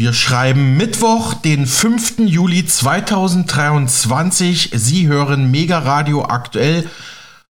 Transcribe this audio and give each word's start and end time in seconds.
Wir 0.00 0.12
schreiben 0.12 0.76
Mittwoch, 0.76 1.34
den 1.34 1.66
5. 1.66 2.20
Juli 2.20 2.64
2023. 2.64 4.70
Sie 4.72 5.08
hören 5.08 5.50
Mega 5.50 5.80
Radio 5.80 6.24
aktuell. 6.24 6.88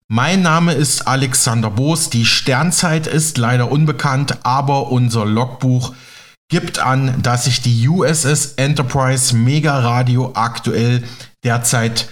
Mein 0.07 0.41
Name 0.41 0.73
ist 0.73 1.07
Alexander 1.07 1.69
Boos. 1.69 2.09
Die 2.09 2.25
Sternzeit 2.25 3.05
ist 3.05 3.37
leider 3.37 3.71
unbekannt, 3.71 4.43
aber 4.47 4.91
unser 4.91 5.27
Logbuch 5.27 5.93
gibt 6.49 6.79
an, 6.79 7.21
dass 7.21 7.43
sich 7.43 7.61
die 7.61 7.87
USS 7.87 8.55
Enterprise 8.55 9.35
Mega 9.35 9.77
Radio 9.77 10.31
aktuell 10.33 11.03
derzeit 11.43 12.09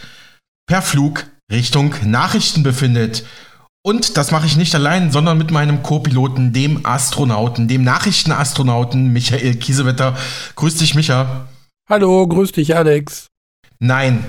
per 0.68 0.84
Flug 0.84 1.26
Richtung 1.52 1.96
Nachrichten 2.04 2.62
befindet. 2.62 3.26
Und 3.88 4.18
das 4.18 4.32
mache 4.32 4.46
ich 4.46 4.58
nicht 4.58 4.76
allein, 4.76 5.14
sondern 5.14 5.38
mit 5.38 5.50
meinem 5.50 5.82
Co-Piloten, 5.82 6.52
dem 6.52 6.86
Astronauten, 6.86 7.70
dem 7.70 7.86
Nachrichtenastronauten 7.86 9.14
Michael 9.14 9.56
Kiesewetter. 9.56 10.18
Grüß 10.58 10.76
dich, 10.76 10.94
Micha. 10.94 11.48
Hallo, 11.90 12.28
grüß 12.28 12.52
dich, 12.52 12.76
Alex. 12.76 13.28
Nein, 13.80 14.26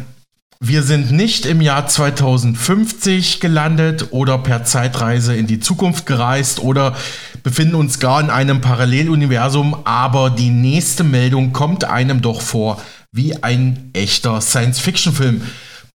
wir 0.60 0.84
sind 0.84 1.10
nicht 1.10 1.44
im 1.44 1.60
Jahr 1.60 1.88
2050 1.88 3.40
gelandet 3.40 4.12
oder 4.12 4.38
per 4.38 4.62
Zeitreise 4.62 5.34
in 5.34 5.48
die 5.48 5.58
Zukunft 5.58 6.06
gereist 6.06 6.60
oder 6.60 6.94
befinden 7.42 7.74
uns 7.74 7.98
gar 7.98 8.20
in 8.20 8.30
einem 8.30 8.60
Paralleluniversum, 8.60 9.76
aber 9.82 10.30
die 10.30 10.50
nächste 10.50 11.02
Meldung 11.02 11.52
kommt 11.52 11.82
einem 11.82 12.22
doch 12.22 12.42
vor 12.42 12.80
wie 13.10 13.42
ein 13.42 13.90
echter 13.92 14.40
Science-Fiction-Film. 14.40 15.42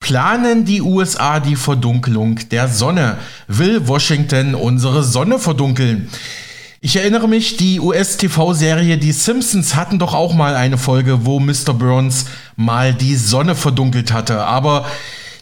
Planen 0.03 0.65
die 0.65 0.81
USA 0.81 1.39
die 1.39 1.55
Verdunkelung 1.55 2.37
der 2.51 2.67
Sonne? 2.67 3.17
Will 3.47 3.87
Washington 3.87 4.53
unsere 4.53 5.01
Sonne 5.01 5.39
verdunkeln? 5.39 6.09
Ich 6.81 6.97
erinnere 6.97 7.29
mich, 7.29 7.55
die 7.55 7.79
US-TV-Serie 7.79 8.97
Die 8.97 9.13
Simpsons 9.13 9.75
hatten 9.75 9.99
doch 9.99 10.13
auch 10.13 10.33
mal 10.33 10.55
eine 10.55 10.77
Folge, 10.77 11.25
wo 11.25 11.39
Mr. 11.39 11.73
Burns 11.73 12.25
mal 12.57 12.93
die 12.93 13.15
Sonne 13.15 13.55
verdunkelt 13.55 14.11
hatte. 14.11 14.43
Aber 14.43 14.85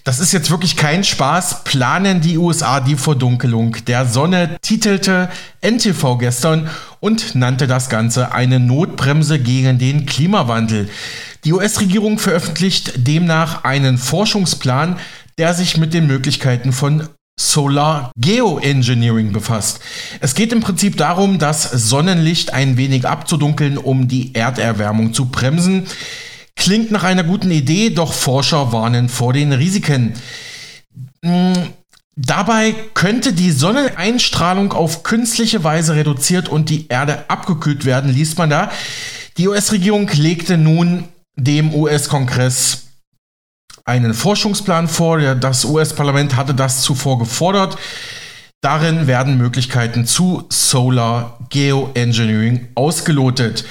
das 0.04 0.20
ist 0.20 0.32
jetzt 0.32 0.52
wirklich 0.52 0.78
kein 0.78 1.04
Spaß. 1.04 1.64
Planen 1.64 2.22
die 2.22 2.38
USA 2.38 2.82
die 2.82 2.98
Verdunkelung 2.98 3.78
der 3.88 4.06
Sonne, 4.06 4.58
titelte 4.62 5.30
NTV 5.62 6.20
gestern 6.20 6.70
und 7.00 7.34
nannte 7.34 7.66
das 7.66 7.90
Ganze 7.90 8.32
eine 8.32 8.60
Notbremse 8.60 9.40
gegen 9.40 9.80
den 9.80 10.06
Klimawandel. 10.06 10.88
Die 11.44 11.54
US-Regierung 11.54 12.20
veröffentlicht 12.20 13.08
demnach 13.08 13.64
einen 13.64 13.98
Forschungsplan, 13.98 15.00
der 15.40 15.56
sich 15.56 15.78
mit 15.78 15.94
den 15.94 16.06
Möglichkeiten 16.06 16.72
von 16.72 17.10
Solar 17.40 18.12
Geoengineering 18.16 19.32
befasst. 19.32 19.80
Es 20.20 20.36
geht 20.36 20.54
im 20.54 20.60
Prinzip 20.60 20.98
darum, 20.98 21.40
das 21.40 21.64
Sonnenlicht 21.64 22.54
ein 22.54 22.78
wenig 22.78 23.08
abzudunkeln, 23.08 23.80
um 23.80 24.08
die 24.08 24.36
Erderwärmung 24.36 25.14
zu 25.14 25.26
bremsen. 25.26 25.88
Klingt 26.56 26.92
nach 26.92 27.04
einer 27.04 27.24
guten 27.24 27.50
Idee, 27.50 27.90
doch 27.90 28.14
Forscher 28.14 28.72
warnen 28.72 29.10
vor 29.10 29.34
den 29.34 29.52
Risiken. 29.52 30.14
Hm, 31.24 31.54
dabei 32.16 32.76
könnte 32.94 33.34
die 33.34 33.52
Sonneneinstrahlung 33.52 34.74
auf 34.74 35.02
künstliche 35.02 35.64
Weise 35.64 35.96
reduziert 35.96 36.50
und 36.50 36.70
die 36.70 36.88
Erde 36.90 37.26
abgekühlt 37.30 37.86
werden, 37.86 38.14
liest 38.14 38.38
man 38.38 38.52
da. 38.52 38.72
Die 39.38 39.48
US-Regierung 39.48 40.08
legte 40.14 40.58
nun 40.58 41.08
dem 41.36 41.74
US-Kongress 41.74 42.88
einen 43.86 44.14
Forschungsplan 44.14 44.88
vor. 44.88 45.20
Das 45.36 45.66
US-Parlament 45.66 46.36
hatte 46.36 46.54
das 46.54 46.82
zuvor 46.82 47.20
gefordert. 47.20 47.78
Darin 48.62 49.08
werden 49.08 49.38
Möglichkeiten 49.38 50.06
zu 50.06 50.46
Solar 50.50 51.40
Geoengineering 51.50 52.68
ausgelotet. 52.76 53.66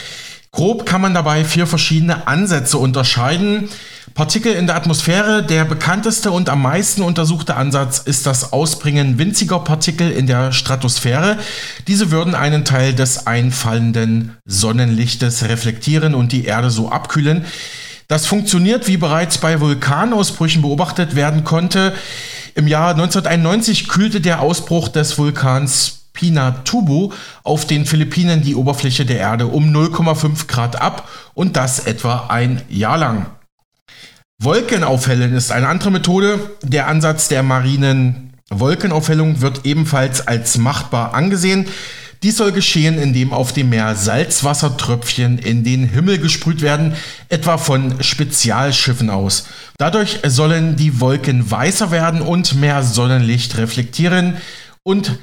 Grob 0.51 0.85
kann 0.85 1.01
man 1.01 1.15
dabei 1.15 1.45
vier 1.45 1.67
verschiedene 1.67 2.27
Ansätze 2.27 2.77
unterscheiden. 2.77 3.69
Partikel 4.15 4.53
in 4.53 4.67
der 4.67 4.77
Atmosphäre, 4.77 5.43
der 5.43 5.65
bekannteste 5.65 6.31
und 6.31 6.49
am 6.49 6.63
meisten 6.63 7.03
untersuchte 7.03 7.57
Ansatz 7.57 7.99
ist 7.99 8.27
das 8.27 8.53
Ausbringen 8.53 9.19
winziger 9.19 9.61
Partikel 9.61 10.11
in 10.11 10.27
der 10.27 10.53
Stratosphäre. 10.53 11.39
Diese 11.87 12.11
würden 12.11 12.35
einen 12.35 12.65
Teil 12.65 12.93
des 12.93 13.27
einfallenden 13.27 14.37
Sonnenlichtes 14.45 15.49
reflektieren 15.49 16.15
und 16.15 16.33
die 16.33 16.45
Erde 16.45 16.71
so 16.71 16.91
abkühlen. 16.91 17.45
Das 18.09 18.27
funktioniert, 18.27 18.89
wie 18.89 18.97
bereits 18.97 19.39
bei 19.39 19.61
Vulkanausbrüchen 19.61 20.63
beobachtet 20.63 21.15
werden 21.15 21.45
konnte. 21.45 21.95
Im 22.57 22.67
Jahr 22.67 22.91
1991 22.91 23.89
kühlte 23.89 24.21
der 24.21 24.41
Ausbruch 24.41 24.89
des 24.89 25.17
Vulkans 25.17 26.01
Pinatubo 26.13 27.13
auf 27.45 27.67
den 27.67 27.87
Philippinen 27.87 28.43
die 28.43 28.57
Oberfläche 28.57 29.07
der 29.07 29.19
Erde 29.19 29.47
um 29.47 29.73
0,5 29.73 30.49
Grad 30.49 30.81
ab 30.81 31.09
und 31.35 31.57
das 31.57 31.87
etwa 31.87 32.27
ein 32.29 32.63
Jahr 32.69 32.99
lang. 32.99 33.27
Wolkenaufhellen 34.43 35.35
ist 35.35 35.53
eine 35.53 35.69
andere 35.69 35.91
Methode. 35.91 36.41
Der 36.63 36.87
Ansatz 36.87 37.29
der 37.29 37.43
marinen 37.43 38.33
Wolkenaufhellung 38.49 39.43
wird 39.43 39.67
ebenfalls 39.67 40.27
als 40.27 40.57
machbar 40.57 41.13
angesehen. 41.13 41.67
Dies 42.23 42.39
soll 42.39 42.51
geschehen, 42.51 42.99
indem 42.99 43.35
auf 43.35 43.53
dem 43.53 43.69
Meer 43.69 43.95
Salzwassertröpfchen 43.97 45.39
in 45.39 45.63
den 45.63 45.85
Himmel 45.85 46.19
gesprüht 46.19 46.63
werden, 46.63 46.95
etwa 47.29 47.59
von 47.59 48.03
Spezialschiffen 48.03 49.11
aus. 49.11 49.47
Dadurch 49.77 50.21
sollen 50.27 50.75
die 50.75 51.01
Wolken 51.01 51.51
weißer 51.51 51.91
werden 51.91 52.23
und 52.23 52.55
mehr 52.59 52.83
Sonnenlicht 52.83 53.59
reflektieren 53.59 54.39
und 54.83 55.19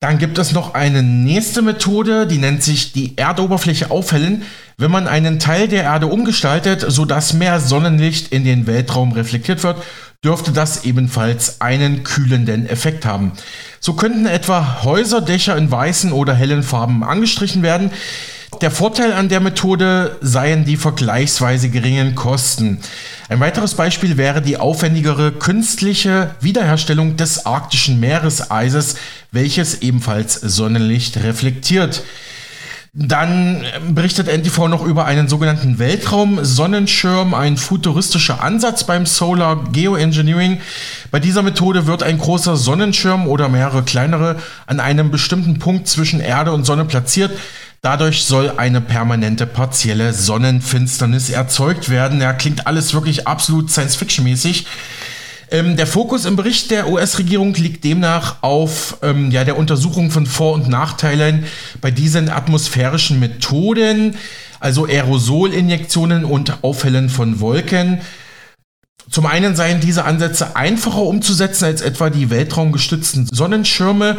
dann 0.00 0.18
gibt 0.18 0.36
es 0.36 0.52
noch 0.52 0.74
eine 0.74 1.02
nächste 1.02 1.62
Methode, 1.62 2.26
die 2.26 2.36
nennt 2.38 2.62
sich 2.62 2.92
die 2.92 3.16
Erdoberfläche 3.16 3.90
aufhellen. 3.90 4.42
Wenn 4.76 4.90
man 4.90 5.08
einen 5.08 5.38
Teil 5.38 5.68
der 5.68 5.84
Erde 5.84 6.06
umgestaltet, 6.08 6.84
sodass 6.86 7.32
mehr 7.32 7.60
Sonnenlicht 7.60 8.30
in 8.30 8.44
den 8.44 8.66
Weltraum 8.66 9.12
reflektiert 9.12 9.62
wird, 9.62 9.82
dürfte 10.22 10.52
das 10.52 10.84
ebenfalls 10.84 11.62
einen 11.62 12.02
kühlenden 12.04 12.68
Effekt 12.68 13.06
haben. 13.06 13.32
So 13.80 13.94
könnten 13.94 14.26
etwa 14.26 14.82
Häuserdächer 14.82 15.56
in 15.56 15.70
weißen 15.70 16.12
oder 16.12 16.34
hellen 16.34 16.62
Farben 16.62 17.02
angestrichen 17.02 17.62
werden. 17.62 17.90
Der 18.60 18.70
Vorteil 18.70 19.12
an 19.12 19.28
der 19.28 19.40
Methode 19.40 20.16
seien 20.22 20.64
die 20.64 20.76
vergleichsweise 20.76 21.68
geringen 21.68 22.14
Kosten. 22.14 22.78
Ein 23.28 23.40
weiteres 23.40 23.74
Beispiel 23.74 24.16
wäre 24.16 24.40
die 24.40 24.56
aufwendigere 24.56 25.32
künstliche 25.32 26.34
Wiederherstellung 26.40 27.16
des 27.16 27.44
arktischen 27.44 28.00
Meereseises, 28.00 28.96
welches 29.32 29.82
ebenfalls 29.82 30.34
Sonnenlicht 30.34 31.18
reflektiert. 31.18 32.02
Dann 32.98 33.62
berichtet 33.90 34.26
NTV 34.26 34.68
noch 34.68 34.82
über 34.82 35.04
einen 35.04 35.28
sogenannten 35.28 35.78
Weltraum-Sonnenschirm, 35.78 37.34
ein 37.34 37.58
futuristischer 37.58 38.42
Ansatz 38.42 38.84
beim 38.84 39.04
Solar 39.04 39.64
Geoengineering. 39.70 40.62
Bei 41.10 41.20
dieser 41.20 41.42
Methode 41.42 41.86
wird 41.86 42.02
ein 42.02 42.16
großer 42.16 42.56
Sonnenschirm 42.56 43.28
oder 43.28 43.50
mehrere 43.50 43.82
kleinere 43.82 44.36
an 44.66 44.80
einem 44.80 45.10
bestimmten 45.10 45.58
Punkt 45.58 45.88
zwischen 45.88 46.20
Erde 46.20 46.52
und 46.52 46.64
Sonne 46.64 46.86
platziert. 46.86 47.32
Dadurch 47.86 48.24
soll 48.24 48.50
eine 48.56 48.80
permanente 48.80 49.46
partielle 49.46 50.12
Sonnenfinsternis 50.12 51.30
erzeugt 51.30 51.88
werden. 51.88 52.20
Ja, 52.20 52.32
klingt 52.32 52.66
alles 52.66 52.94
wirklich 52.94 53.28
absolut 53.28 53.70
Science-Fiction-mäßig. 53.70 54.66
Ähm, 55.52 55.76
der 55.76 55.86
Fokus 55.86 56.24
im 56.24 56.34
Bericht 56.34 56.72
der 56.72 56.88
US-Regierung 56.88 57.54
liegt 57.54 57.84
demnach 57.84 58.42
auf 58.42 58.98
ähm, 59.02 59.30
ja, 59.30 59.44
der 59.44 59.56
Untersuchung 59.56 60.10
von 60.10 60.26
Vor- 60.26 60.54
und 60.54 60.68
Nachteilen 60.68 61.46
bei 61.80 61.92
diesen 61.92 62.28
atmosphärischen 62.28 63.20
Methoden, 63.20 64.16
also 64.58 64.86
Aerosolinjektionen 64.86 66.24
und 66.24 66.64
Aufhellen 66.64 67.08
von 67.08 67.38
Wolken. 67.38 68.00
Zum 69.08 69.26
einen 69.26 69.54
seien 69.54 69.78
diese 69.78 70.04
Ansätze 70.04 70.56
einfacher 70.56 71.02
umzusetzen 71.02 71.66
als 71.66 71.82
etwa 71.82 72.10
die 72.10 72.30
weltraumgestützten 72.30 73.28
Sonnenschirme. 73.30 74.16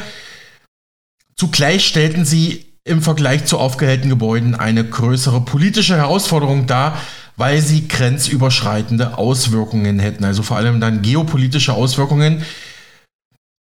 Zugleich 1.36 1.86
stellten 1.86 2.24
sie 2.24 2.67
im 2.88 3.02
Vergleich 3.02 3.46
zu 3.46 3.58
aufgehellten 3.58 4.10
Gebäuden 4.10 4.56
eine 4.56 4.84
größere 4.84 5.42
politische 5.42 5.96
Herausforderung 5.96 6.68
dar, 6.68 6.98
weil 7.36 7.62
sie 7.62 7.88
grenzüberschreitende 7.88 9.18
Auswirkungen 9.18 10.00
hätten, 10.00 10.24
also 10.24 10.44
vor 10.44 10.58
allem 10.58 10.80
dann 10.80 11.02
geopolitische 11.02 11.74
Auswirkungen. 11.74 12.44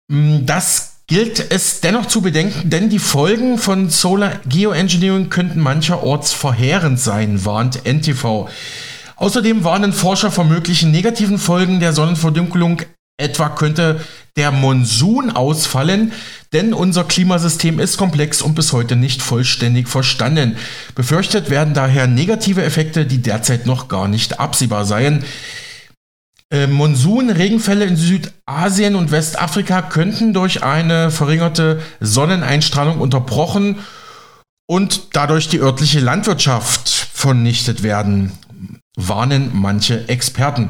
Mm, 0.09 0.45
das 0.45 0.97
gilt 1.07 1.51
es 1.51 1.81
dennoch 1.81 2.05
zu 2.05 2.21
bedenken, 2.21 2.69
denn 2.69 2.89
die 2.89 2.99
Folgen 2.99 3.57
von 3.57 3.89
Solar 3.89 4.39
Geoengineering 4.47 5.29
könnten 5.29 5.59
mancherorts 5.59 6.33
verheerend 6.33 6.99
sein, 6.99 7.45
warnt 7.45 7.85
NTV. 7.85 8.49
Außerdem 9.15 9.63
warnen 9.63 9.93
Forscher 9.93 10.31
vor 10.31 10.45
möglichen 10.45 10.91
negativen 10.91 11.37
Folgen 11.37 11.79
der 11.79 11.93
Sonnenverdunkelung 11.93 12.81
Etwa 13.17 13.49
könnte 13.49 14.01
der 14.35 14.51
Monsun 14.51 15.29
ausfallen, 15.29 16.13
denn 16.51 16.73
unser 16.73 17.03
Klimasystem 17.03 17.79
ist 17.79 17.97
komplex 17.97 18.41
und 18.41 18.55
bis 18.55 18.73
heute 18.73 18.95
nicht 18.95 19.21
vollständig 19.21 19.87
verstanden. 19.87 20.57
Befürchtet 20.95 21.51
werden 21.51 21.75
daher 21.75 22.07
negative 22.07 22.63
Effekte, 22.63 23.05
die 23.05 23.21
derzeit 23.21 23.67
noch 23.67 23.87
gar 23.87 24.07
nicht 24.07 24.39
absehbar 24.39 24.85
seien. 24.85 25.23
Äh, 26.49 26.65
Monsun-Regenfälle 26.65 27.85
in 27.85 27.95
Südasien 27.95 28.95
und 28.95 29.11
Westafrika 29.11 29.83
könnten 29.83 30.33
durch 30.33 30.63
eine 30.63 31.11
verringerte 31.11 31.81
Sonneneinstrahlung 31.99 32.99
unterbrochen 32.99 33.77
und 34.67 35.09
dadurch 35.13 35.49
die 35.49 35.59
örtliche 35.59 35.99
Landwirtschaft 35.99 36.89
vernichtet 36.89 37.83
werden, 37.83 38.31
warnen 38.95 39.51
manche 39.53 40.07
Experten. 40.09 40.69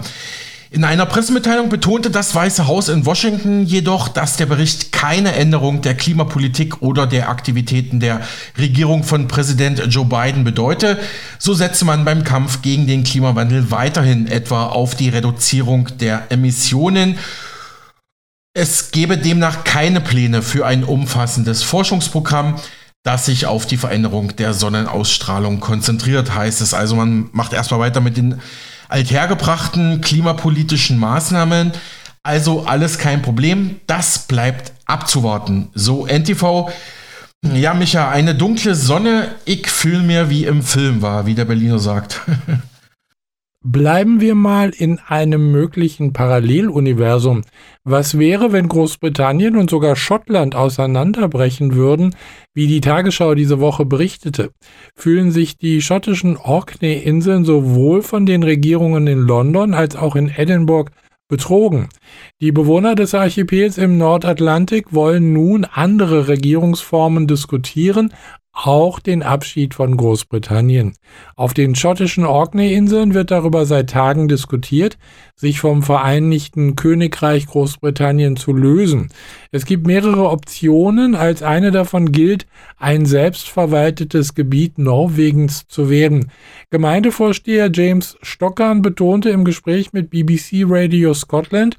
In 0.73 0.83
einer 0.83 1.05
Pressemitteilung 1.05 1.69
betonte 1.69 2.09
das 2.09 2.33
Weiße 2.33 2.65
Haus 2.65 2.89
in 2.89 3.05
Washington 3.05 3.63
jedoch, 3.63 4.07
dass 4.07 4.37
der 4.37 4.47
Bericht 4.47 4.91
keine 4.91 5.33
Änderung 5.33 5.83
der 5.83 5.93
Klimapolitik 5.93 6.81
oder 6.81 7.05
der 7.05 7.29
Aktivitäten 7.29 7.99
der 7.99 8.21
Regierung 8.57 9.03
von 9.03 9.27
Präsident 9.27 9.83
Joe 9.89 10.05
Biden 10.05 10.43
bedeute. 10.43 10.97
So 11.37 11.53
setze 11.53 11.85
man 11.85 12.05
beim 12.05 12.23
Kampf 12.23 12.63
gegen 12.63 12.87
den 12.87 13.03
Klimawandel 13.03 13.69
weiterhin 13.69 14.25
etwa 14.25 14.65
auf 14.65 14.95
die 14.95 15.09
Reduzierung 15.09 15.95
der 15.99 16.31
Emissionen. 16.31 17.19
Es 18.55 18.89
gebe 18.89 19.19
demnach 19.19 19.63
keine 19.65 20.01
Pläne 20.01 20.41
für 20.41 20.65
ein 20.65 20.83
umfassendes 20.83 21.61
Forschungsprogramm, 21.61 22.55
das 23.03 23.27
sich 23.27 23.45
auf 23.45 23.67
die 23.67 23.77
Veränderung 23.77 24.35
der 24.37 24.55
Sonnenausstrahlung 24.55 25.59
konzentriert, 25.59 26.33
heißt 26.33 26.61
es. 26.61 26.73
Also 26.73 26.95
man 26.95 27.29
macht 27.31 27.53
erstmal 27.53 27.79
weiter 27.79 28.01
mit 28.01 28.17
den 28.17 28.41
althergebrachten 28.93 30.01
klimapolitischen 30.01 30.99
Maßnahmen. 30.99 31.71
Also 32.21 32.65
alles 32.65 32.99
kein 32.99 33.23
Problem. 33.23 33.81
Das 33.87 34.27
bleibt 34.27 34.71
abzuwarten. 34.85 35.69
So 35.73 36.05
NTV. 36.05 36.69
Ja, 37.53 37.73
Micha, 37.73 38.09
eine 38.09 38.35
dunkle 38.35 38.75
Sonne. 38.75 39.29
Ich 39.45 39.67
fühle 39.67 40.03
mir 40.03 40.29
wie 40.29 40.45
im 40.45 40.61
Film 40.61 41.01
war, 41.01 41.25
wie 41.25 41.33
der 41.33 41.45
Berliner 41.45 41.79
sagt. 41.79 42.21
Bleiben 43.65 44.19
wir 44.19 44.35
mal 44.35 44.71
in 44.71 44.99
einem 45.07 45.53
möglichen 45.53 46.11
Paralleluniversum. 46.11 47.43
Was 47.85 48.19
wäre, 48.19 48.51
wenn 48.51 48.67
Großbritannien 48.67 49.55
und 49.55 49.69
sogar 49.69 49.95
Schottland 49.95 50.53
auseinanderbrechen 50.53 51.73
würden, 51.73 52.13
wie 52.53 52.67
die 52.67 52.81
Tagesschau 52.81 53.35
diese 53.35 53.61
Woche 53.61 53.85
berichtete? 53.85 54.51
Fühlen 54.97 55.31
sich 55.31 55.57
die 55.57 55.81
schottischen 55.81 56.35
Orkney-Inseln 56.35 57.45
sowohl 57.45 58.01
von 58.01 58.25
den 58.25 58.43
Regierungen 58.43 59.07
in 59.07 59.19
London 59.19 59.73
als 59.73 59.95
auch 59.95 60.17
in 60.17 60.29
Edinburgh 60.29 60.91
betrogen? 61.29 61.87
Die 62.41 62.51
Bewohner 62.51 62.95
des 62.95 63.15
Archipels 63.15 63.77
im 63.77 63.97
Nordatlantik 63.97 64.91
wollen 64.91 65.31
nun 65.31 65.63
andere 65.63 66.27
Regierungsformen 66.27 67.27
diskutieren, 67.27 68.13
auch 68.53 68.99
den 68.99 69.23
Abschied 69.23 69.73
von 69.73 69.97
Großbritannien. 69.97 70.95
Auf 71.35 71.55
den 71.55 71.73
schottischen 71.73 72.23
Orkney-Inseln 72.23 73.15
wird 73.15 73.31
darüber 73.31 73.65
seit 73.65 73.89
Tagen 73.89 74.27
diskutiert, 74.27 74.99
sich 75.35 75.59
vom 75.59 75.81
Vereinigten 75.81 76.75
Königreich 76.75 77.47
Großbritannien 77.47 78.37
zu 78.37 78.53
lösen. 78.53 79.09
Es 79.51 79.65
gibt 79.65 79.87
mehrere 79.87 80.29
Optionen, 80.29 81.15
als 81.15 81.41
eine 81.41 81.71
davon 81.71 82.11
gilt, 82.11 82.45
ein 82.77 83.07
selbstverwaltetes 83.07 84.35
Gebiet 84.35 84.77
Norwegens 84.77 85.67
zu 85.67 85.89
werden. 85.89 86.31
Gemeindevorsteher 86.69 87.71
James 87.73 88.17
Stockern 88.21 88.83
betonte 88.83 89.31
im 89.31 89.45
Gespräch 89.45 89.93
mit 89.93 90.11
BBC 90.11 90.63
Radio 90.65 91.15
Scotland, 91.15 91.77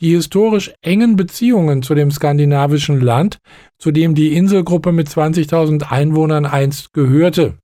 die 0.00 0.14
historisch 0.14 0.72
engen 0.82 1.16
Beziehungen 1.16 1.82
zu 1.82 1.94
dem 1.94 2.10
skandinavischen 2.10 3.00
Land, 3.00 3.38
zu 3.84 3.90
dem 3.90 4.14
die 4.14 4.34
Inselgruppe 4.34 4.92
mit 4.92 5.10
20.000 5.10 5.90
Einwohnern 5.90 6.46
einst 6.46 6.94
gehörte. 6.94 7.58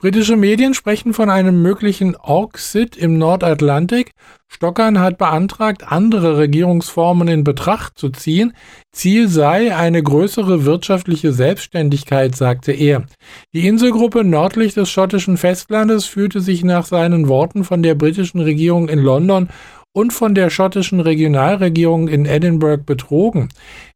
Britische 0.00 0.36
Medien 0.36 0.74
sprechen 0.74 1.12
von 1.12 1.28
einem 1.28 1.60
möglichen 1.60 2.14
Orksit 2.14 2.96
im 2.96 3.18
Nordatlantik. 3.18 4.12
Stockern 4.46 5.00
hat 5.00 5.18
beantragt, 5.18 5.90
andere 5.90 6.38
Regierungsformen 6.38 7.26
in 7.26 7.42
Betracht 7.42 7.98
zu 7.98 8.10
ziehen. 8.10 8.52
Ziel 8.92 9.26
sei 9.26 9.74
eine 9.74 10.04
größere 10.04 10.66
wirtschaftliche 10.66 11.32
Selbstständigkeit, 11.32 12.36
sagte 12.36 12.70
er. 12.70 13.04
Die 13.52 13.66
Inselgruppe 13.66 14.22
nördlich 14.22 14.74
des 14.74 14.88
schottischen 14.88 15.36
Festlandes 15.36 16.04
fühlte 16.04 16.40
sich 16.42 16.62
nach 16.62 16.86
seinen 16.86 17.26
Worten 17.26 17.64
von 17.64 17.82
der 17.82 17.96
britischen 17.96 18.38
Regierung 18.38 18.88
in 18.88 19.00
London 19.00 19.48
und 19.94 20.12
von 20.12 20.36
der 20.36 20.50
schottischen 20.50 21.00
Regionalregierung 21.00 22.06
in 22.06 22.24
Edinburgh 22.24 22.84
betrogen. 22.84 23.48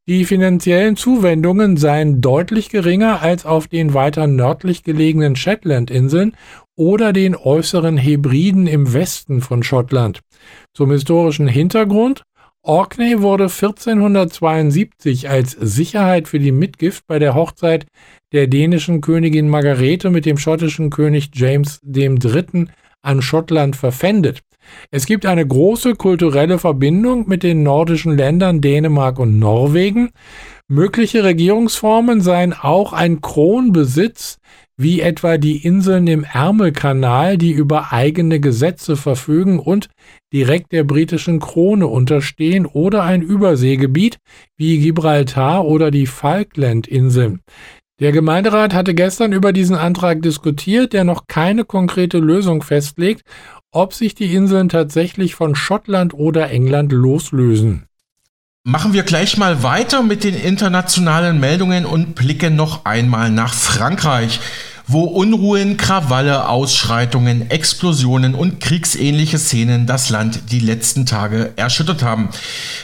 Die 0.08 0.25
finanziellen 0.25 0.96
Zuwendungen 0.96 1.76
seien 1.76 2.22
deutlich 2.22 2.70
geringer 2.70 3.20
als 3.20 3.44
auf 3.44 3.69
den 3.69 3.93
weiter 3.93 4.26
nördlich 4.26 4.82
gelegenen 4.82 5.37
Shetlandinseln 5.37 6.34
oder 6.76 7.12
den 7.12 7.37
äußeren 7.37 7.99
Hebriden 7.99 8.66
im 8.66 8.94
Westen 8.94 9.43
von 9.43 9.62
Schottland. 9.62 10.20
Zum 10.72 10.93
historischen 10.93 11.46
Hintergrund 11.46 12.22
Orkney 12.62 13.20
wurde 13.20 13.44
1472 13.44 15.28
als 15.28 15.50
Sicherheit 15.52 16.26
für 16.26 16.38
die 16.38 16.52
Mitgift 16.52 17.06
bei 17.06 17.19
der 17.19 17.34
Hochzeit 17.34 17.84
der 18.32 18.46
dänischen 18.46 19.02
Königin 19.02 19.50
Margarete 19.50 20.08
mit 20.08 20.25
dem 20.25 20.38
schottischen 20.38 20.88
König 20.88 21.32
James 21.34 21.82
III. 21.87 22.69
an 23.02 23.20
Schottland 23.20 23.76
verpfändet. 23.76 24.40
Es 24.91 25.06
gibt 25.06 25.26
eine 25.26 25.47
große 25.47 25.94
kulturelle 25.94 26.59
Verbindung 26.59 27.29
mit 27.29 27.43
den 27.43 27.62
nordischen 27.62 28.17
Ländern 28.17 28.61
Dänemark 28.61 29.19
und 29.19 29.38
Norwegen. 29.38 30.11
Mögliche 30.69 31.25
Regierungsformen 31.25 32.20
seien 32.20 32.53
auch 32.53 32.93
ein 32.93 33.20
Kronbesitz, 33.20 34.38
wie 34.76 35.00
etwa 35.00 35.38
die 35.38 35.65
Inseln 35.65 36.06
im 36.06 36.25
Ärmelkanal, 36.25 37.37
die 37.37 37.50
über 37.50 37.93
eigene 37.93 38.38
Gesetze 38.38 38.97
verfügen 38.97 39.59
und 39.59 39.88
direkt 40.32 40.73
der 40.73 40.85
britischen 40.85 41.41
Krone 41.41 41.87
unterstehen, 41.87 42.64
oder 42.64 43.03
ein 43.03 43.23
Überseegebiet 43.23 44.19
wie 44.56 44.79
Gibraltar 44.79 45.64
oder 45.64 45.91
die 45.91 46.06
Falklandinseln. 46.06 47.41
Der 48.00 48.12
Gemeinderat 48.12 48.75
hatte 48.75 48.94
gestern 48.94 49.32
über 49.32 49.53
diesen 49.53 49.75
Antrag 49.75 50.23
diskutiert, 50.23 50.93
der 50.93 51.03
noch 51.03 51.26
keine 51.26 51.64
konkrete 51.64 52.19
Lösung 52.19 52.62
festlegt 52.62 53.23
ob 53.70 53.94
sich 53.94 54.15
die 54.15 54.35
Inseln 54.35 54.69
tatsächlich 54.69 55.35
von 55.35 55.55
Schottland 55.55 56.15
oder 56.15 56.50
England 56.50 56.93
loslösen. 56.93 57.85
Machen 58.65 58.93
wir 58.93 59.03
gleich 59.03 59.37
mal 59.38 59.62
weiter 59.62 60.03
mit 60.03 60.25
den 60.25 60.35
internationalen 60.35 61.41
Meldungen 61.41 61.87
und 61.87 62.15
blicken 62.15 62.56
noch 62.56 62.85
einmal 62.85 63.31
nach 63.31 63.55
Frankreich, 63.55 64.41
wo 64.87 65.05
Unruhen, 65.05 65.76
Krawalle, 65.76 66.49
Ausschreitungen, 66.49 67.50
Explosionen 67.50 68.35
und 68.35 68.61
kriegsähnliche 68.61 69.38
Szenen 69.38 69.87
das 69.87 70.09
Land 70.09 70.50
die 70.50 70.61
letzten 70.61 71.05
Tage 71.05 71.53
erschüttert 71.56 72.03
haben. 72.03 72.31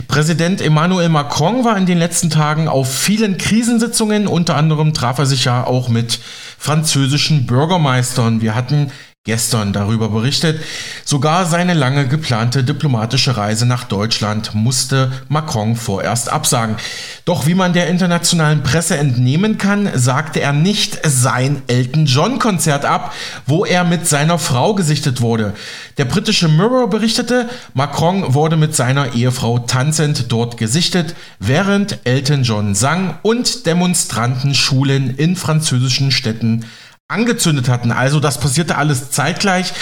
Präsident 0.07 0.61
Emmanuel 0.61 1.09
Macron 1.09 1.65
war 1.65 1.77
in 1.79 1.87
den 1.87 1.99
letzten 1.99 2.29
Tagen 2.29 2.69
auf 2.69 2.95
vielen 2.95 3.39
Krisensitzungen, 3.39 4.27
unter 4.27 4.57
anderem 4.57 4.93
traf 4.93 5.19
er 5.19 5.27
sich 5.27 5.47
ja 5.47 5.67
auch 5.67 5.89
mit 5.89 6.21
französischen 6.59 7.47
Bürgermeistern. 7.47 8.43
Wir 8.43 8.55
hatten 8.55 8.91
gestern 9.27 9.73
darüber 9.73 10.11
berichtet. 10.11 10.63
Sogar 11.07 11.47
seine 11.47 11.73
lange 11.73 12.07
geplante 12.07 12.63
diplomatische 12.63 13.39
Reise 13.39 13.65
nach 13.65 13.85
Deutschland 13.85 14.55
musste 14.55 15.11
Macron 15.31 15.77
vorerst 15.77 16.31
absagen. 16.31 16.77
Doch 17.25 17.47
wie 17.47 17.55
man 17.55 17.73
der 17.73 17.89
internationalen 17.89 18.63
Presse 18.63 18.99
entnehmen 18.99 19.57
kann, 19.57 19.89
sagte 19.95 20.41
er 20.41 20.53
nicht 20.53 20.99
sein 21.05 21.63
Elton 21.69 22.05
John 22.05 22.39
Konzert 22.39 22.85
ab, 22.85 23.15
wo 23.47 23.65
er 23.65 23.85
mit 23.85 24.07
seiner 24.07 24.39
Frau 24.39 24.75
gesichtet 24.75 25.23
wurde. 25.23 25.55
Der 25.97 26.05
britische 26.05 26.49
Mirror 26.49 26.91
berichtete, 26.91 27.49
Macron 27.73 28.35
wurde 28.35 28.59
mit 28.59 28.77
seiner 28.77 29.15
Ehefrau 29.15 29.59
tanzend 29.59 30.31
dort 30.33 30.59
gesichtet, 30.59 31.15
während 31.39 32.01
Elton 32.05 32.43
John 32.43 32.75
sang 32.75 33.19
und 33.23 33.65
Demonstranten 33.65 34.55
Schulen 34.55 35.17
in 35.17 35.35
französischen 35.35 36.11
Städten 36.11 36.67
angezündet 37.15 37.69
hatten. 37.69 37.93
Also 37.93 38.21
das 38.21 38.39
passierte 38.39 38.77
alles 38.77 39.11
zeitgleich. 39.11 39.73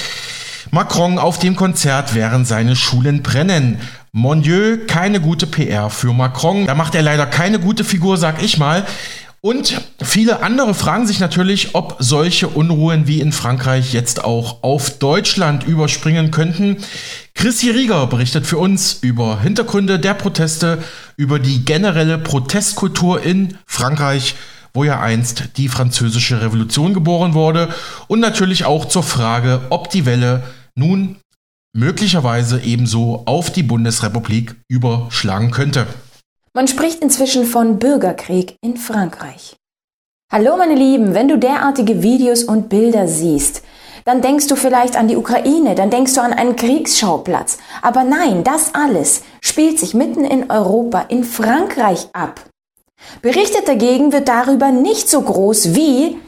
Macron 0.70 1.18
auf 1.18 1.38
dem 1.38 1.56
Konzert, 1.56 2.14
während 2.14 2.46
seine 2.46 2.76
Schulen 2.76 3.22
brennen. 3.22 3.80
Mon 4.12 4.42
Dieu, 4.42 4.78
keine 4.86 5.20
gute 5.20 5.46
PR 5.46 5.90
für 5.90 6.12
Macron. 6.12 6.66
Da 6.66 6.74
macht 6.74 6.94
er 6.94 7.02
leider 7.02 7.26
keine 7.26 7.58
gute 7.58 7.82
Figur, 7.82 8.16
sag 8.16 8.42
ich 8.42 8.58
mal. 8.58 8.86
Und 9.40 9.80
viele 10.00 10.42
andere 10.44 10.72
fragen 10.72 11.06
sich 11.08 11.18
natürlich, 11.18 11.74
ob 11.74 11.96
solche 11.98 12.46
Unruhen 12.46 13.08
wie 13.08 13.20
in 13.20 13.32
Frankreich 13.32 13.92
jetzt 13.92 14.22
auch 14.22 14.62
auf 14.62 14.98
Deutschland 14.98 15.64
überspringen 15.64 16.30
könnten. 16.30 16.76
Chrissy 17.34 17.70
Rieger 17.70 18.06
berichtet 18.06 18.46
für 18.46 18.58
uns 18.58 18.98
über 19.00 19.40
Hintergründe 19.40 19.98
der 19.98 20.14
Proteste, 20.14 20.78
über 21.16 21.40
die 21.40 21.64
generelle 21.64 22.18
Protestkultur 22.18 23.20
in 23.22 23.58
Frankreich 23.66 24.36
wo 24.74 24.84
ja 24.84 25.00
einst 25.00 25.56
die 25.56 25.68
französische 25.68 26.40
Revolution 26.42 26.94
geboren 26.94 27.34
wurde 27.34 27.72
und 28.08 28.20
natürlich 28.20 28.64
auch 28.64 28.86
zur 28.86 29.02
Frage, 29.02 29.62
ob 29.70 29.90
die 29.90 30.06
Welle 30.06 30.42
nun 30.74 31.16
möglicherweise 31.74 32.60
ebenso 32.60 33.22
auf 33.26 33.50
die 33.50 33.62
Bundesrepublik 33.62 34.56
überschlagen 34.68 35.50
könnte. 35.50 35.86
Man 36.54 36.68
spricht 36.68 37.00
inzwischen 37.00 37.44
von 37.44 37.78
Bürgerkrieg 37.78 38.56
in 38.62 38.76
Frankreich. 38.76 39.56
Hallo 40.30 40.56
meine 40.56 40.74
Lieben, 40.74 41.14
wenn 41.14 41.28
du 41.28 41.38
derartige 41.38 42.02
Videos 42.02 42.44
und 42.44 42.68
Bilder 42.68 43.08
siehst, 43.08 43.62
dann 44.04 44.20
denkst 44.20 44.48
du 44.48 44.56
vielleicht 44.56 44.96
an 44.96 45.08
die 45.08 45.16
Ukraine, 45.16 45.74
dann 45.74 45.90
denkst 45.90 46.14
du 46.14 46.20
an 46.20 46.32
einen 46.32 46.56
Kriegsschauplatz. 46.56 47.58
Aber 47.82 48.04
nein, 48.04 48.42
das 48.42 48.74
alles 48.74 49.22
spielt 49.42 49.78
sich 49.78 49.94
mitten 49.94 50.24
in 50.24 50.50
Europa, 50.50 51.00
in 51.08 51.24
Frankreich 51.24 52.08
ab. 52.12 52.40
Berichtet 53.20 53.68
dagegen 53.68 54.12
wird 54.12 54.28
darüber 54.28 54.70
nicht 54.70 55.08
so 55.08 55.20
groß 55.20 55.74
wie 55.74 56.18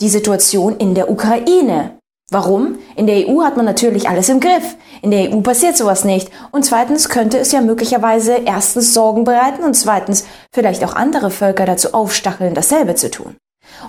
die 0.00 0.08
Situation 0.08 0.76
in 0.76 0.94
der 0.94 1.10
Ukraine. 1.10 1.98
Warum? 2.30 2.78
In 2.96 3.06
der 3.06 3.28
EU 3.28 3.42
hat 3.42 3.56
man 3.56 3.66
natürlich 3.66 4.08
alles 4.08 4.28
im 4.28 4.40
Griff. 4.40 4.76
In 5.02 5.10
der 5.10 5.30
EU 5.30 5.40
passiert 5.40 5.76
sowas 5.76 6.04
nicht. 6.04 6.30
Und 6.52 6.64
zweitens 6.64 7.08
könnte 7.08 7.38
es 7.38 7.52
ja 7.52 7.60
möglicherweise 7.60 8.38
erstens 8.44 8.94
Sorgen 8.94 9.24
bereiten 9.24 9.62
und 9.62 9.74
zweitens 9.74 10.24
vielleicht 10.52 10.82
auch 10.84 10.94
andere 10.94 11.30
Völker 11.30 11.66
dazu 11.66 11.92
aufstacheln, 11.92 12.54
dasselbe 12.54 12.94
zu 12.94 13.10
tun. 13.10 13.36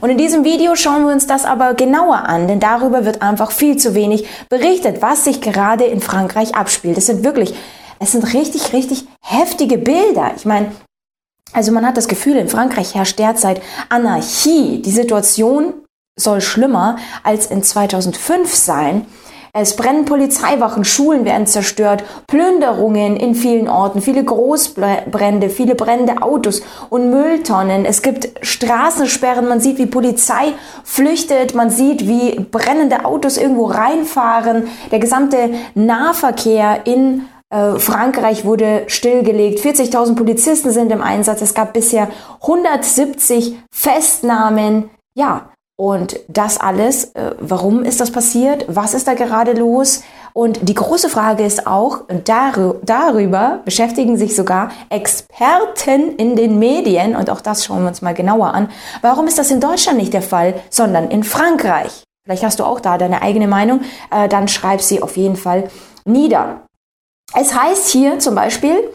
Und 0.02 0.10
in 0.10 0.18
diesem 0.18 0.44
Video 0.44 0.76
schauen 0.76 1.06
wir 1.06 1.14
uns 1.14 1.28
das 1.28 1.46
aber 1.46 1.74
genauer 1.74 2.26
an, 2.26 2.48
denn 2.48 2.60
darüber 2.60 3.06
wird 3.06 3.22
einfach 3.22 3.52
viel 3.52 3.78
zu 3.78 3.96
wenig 3.96 4.28
berichtet, 4.50 5.02
was 5.02 5.24
sich 5.24 5.42
gerade 5.42 5.86
in 5.86 6.02
Frankreich 6.02 6.56
abspielt. 6.56 6.98
Es 6.98 7.06
sind 7.06 7.24
wirklich, 7.24 7.54
es 8.00 8.12
sind 8.12 8.34
richtig, 8.34 8.74
richtig 8.74 9.06
heftige 9.22 9.78
Bilder. 9.78 10.32
Ich 10.36 10.46
meine, 10.46 10.72
also 11.56 11.72
man 11.72 11.86
hat 11.86 11.98
das 11.98 12.08
Gefühl, 12.08 12.36
in 12.36 12.50
Frankreich 12.50 12.96
herrscht 12.96 13.18
derzeit 13.18 13.62
Anarchie. 13.90 14.82
Die 14.82 14.92
Situation 14.92 15.74
soll 16.18 16.42
schlimmer 16.42 16.98
als 17.24 17.48
in 17.48 17.64
2005 17.64 18.54
sein. 18.54 19.06
Es 19.58 19.78
brennen 19.78 20.04
Polizeiwachen, 20.04 20.84
Schulen 20.84 21.24
werden 21.24 21.48
zerstört, 21.48 22.04
Plünderungen 22.28 23.16
in 23.16 23.36
vielen 23.36 23.70
Orten, 23.70 24.02
viele 24.02 24.22
Großbrände, 24.22 25.50
viele 25.50 25.76
brennende 25.76 26.22
Autos 26.22 26.62
und 26.90 27.10
Mülltonnen. 27.10 27.86
Es 27.86 28.02
gibt 28.02 28.32
Straßensperren, 28.42 29.48
man 29.48 29.62
sieht, 29.62 29.78
wie 29.78 29.86
Polizei 29.86 30.52
flüchtet, 30.84 31.56
man 31.56 31.70
sieht, 31.70 32.06
wie 32.06 32.38
brennende 32.38 33.06
Autos 33.06 33.38
irgendwo 33.38 33.68
reinfahren. 33.68 34.68
Der 34.92 35.00
gesamte 35.00 35.52
Nahverkehr 35.74 36.82
in 36.84 37.22
äh, 37.50 37.80
Frankreich 37.80 38.46
wurde 38.46 38.84
stillgelegt. 38.88 39.60
40.000 39.60 40.16
Polizisten 40.16 40.72
sind 40.72 40.92
im 40.92 41.02
Einsatz. 41.02 41.42
Es 41.42 41.54
gab 41.54 41.74
bisher 41.74 42.10
170 42.42 43.58
Festnahmen. 43.72 44.90
Ja, 45.16 45.50
und 45.78 46.20
das 46.30 46.58
alles, 46.58 47.16
äh, 47.16 47.36
warum 47.40 47.84
ist 47.84 48.00
das 48.00 48.12
passiert? 48.12 48.66
Was 48.70 48.94
ist 48.94 49.08
da 49.08 49.14
gerade 49.14 49.52
los? 49.52 50.04
Und 50.32 50.68
die 50.68 50.74
große 50.74 51.10
Frage 51.10 51.46
ist 51.46 51.68
auch, 51.68 52.02
und 52.10 52.30
darüber 52.30 53.60
beschäftigen 53.66 54.18
sich 54.18 54.36
sogar 54.36 54.72
Experten 54.90 56.16
in 56.16 56.36
den 56.36 56.60
Medien, 56.60 57.16
und 57.16 57.30
auch 57.30 57.42
das 57.42 57.66
schauen 57.66 57.84
wir 57.84 57.90
uns 57.90 58.02
mal 58.02 58.14
genauer 58.14 58.54
an, 58.54 58.70
warum 59.02 59.28
ist 59.28 59.38
das 59.38 59.52
in 59.52 59.60
Deutschland 59.60 59.98
nicht 59.98 60.14
der 60.14 60.22
Fall, 60.22 60.56
sondern 60.70 61.10
in 61.10 61.24
Frankreich? 61.24 62.04
Vielleicht 62.26 62.44
hast 62.44 62.60
du 62.60 62.64
auch 62.64 62.80
da 62.80 62.98
deine 62.98 63.22
eigene 63.22 63.48
Meinung, 63.48 63.82
äh, 64.12 64.28
dann 64.28 64.48
schreib 64.48 64.82
sie 64.82 65.02
auf 65.02 65.16
jeden 65.16 65.36
Fall 65.36 65.70
nieder. 66.06 66.65
Es 67.38 67.54
heißt 67.54 67.90
hier 67.90 68.20
zum 68.20 68.34
Beispiel, 68.34 68.90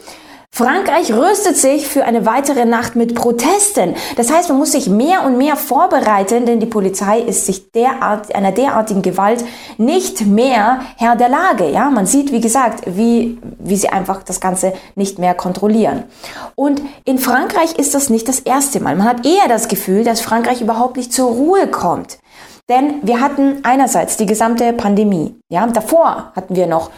Frankreich 0.53 1.13
rüstet 1.13 1.57
sich 1.57 1.87
für 1.87 2.05
eine 2.05 2.27
weitere 2.27 2.65
Nacht 2.65 2.97
mit 2.97 3.15
Protesten. 3.15 3.95
Das 4.17 4.33
heißt, 4.33 4.49
man 4.49 4.59
muss 4.59 4.73
sich 4.73 4.89
mehr 4.89 5.25
und 5.25 5.39
mehr 5.39 5.57
vorbereiten, 5.57 6.45
denn 6.45 6.59
die 6.59 6.67
Polizei 6.67 7.21
ist 7.21 7.47
sich 7.47 7.71
derart, 7.71 8.35
einer 8.35 8.51
derartigen 8.51 9.01
Gewalt 9.01 9.45
nicht 9.79 10.27
mehr 10.27 10.81
Herr 10.97 11.17
der 11.17 11.29
Lage. 11.29 11.71
Ja, 11.71 11.89
man 11.91 12.07
sieht, 12.07 12.33
wie 12.33 12.41
gesagt, 12.41 12.83
wie, 12.87 13.39
wie 13.59 13.77
sie 13.77 13.91
einfach 13.91 14.23
das 14.25 14.41
Ganze 14.41 14.73
nicht 14.97 15.19
mehr 15.19 15.35
kontrollieren. 15.35 16.05
Und 16.57 16.83
in 17.05 17.19
Frankreich 17.19 17.79
ist 17.79 17.95
das 17.95 18.11
nicht 18.11 18.27
das 18.27 18.41
erste 18.41 18.81
Mal. 18.81 18.97
Man 18.97 19.09
hat 19.09 19.25
eher 19.25 19.49
das 19.49 19.69
Gefühl, 19.69 20.03
dass 20.03 20.21
Frankreich 20.21 20.61
überhaupt 20.61 20.97
nicht 20.97 21.13
zur 21.13 21.31
Ruhe 21.31 21.69
kommt. 21.69 22.19
Denn 22.69 23.01
wir 23.03 23.21
hatten 23.21 23.61
einerseits 23.65 24.17
die 24.17 24.27
gesamte 24.27 24.73
Pandemie. 24.73 25.35
Ja, 25.49 25.67
davor 25.67 26.33
hatten 26.37 26.55
wir 26.55 26.67
noch 26.67 26.91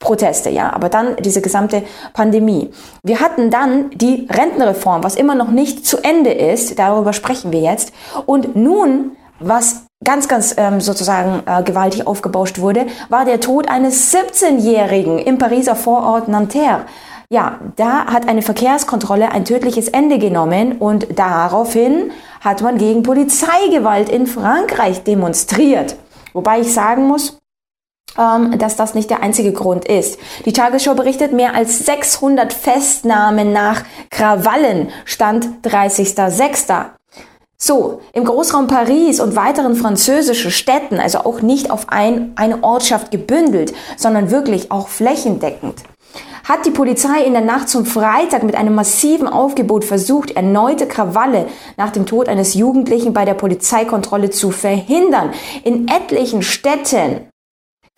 Proteste, 0.00 0.50
ja, 0.50 0.72
aber 0.72 0.88
dann 0.88 1.16
diese 1.16 1.40
gesamte 1.40 1.82
Pandemie. 2.12 2.70
Wir 3.04 3.20
hatten 3.20 3.50
dann 3.50 3.90
die 3.90 4.26
Rentenreform, 4.28 5.04
was 5.04 5.14
immer 5.14 5.34
noch 5.34 5.50
nicht 5.50 5.86
zu 5.86 5.98
Ende 5.98 6.32
ist, 6.32 6.78
darüber 6.78 7.12
sprechen 7.12 7.52
wir 7.52 7.60
jetzt. 7.60 7.92
Und 8.26 8.56
nun, 8.56 9.12
was 9.38 9.86
ganz, 10.02 10.26
ganz 10.26 10.54
ähm, 10.56 10.80
sozusagen 10.80 11.42
äh, 11.46 11.62
gewaltig 11.62 12.06
aufgebauscht 12.06 12.58
wurde, 12.58 12.86
war 13.08 13.24
der 13.24 13.40
Tod 13.40 13.68
eines 13.68 14.12
17-Jährigen 14.12 15.18
im 15.18 15.38
Pariser 15.38 15.76
Vorort 15.76 16.28
Nanterre. 16.28 16.84
Ja, 17.30 17.60
da 17.76 18.06
hat 18.06 18.26
eine 18.26 18.42
Verkehrskontrolle 18.42 19.30
ein 19.30 19.44
tödliches 19.44 19.88
Ende 19.88 20.18
genommen 20.18 20.78
und 20.78 21.18
daraufhin 21.18 22.10
hat 22.40 22.62
man 22.62 22.78
gegen 22.78 23.02
Polizeigewalt 23.02 24.08
in 24.08 24.26
Frankreich 24.26 25.04
demonstriert. 25.04 25.96
Wobei 26.32 26.60
ich 26.60 26.72
sagen 26.72 27.06
muss, 27.06 27.37
dass 28.16 28.76
das 28.76 28.94
nicht 28.94 29.10
der 29.10 29.22
einzige 29.22 29.52
Grund 29.52 29.84
ist. 29.84 30.18
Die 30.44 30.52
Tagesschau 30.52 30.94
berichtet, 30.94 31.32
mehr 31.32 31.54
als 31.54 31.86
600 31.86 32.52
Festnahmen 32.52 33.52
nach 33.52 33.84
Krawallen 34.10 34.90
stand 35.04 35.46
30.06. 35.62 36.86
So, 37.60 38.00
im 38.12 38.24
Großraum 38.24 38.68
Paris 38.68 39.18
und 39.18 39.34
weiteren 39.34 39.74
französischen 39.74 40.52
Städten, 40.52 41.00
also 41.00 41.18
auch 41.20 41.42
nicht 41.42 41.72
auf 41.72 41.88
ein, 41.88 42.32
eine 42.36 42.62
Ortschaft 42.62 43.10
gebündelt, 43.10 43.74
sondern 43.96 44.30
wirklich 44.30 44.70
auch 44.70 44.86
flächendeckend, 44.86 45.82
hat 46.44 46.64
die 46.66 46.70
Polizei 46.70 47.22
in 47.24 47.32
der 47.32 47.42
Nacht 47.42 47.68
zum 47.68 47.84
Freitag 47.84 48.44
mit 48.44 48.54
einem 48.54 48.76
massiven 48.76 49.26
Aufgebot 49.26 49.84
versucht, 49.84 50.30
erneute 50.30 50.86
Krawalle 50.86 51.46
nach 51.76 51.90
dem 51.90 52.06
Tod 52.06 52.28
eines 52.28 52.54
Jugendlichen 52.54 53.12
bei 53.12 53.24
der 53.24 53.34
Polizeikontrolle 53.34 54.30
zu 54.30 54.52
verhindern. 54.52 55.32
In 55.64 55.88
etlichen 55.88 56.42
Städten 56.42 57.28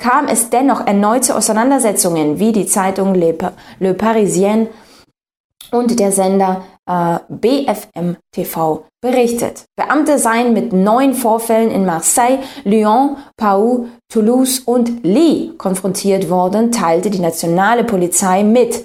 kam 0.00 0.26
es 0.26 0.50
dennoch 0.50 0.86
erneut 0.86 1.24
zu 1.24 1.36
Auseinandersetzungen, 1.36 2.40
wie 2.40 2.50
die 2.50 2.66
Zeitung 2.66 3.14
Le, 3.14 3.36
Le 3.78 3.94
Parisien 3.94 4.66
und 5.70 6.00
der 6.00 6.10
Sender 6.10 6.62
äh, 6.86 7.18
BFM 7.28 8.16
TV 8.32 8.84
berichtet. 9.00 9.64
Beamte 9.76 10.18
seien 10.18 10.52
mit 10.52 10.72
neun 10.72 11.14
Vorfällen 11.14 11.70
in 11.70 11.86
Marseille, 11.86 12.38
Lyon, 12.64 13.18
Pau, 13.36 13.86
Toulouse 14.08 14.60
und 14.60 15.04
Lille 15.04 15.52
konfrontiert 15.56 16.28
worden, 16.28 16.72
teilte 16.72 17.10
die 17.10 17.20
nationale 17.20 17.84
Polizei 17.84 18.42
mit. 18.42 18.84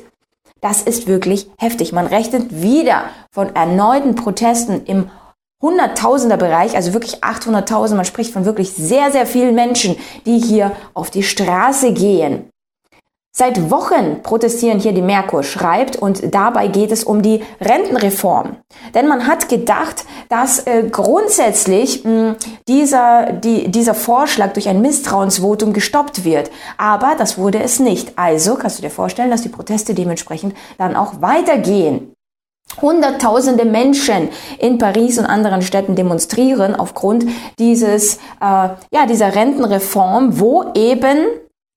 Das 0.61 0.81
ist 0.81 1.07
wirklich 1.07 1.49
heftig. 1.57 1.93
Man 1.93 2.07
rechnet 2.07 2.61
wieder 2.61 3.05
von 3.31 3.55
erneuten 3.55 4.15
Protesten 4.15 4.85
im 4.85 5.09
Hunderttausender 5.61 6.37
Bereich, 6.37 6.75
also 6.75 6.93
wirklich 6.93 7.23
800.000. 7.23 7.95
Man 7.95 8.05
spricht 8.05 8.33
von 8.33 8.45
wirklich 8.45 8.71
sehr, 8.71 9.11
sehr 9.11 9.25
vielen 9.25 9.55
Menschen, 9.55 9.95
die 10.25 10.39
hier 10.39 10.71
auf 10.93 11.09
die 11.09 11.23
Straße 11.23 11.93
gehen. 11.93 12.49
Seit 13.37 13.69
Wochen 13.69 14.21
protestieren 14.23 14.79
hier 14.79 14.93
die 14.93 15.01
Merkur 15.01 15.43
schreibt 15.43 15.97
und 15.97 16.33
dabei 16.33 16.69
geht 16.69 16.89
es 16.93 17.03
um 17.03 17.21
die 17.21 17.43
Rentenreform. 17.59 18.55
Denn 18.93 19.09
man 19.09 19.27
hat 19.27 19.49
gedacht, 19.49 20.05
dass 20.29 20.65
äh, 20.65 20.87
grundsätzlich 20.89 22.05
mh, 22.05 22.37
dieser, 22.69 23.33
die, 23.33 23.69
dieser 23.69 23.93
Vorschlag 23.93 24.53
durch 24.53 24.69
ein 24.69 24.81
Misstrauensvotum 24.81 25.73
gestoppt 25.73 26.23
wird. 26.23 26.49
Aber 26.77 27.15
das 27.17 27.37
wurde 27.37 27.61
es 27.61 27.81
nicht. 27.81 28.17
Also 28.17 28.55
kannst 28.55 28.77
du 28.77 28.83
dir 28.83 28.89
vorstellen, 28.89 29.31
dass 29.31 29.41
die 29.41 29.49
Proteste 29.49 29.93
dementsprechend 29.93 30.55
dann 30.77 30.95
auch 30.95 31.21
weitergehen. 31.21 32.14
Hunderttausende 32.81 33.63
Menschen 33.63 34.29
in 34.59 34.77
Paris 34.77 35.17
und 35.17 35.25
anderen 35.25 35.61
Städten 35.61 35.95
demonstrieren 35.95 36.75
aufgrund 36.75 37.25
dieses, 37.57 38.17
äh, 38.41 38.69
ja, 38.91 39.05
dieser 39.07 39.33
Rentenreform, 39.33 40.39
wo 40.39 40.71
eben 40.73 41.27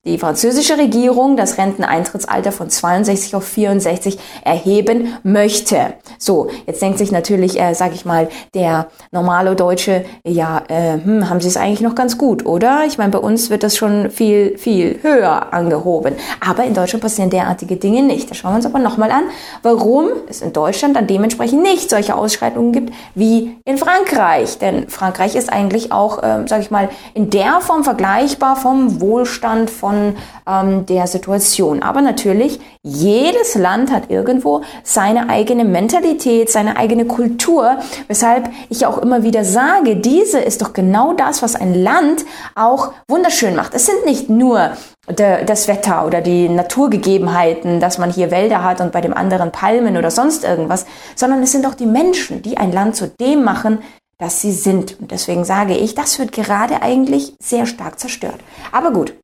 die 0.07 0.17
französische 0.17 0.79
Regierung 0.79 1.37
das 1.37 1.59
Renteneintrittsalter 1.59 2.53
von 2.53 2.71
62 2.71 3.35
auf 3.35 3.45
64 3.45 4.17
erheben 4.45 5.15
möchte. 5.25 5.95
So, 6.19 6.51
jetzt 6.67 6.81
denkt 6.81 6.99
sich 6.99 7.11
natürlich, 7.11 7.61
äh, 7.61 7.75
sage 7.75 7.95
ich 7.95 8.05
mal, 8.05 8.29
der 8.55 8.87
normale 9.11 9.57
Deutsche, 9.57 10.05
ja, 10.25 10.63
äh, 10.69 10.95
hm, 11.03 11.29
haben 11.29 11.41
Sie 11.41 11.49
es 11.49 11.57
eigentlich 11.57 11.81
noch 11.81 11.97
ganz 11.97 12.17
gut, 12.17 12.47
oder? 12.47 12.85
Ich 12.87 12.97
meine, 12.97 13.11
bei 13.11 13.19
uns 13.19 13.51
wird 13.51 13.65
das 13.65 13.77
schon 13.77 14.11
viel, 14.11 14.57
viel 14.57 15.01
höher 15.03 15.53
angehoben. 15.53 16.15
Aber 16.47 16.63
in 16.63 16.75
Deutschland 16.75 17.03
passieren 17.03 17.31
derartige 17.31 17.77
Dinge 17.77 18.03
nicht. 18.03 18.31
Da 18.31 18.35
schauen 18.35 18.53
wir 18.53 18.57
uns 18.57 18.67
aber 18.67 18.79
nochmal 18.79 19.11
an, 19.11 19.25
warum 19.65 20.07
es 20.29 20.43
in 20.43 20.53
Deutschland 20.53 20.95
dann 20.95 21.09
dementsprechend 21.09 21.63
nicht 21.63 21.91
solche 21.91 22.15
Ausschreitungen 22.15 22.73
gibt 22.73 22.95
wie 23.17 23.59
in 23.65 23.77
Frankreich. 23.77 24.59
Denn 24.59 24.89
Frankreich 24.89 25.35
ist 25.35 25.53
eigentlich 25.53 25.91
auch, 25.91 26.23
äh, 26.23 26.47
sage 26.47 26.63
ich 26.63 26.71
mal, 26.71 26.89
in 27.15 27.31
der 27.31 27.61
Form 27.61 27.83
vergleichbar 27.83 28.55
vom 28.55 29.01
Wohlstand, 29.01 29.71
von 29.71 29.88
von 29.89 30.17
ähm, 30.47 30.87
der 30.87 31.07
Situation. 31.07 31.83
Aber 31.83 32.03
natürlich, 32.03 32.61
jedes 32.83 33.55
Land 33.55 33.91
hat 33.91 34.11
irgendwo 34.11 34.63
seine 34.83 35.31
eigene 35.31 35.65
Mentalität, 35.65 36.51
seine 36.51 36.77
eigene 36.77 37.07
Kultur, 37.07 37.79
weshalb 38.07 38.51
ich 38.69 38.85
auch 38.85 38.99
immer 38.99 39.23
wieder 39.23 39.45
sage, 39.45 39.97
diese 39.97 40.41
ist 40.41 40.61
doch 40.61 40.73
genau 40.75 41.15
das, 41.15 41.43
was 41.43 41.55
ein 41.55 41.75
Land 41.75 42.25
auch 42.55 42.93
wunderschön 43.09 43.57
macht. 43.57 43.75
Es 43.75 43.87
sind 43.87 44.05
nicht 44.05 44.29
nur 44.29 44.73
das 45.07 45.69
Wetter 45.69 46.05
oder 46.05 46.21
die 46.21 46.51
Naturgegebenheiten, 46.51 47.81
dass 47.81 47.97
man 47.97 48.11
hier 48.11 48.31
Wälder 48.31 48.63
hat 48.63 48.83
und 48.83 48.93
bei 48.93 49.01
dem 49.01 49.15
anderen 49.15 49.53
Palmen 49.53 49.97
oder 49.97 50.11
sonst 50.11 50.45
irgendwas, 50.45 50.85
sondern 51.17 51.43
es 51.43 51.53
sind 51.53 51.67
auch 51.67 51.75
die 51.75 51.87
Menschen, 51.87 52.43
die 52.43 52.59
ein 52.59 52.73
Land 52.73 52.95
zu 52.95 53.09
dem 53.09 53.43
machen, 53.43 53.79
dass 54.19 54.43
sie 54.43 54.53
sind. 54.53 55.01
Und 55.01 55.11
deswegen 55.11 55.45
sage 55.45 55.77
ich, 55.77 55.95
das 55.95 56.19
wird 56.19 56.33
gerade 56.33 56.83
eigentlich 56.83 57.35
sehr 57.41 57.65
stark 57.65 57.99
zerstört. 57.99 58.41
Aber 58.71 58.93
gut, 58.93 59.15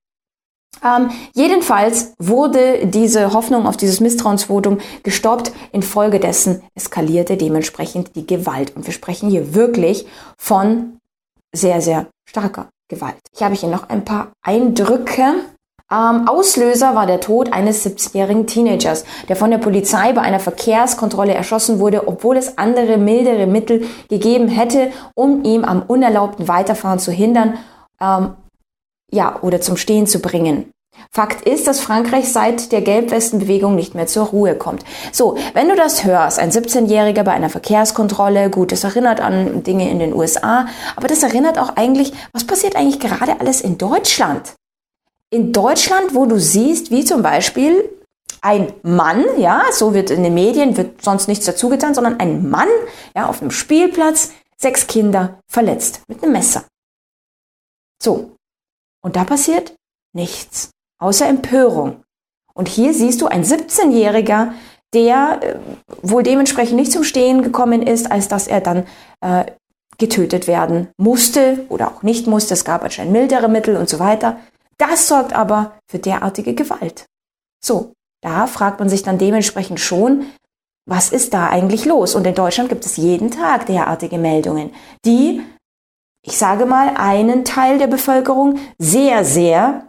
ähm, 0.82 1.10
jedenfalls 1.34 2.14
wurde 2.18 2.86
diese 2.86 3.32
Hoffnung 3.32 3.66
auf 3.66 3.76
dieses 3.76 4.00
Misstrauensvotum 4.00 4.78
gestoppt. 5.02 5.52
Infolgedessen 5.72 6.62
eskalierte 6.74 7.36
dementsprechend 7.36 8.16
die 8.16 8.26
Gewalt. 8.26 8.74
Und 8.76 8.86
wir 8.86 8.92
sprechen 8.92 9.28
hier 9.28 9.54
wirklich 9.54 10.06
von 10.36 10.98
sehr, 11.52 11.80
sehr 11.80 12.06
starker 12.24 12.68
Gewalt. 12.88 13.16
Ich 13.34 13.42
habe 13.42 13.54
hier 13.54 13.68
noch 13.68 13.88
ein 13.88 14.04
paar 14.04 14.32
Eindrücke. 14.42 15.22
Ähm, 15.90 16.28
Auslöser 16.28 16.94
war 16.94 17.06
der 17.06 17.20
Tod 17.20 17.52
eines 17.52 17.84
17-jährigen 17.84 18.46
Teenagers, 18.46 19.04
der 19.28 19.36
von 19.36 19.50
der 19.50 19.58
Polizei 19.58 20.12
bei 20.12 20.22
einer 20.22 20.40
Verkehrskontrolle 20.40 21.34
erschossen 21.34 21.78
wurde, 21.78 22.08
obwohl 22.08 22.36
es 22.36 22.58
andere 22.58 22.96
mildere 22.96 23.46
Mittel 23.46 23.86
gegeben 24.08 24.48
hätte, 24.48 24.90
um 25.14 25.44
ihm 25.44 25.64
am 25.64 25.82
unerlaubten 25.82 26.48
Weiterfahren 26.48 26.98
zu 26.98 27.12
hindern, 27.12 27.58
ähm, 28.00 28.34
ja, 29.14 29.38
oder 29.42 29.60
zum 29.60 29.76
Stehen 29.76 30.06
zu 30.06 30.20
bringen. 30.20 30.70
Fakt 31.10 31.46
ist, 31.46 31.66
dass 31.66 31.80
Frankreich 31.80 32.32
seit 32.32 32.72
der 32.72 32.80
Gelbwestenbewegung 32.80 33.74
nicht 33.74 33.94
mehr 33.94 34.06
zur 34.06 34.26
Ruhe 34.26 34.54
kommt. 34.56 34.84
So, 35.12 35.36
wenn 35.52 35.68
du 35.68 35.76
das 35.76 36.04
hörst, 36.04 36.38
ein 36.38 36.50
17-Jähriger 36.50 37.22
bei 37.22 37.32
einer 37.32 37.50
Verkehrskontrolle, 37.50 38.50
gut, 38.50 38.72
das 38.72 38.84
erinnert 38.84 39.20
an 39.20 39.62
Dinge 39.62 39.90
in 39.90 39.98
den 39.98 40.12
USA, 40.12 40.66
aber 40.96 41.08
das 41.08 41.22
erinnert 41.22 41.58
auch 41.58 41.76
eigentlich, 41.76 42.12
was 42.32 42.44
passiert 42.44 42.76
eigentlich 42.76 43.00
gerade 43.00 43.40
alles 43.40 43.60
in 43.60 43.78
Deutschland? 43.78 44.54
In 45.30 45.52
Deutschland, 45.52 46.14
wo 46.14 46.26
du 46.26 46.38
siehst, 46.38 46.90
wie 46.90 47.04
zum 47.04 47.22
Beispiel 47.22 47.88
ein 48.40 48.72
Mann, 48.82 49.24
ja, 49.38 49.64
so 49.72 49.94
wird 49.94 50.10
in 50.10 50.22
den 50.22 50.34
Medien, 50.34 50.76
wird 50.76 51.02
sonst 51.02 51.28
nichts 51.28 51.46
dazu 51.46 51.68
getan, 51.68 51.94
sondern 51.94 52.20
ein 52.20 52.48
Mann, 52.50 52.68
ja, 53.16 53.26
auf 53.26 53.40
einem 53.40 53.50
Spielplatz, 53.50 54.32
sechs 54.56 54.86
Kinder 54.86 55.40
verletzt 55.48 56.02
mit 56.08 56.22
einem 56.22 56.32
Messer. 56.32 56.64
So. 58.02 58.33
Und 59.04 59.16
da 59.16 59.24
passiert 59.24 59.74
nichts 60.14 60.70
außer 60.98 61.28
Empörung. 61.28 62.02
Und 62.54 62.68
hier 62.68 62.94
siehst 62.94 63.20
du 63.20 63.26
ein 63.26 63.44
17-Jähriger, 63.44 64.52
der 64.94 65.40
äh, 65.42 65.58
wohl 66.02 66.22
dementsprechend 66.22 66.76
nicht 66.76 66.92
zum 66.92 67.04
Stehen 67.04 67.42
gekommen 67.42 67.82
ist, 67.82 68.10
als 68.10 68.28
dass 68.28 68.46
er 68.46 68.60
dann 68.60 68.86
äh, 69.20 69.44
getötet 69.98 70.46
werden 70.46 70.88
musste 70.96 71.66
oder 71.68 71.88
auch 71.88 72.02
nicht 72.02 72.26
musste. 72.26 72.54
Es 72.54 72.64
gab 72.64 72.82
anscheinend 72.82 73.12
mildere 73.12 73.48
Mittel 73.48 73.76
und 73.76 73.88
so 73.88 73.98
weiter. 73.98 74.38
Das 74.78 75.08
sorgt 75.08 75.32
aber 75.32 75.78
für 75.88 75.98
derartige 75.98 76.54
Gewalt. 76.54 77.06
So, 77.62 77.92
da 78.22 78.46
fragt 78.46 78.78
man 78.80 78.88
sich 78.88 79.02
dann 79.02 79.18
dementsprechend 79.18 79.80
schon, 79.80 80.26
was 80.86 81.10
ist 81.10 81.34
da 81.34 81.48
eigentlich 81.48 81.84
los? 81.84 82.14
Und 82.14 82.26
in 82.26 82.34
Deutschland 82.34 82.68
gibt 82.68 82.84
es 82.84 82.96
jeden 82.96 83.30
Tag 83.30 83.66
derartige 83.66 84.18
Meldungen, 84.18 84.72
die, 85.04 85.42
ich 86.24 86.38
sage 86.38 86.66
mal, 86.66 86.92
einen 86.96 87.44
Teil 87.44 87.78
der 87.78 87.86
Bevölkerung 87.86 88.58
sehr, 88.78 89.24
sehr 89.24 89.88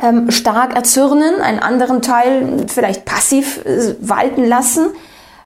ähm, 0.00 0.30
stark 0.30 0.74
erzürnen, 0.74 1.40
einen 1.40 1.58
anderen 1.58 2.00
Teil 2.02 2.66
vielleicht 2.68 3.04
passiv 3.04 3.64
äh, 3.64 3.94
walten 4.00 4.44
lassen. 4.44 4.88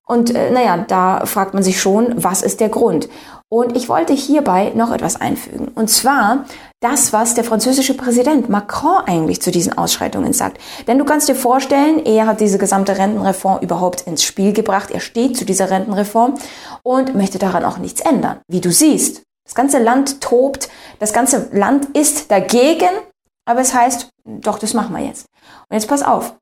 Und 0.06 0.34
äh, 0.34 0.50
naja, 0.50 0.84
da 0.86 1.26
fragt 1.26 1.54
man 1.54 1.62
sich 1.62 1.80
schon, 1.80 2.22
was 2.22 2.42
ist 2.42 2.60
der 2.60 2.68
Grund? 2.68 3.08
Und 3.48 3.76
ich 3.76 3.88
wollte 3.88 4.12
hierbei 4.12 4.72
noch 4.74 4.92
etwas 4.92 5.20
einfügen. 5.20 5.68
Und 5.74 5.90
zwar 5.90 6.44
das, 6.80 7.12
was 7.12 7.34
der 7.34 7.44
französische 7.44 7.94
Präsident 7.94 8.48
Macron 8.48 9.02
eigentlich 9.06 9.42
zu 9.42 9.50
diesen 9.50 9.76
Ausschreitungen 9.76 10.32
sagt. 10.32 10.58
Denn 10.86 10.98
du 10.98 11.04
kannst 11.04 11.28
dir 11.28 11.34
vorstellen, 11.34 12.04
er 12.06 12.26
hat 12.26 12.40
diese 12.40 12.58
gesamte 12.58 12.96
Rentenreform 12.96 13.60
überhaupt 13.60 14.02
ins 14.02 14.22
Spiel 14.22 14.52
gebracht. 14.52 14.90
Er 14.90 15.00
steht 15.00 15.36
zu 15.36 15.44
dieser 15.44 15.70
Rentenreform 15.70 16.34
und 16.82 17.14
möchte 17.14 17.38
daran 17.38 17.64
auch 17.64 17.78
nichts 17.78 18.00
ändern. 18.00 18.40
Wie 18.48 18.60
du 18.60 18.70
siehst, 18.70 19.22
das 19.52 19.54
ganze 19.54 19.78
Land 19.78 20.20
tobt, 20.20 20.68
das 20.98 21.12
ganze 21.12 21.48
Land 21.52 21.96
ist 21.96 22.30
dagegen 22.30 22.90
aber 23.44 23.60
es 23.60 23.74
heißt, 23.74 24.10
doch, 24.24 24.58
das 24.58 24.74
machen 24.74 24.94
wir 24.94 25.04
jetzt. 25.04 25.26
Und 25.68 25.74
jetzt 25.74 25.88
pass 25.88 26.02
auf. 26.02 26.36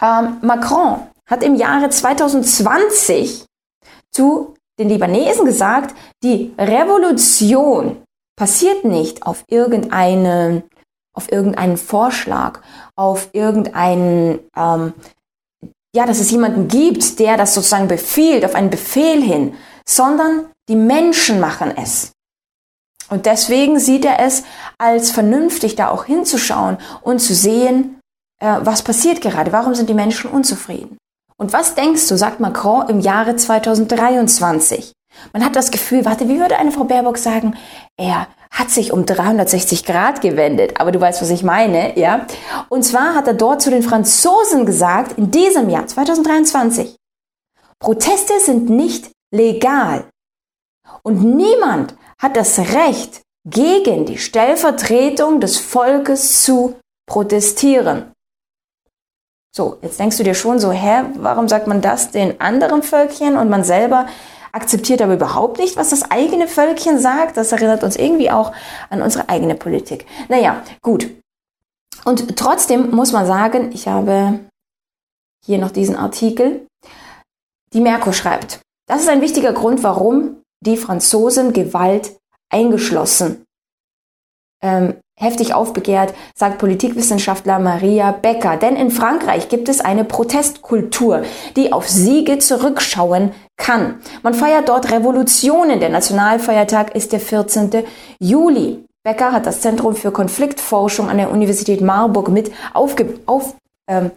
Ähm, 0.00 0.38
Macron 0.42 1.06
hat 1.26 1.42
im 1.42 1.54
Jahre 1.54 1.88
2020 1.88 3.46
zu 4.10 4.54
den 4.78 4.88
Libanesen 4.88 5.44
gesagt, 5.44 5.94
die 6.22 6.54
Revolution 6.58 8.02
passiert 8.36 8.84
nicht 8.84 9.24
auf 9.24 9.44
irgendeinen, 9.48 10.64
auf 11.14 11.30
irgendeinen 11.30 11.76
Vorschlag, 11.76 12.60
auf 12.96 13.28
irgendeinen, 13.32 14.40
ähm, 14.56 14.92
ja, 15.94 16.06
dass 16.06 16.20
es 16.20 16.32
jemanden 16.32 16.68
gibt, 16.68 17.18
der 17.20 17.36
das 17.36 17.54
sozusagen 17.54 17.88
befiehlt, 17.88 18.44
auf 18.44 18.56
einen 18.56 18.70
Befehl 18.70 19.22
hin, 19.22 19.54
sondern 19.88 20.50
die 20.68 20.76
Menschen 20.76 21.40
machen 21.40 21.72
es. 21.76 22.13
Und 23.10 23.26
deswegen 23.26 23.78
sieht 23.78 24.04
er 24.04 24.20
es 24.20 24.44
als 24.78 25.10
vernünftig, 25.10 25.76
da 25.76 25.90
auch 25.90 26.04
hinzuschauen 26.04 26.78
und 27.02 27.18
zu 27.20 27.34
sehen, 27.34 28.00
äh, 28.40 28.56
was 28.60 28.82
passiert 28.82 29.20
gerade, 29.20 29.52
warum 29.52 29.74
sind 29.74 29.88
die 29.88 29.94
Menschen 29.94 30.30
unzufrieden. 30.30 30.96
Und 31.36 31.52
was 31.52 31.74
denkst 31.74 32.08
du, 32.08 32.16
sagt 32.16 32.40
Macron 32.40 32.88
im 32.88 33.00
Jahre 33.00 33.36
2023? 33.36 34.92
Man 35.32 35.44
hat 35.44 35.56
das 35.56 35.70
Gefühl, 35.70 36.04
warte, 36.04 36.28
wie 36.28 36.40
würde 36.40 36.58
eine 36.58 36.72
Frau 36.72 36.84
Baerbock 36.84 37.18
sagen, 37.18 37.56
er 37.96 38.28
hat 38.50 38.70
sich 38.70 38.92
um 38.92 39.04
360 39.04 39.84
Grad 39.84 40.20
gewendet, 40.20 40.80
aber 40.80 40.92
du 40.92 41.00
weißt, 41.00 41.22
was 41.22 41.30
ich 41.30 41.42
meine, 41.42 41.98
ja? 41.98 42.26
Und 42.68 42.84
zwar 42.84 43.14
hat 43.14 43.26
er 43.26 43.34
dort 43.34 43.62
zu 43.62 43.70
den 43.70 43.82
Franzosen 43.82 44.64
gesagt, 44.64 45.18
in 45.18 45.30
diesem 45.30 45.68
Jahr 45.68 45.86
2023, 45.86 46.96
Proteste 47.80 48.38
sind 48.40 48.70
nicht 48.70 49.10
legal. 49.32 50.04
Und 51.02 51.22
niemand 51.22 51.94
hat 52.24 52.36
das 52.36 52.58
Recht, 52.58 53.20
gegen 53.44 54.06
die 54.06 54.16
Stellvertretung 54.16 55.40
des 55.40 55.58
Volkes 55.58 56.42
zu 56.42 56.74
protestieren. 57.06 58.12
So, 59.54 59.76
jetzt 59.82 60.00
denkst 60.00 60.16
du 60.16 60.24
dir 60.24 60.34
schon 60.34 60.58
so, 60.58 60.72
hä, 60.72 61.04
warum 61.16 61.48
sagt 61.48 61.66
man 61.66 61.82
das 61.82 62.10
den 62.10 62.40
anderen 62.40 62.82
Völkchen 62.82 63.36
und 63.36 63.50
man 63.50 63.62
selber 63.62 64.06
akzeptiert 64.52 65.02
aber 65.02 65.14
überhaupt 65.14 65.58
nicht, 65.58 65.76
was 65.76 65.90
das 65.90 66.10
eigene 66.10 66.48
Völkchen 66.48 66.98
sagt? 66.98 67.36
Das 67.36 67.52
erinnert 67.52 67.84
uns 67.84 67.96
irgendwie 67.96 68.30
auch 68.30 68.52
an 68.88 69.02
unsere 69.02 69.28
eigene 69.28 69.54
Politik. 69.54 70.06
Naja, 70.28 70.62
gut. 70.80 71.10
Und 72.06 72.38
trotzdem 72.38 72.90
muss 72.90 73.12
man 73.12 73.26
sagen, 73.26 73.70
ich 73.72 73.86
habe 73.86 74.40
hier 75.44 75.58
noch 75.58 75.70
diesen 75.70 75.96
Artikel. 75.96 76.66
Die 77.74 77.80
Merkur 77.80 78.14
schreibt, 78.14 78.60
das 78.88 79.02
ist 79.02 79.08
ein 79.08 79.20
wichtiger 79.20 79.52
Grund, 79.52 79.82
warum 79.82 80.40
die 80.64 80.76
Franzosen 80.76 81.52
Gewalt 81.52 82.16
eingeschlossen. 82.50 83.44
Ähm, 84.62 84.94
heftig 85.16 85.54
aufbegehrt, 85.54 86.14
sagt 86.34 86.58
Politikwissenschaftler 86.58 87.58
Maria 87.58 88.12
Becker. 88.12 88.56
Denn 88.56 88.76
in 88.76 88.90
Frankreich 88.90 89.48
gibt 89.48 89.68
es 89.68 89.80
eine 89.80 90.04
Protestkultur, 90.04 91.22
die 91.56 91.72
auf 91.72 91.88
Siege 91.88 92.38
zurückschauen 92.38 93.32
kann. 93.56 94.00
Man 94.22 94.34
feiert 94.34 94.68
dort 94.68 94.90
Revolutionen. 94.90 95.80
Der 95.80 95.90
Nationalfeiertag 95.90 96.94
ist 96.96 97.12
der 97.12 97.20
14. 97.20 97.84
Juli. 98.18 98.84
Becker 99.04 99.32
hat 99.32 99.44
das 99.44 99.60
Zentrum 99.60 99.94
für 99.94 100.12
Konfliktforschung 100.12 101.10
an 101.10 101.18
der 101.18 101.30
Universität 101.30 101.82
Marburg 101.82 102.28
mit 102.28 102.50
aufge 102.72 103.20
auf, 103.26 103.54
ähm, 103.86 104.12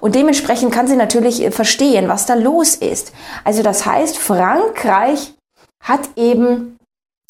und 0.00 0.14
dementsprechend 0.14 0.72
kann 0.72 0.86
sie 0.86 0.96
natürlich 0.96 1.42
äh, 1.42 1.50
verstehen, 1.50 2.08
was 2.08 2.24
da 2.24 2.34
los 2.34 2.74
ist. 2.74 3.12
Also 3.44 3.62
das 3.62 3.84
heißt, 3.84 4.16
Frankreich 4.16 5.34
hat 5.80 6.10
eben 6.16 6.78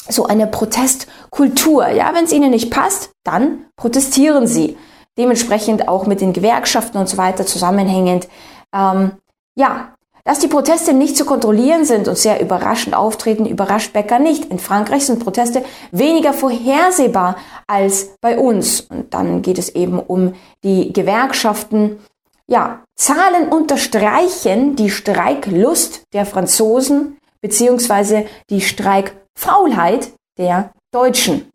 so 0.07 0.25
eine 0.25 0.47
Protestkultur. 0.47 1.87
Ja, 1.89 2.13
wenn 2.13 2.25
es 2.25 2.33
ihnen 2.33 2.51
nicht 2.51 2.71
passt, 2.71 3.11
dann 3.23 3.65
protestieren 3.75 4.47
sie. 4.47 4.77
Dementsprechend 5.17 5.87
auch 5.87 6.05
mit 6.07 6.21
den 6.21 6.33
Gewerkschaften 6.33 6.97
und 6.97 7.07
so 7.07 7.17
weiter 7.17 7.45
zusammenhängend. 7.45 8.27
Ähm, 8.73 9.11
ja, 9.55 9.93
dass 10.23 10.39
die 10.39 10.47
Proteste 10.47 10.93
nicht 10.93 11.17
zu 11.17 11.25
kontrollieren 11.25 11.83
sind 11.83 12.07
und 12.07 12.17
sehr 12.17 12.41
überraschend 12.41 12.95
auftreten, 12.95 13.45
überrascht 13.45 13.93
Becker 13.93 14.19
nicht. 14.19 14.45
In 14.45 14.59
Frankreich 14.59 15.05
sind 15.05 15.23
Proteste 15.23 15.63
weniger 15.91 16.33
vorhersehbar 16.33 17.37
als 17.67 18.15
bei 18.21 18.37
uns. 18.37 18.81
Und 18.81 19.13
dann 19.13 19.41
geht 19.41 19.57
es 19.57 19.69
eben 19.69 19.99
um 19.99 20.33
die 20.63 20.93
Gewerkschaften. 20.93 21.99
Ja, 22.47 22.83
Zahlen 22.95 23.49
unterstreichen 23.49 24.75
die 24.75 24.89
Streiklust 24.89 26.03
der 26.13 26.25
Franzosen 26.25 27.17
beziehungsweise 27.41 28.25
die 28.49 28.61
Streikfaulheit 28.61 30.11
der 30.37 30.71
Deutschen, 30.91 31.49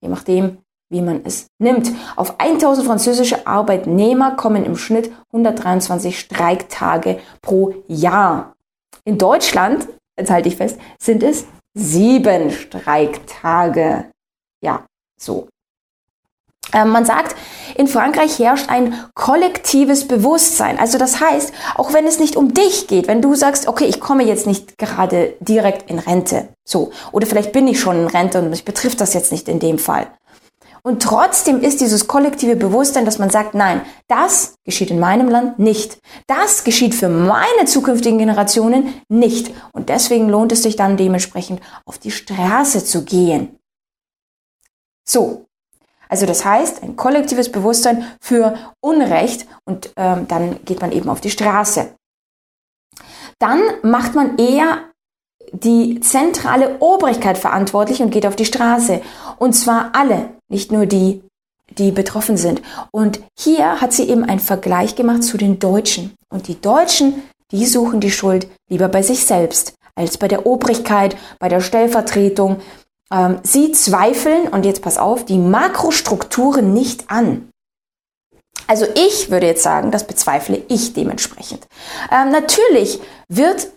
je 0.00 0.08
nachdem, 0.08 0.58
wie 0.90 1.02
man 1.02 1.22
es 1.24 1.46
nimmt. 1.58 1.90
Auf 2.16 2.38
1000 2.38 2.86
französische 2.86 3.46
Arbeitnehmer 3.46 4.36
kommen 4.36 4.64
im 4.64 4.76
Schnitt 4.76 5.10
123 5.32 6.18
Streiktage 6.18 7.18
pro 7.40 7.74
Jahr. 7.88 8.54
In 9.04 9.18
Deutschland, 9.18 9.88
jetzt 10.18 10.30
halte 10.30 10.48
ich 10.48 10.56
fest, 10.56 10.78
sind 11.00 11.22
es 11.22 11.46
sieben 11.74 12.50
Streiktage. 12.50 14.10
Ja, 14.62 14.84
so. 15.18 15.48
Ähm, 16.72 16.88
man 16.90 17.04
sagt, 17.04 17.36
in 17.76 17.86
Frankreich 17.86 18.38
herrscht 18.38 18.68
ein 18.68 18.94
kollektives 19.14 20.08
Bewusstsein. 20.08 20.78
Also 20.78 20.98
das 20.98 21.20
heißt, 21.20 21.52
auch 21.74 21.92
wenn 21.92 22.06
es 22.06 22.18
nicht 22.18 22.36
um 22.36 22.54
dich 22.54 22.86
geht, 22.86 23.08
wenn 23.08 23.22
du 23.22 23.34
sagst, 23.34 23.68
okay, 23.68 23.84
ich 23.84 24.00
komme 24.00 24.24
jetzt 24.24 24.46
nicht 24.46 24.78
gerade 24.78 25.34
direkt 25.40 25.90
in 25.90 25.98
Rente, 25.98 26.48
so, 26.64 26.92
oder 27.12 27.26
vielleicht 27.26 27.52
bin 27.52 27.66
ich 27.66 27.80
schon 27.80 27.96
in 27.96 28.06
Rente 28.06 28.38
und 28.38 28.50
mich 28.50 28.64
betrifft 28.64 29.00
das 29.00 29.14
jetzt 29.14 29.32
nicht 29.32 29.48
in 29.48 29.58
dem 29.58 29.78
Fall. 29.78 30.06
Und 30.84 31.00
trotzdem 31.00 31.60
ist 31.60 31.80
dieses 31.80 32.08
kollektive 32.08 32.56
Bewusstsein, 32.56 33.04
dass 33.04 33.20
man 33.20 33.30
sagt, 33.30 33.54
nein, 33.54 33.82
das 34.08 34.54
geschieht 34.64 34.90
in 34.90 34.98
meinem 34.98 35.28
Land 35.28 35.60
nicht. 35.60 36.00
Das 36.26 36.64
geschieht 36.64 36.94
für 36.94 37.08
meine 37.08 37.66
zukünftigen 37.66 38.18
Generationen 38.18 38.92
nicht. 39.08 39.52
Und 39.72 39.90
deswegen 39.90 40.28
lohnt 40.28 40.50
es 40.50 40.64
sich 40.64 40.74
dann 40.74 40.96
dementsprechend 40.96 41.60
auf 41.84 41.98
die 41.98 42.10
Straße 42.10 42.84
zu 42.84 43.04
gehen. 43.04 43.60
So. 45.08 45.46
Also 46.12 46.26
das 46.26 46.44
heißt, 46.44 46.82
ein 46.82 46.94
kollektives 46.94 47.50
Bewusstsein 47.50 48.04
für 48.20 48.54
Unrecht 48.82 49.46
und 49.64 49.94
ähm, 49.96 50.28
dann 50.28 50.62
geht 50.66 50.82
man 50.82 50.92
eben 50.92 51.08
auf 51.08 51.22
die 51.22 51.30
Straße. 51.30 51.94
Dann 53.38 53.62
macht 53.80 54.14
man 54.14 54.36
eher 54.36 54.90
die 55.52 56.00
zentrale 56.00 56.76
Obrigkeit 56.80 57.38
verantwortlich 57.38 58.02
und 58.02 58.10
geht 58.10 58.26
auf 58.26 58.36
die 58.36 58.44
Straße. 58.44 59.00
Und 59.38 59.54
zwar 59.54 59.92
alle, 59.94 60.34
nicht 60.50 60.70
nur 60.70 60.84
die, 60.84 61.22
die 61.78 61.92
betroffen 61.92 62.36
sind. 62.36 62.60
Und 62.90 63.22
hier 63.38 63.80
hat 63.80 63.94
sie 63.94 64.06
eben 64.10 64.24
einen 64.24 64.38
Vergleich 64.38 64.94
gemacht 64.96 65.22
zu 65.22 65.38
den 65.38 65.60
Deutschen. 65.60 66.12
Und 66.28 66.46
die 66.46 66.60
Deutschen, 66.60 67.22
die 67.52 67.64
suchen 67.64 68.00
die 68.00 68.10
Schuld 68.10 68.48
lieber 68.68 68.88
bei 68.88 69.00
sich 69.00 69.24
selbst 69.24 69.72
als 69.94 70.18
bei 70.18 70.28
der 70.28 70.46
Obrigkeit, 70.46 71.16
bei 71.38 71.48
der 71.48 71.60
Stellvertretung. 71.60 72.60
Ähm, 73.12 73.38
sie 73.42 73.72
zweifeln, 73.72 74.48
und 74.48 74.64
jetzt 74.64 74.82
pass 74.82 74.98
auf, 74.98 75.24
die 75.24 75.38
Makrostrukturen 75.38 76.72
nicht 76.72 77.10
an. 77.10 77.50
Also 78.66 78.86
ich 78.94 79.30
würde 79.30 79.46
jetzt 79.46 79.62
sagen, 79.62 79.90
das 79.90 80.06
bezweifle 80.06 80.62
ich 80.68 80.94
dementsprechend. 80.94 81.66
Ähm, 82.10 82.30
natürlich 82.30 83.00
wird 83.28 83.68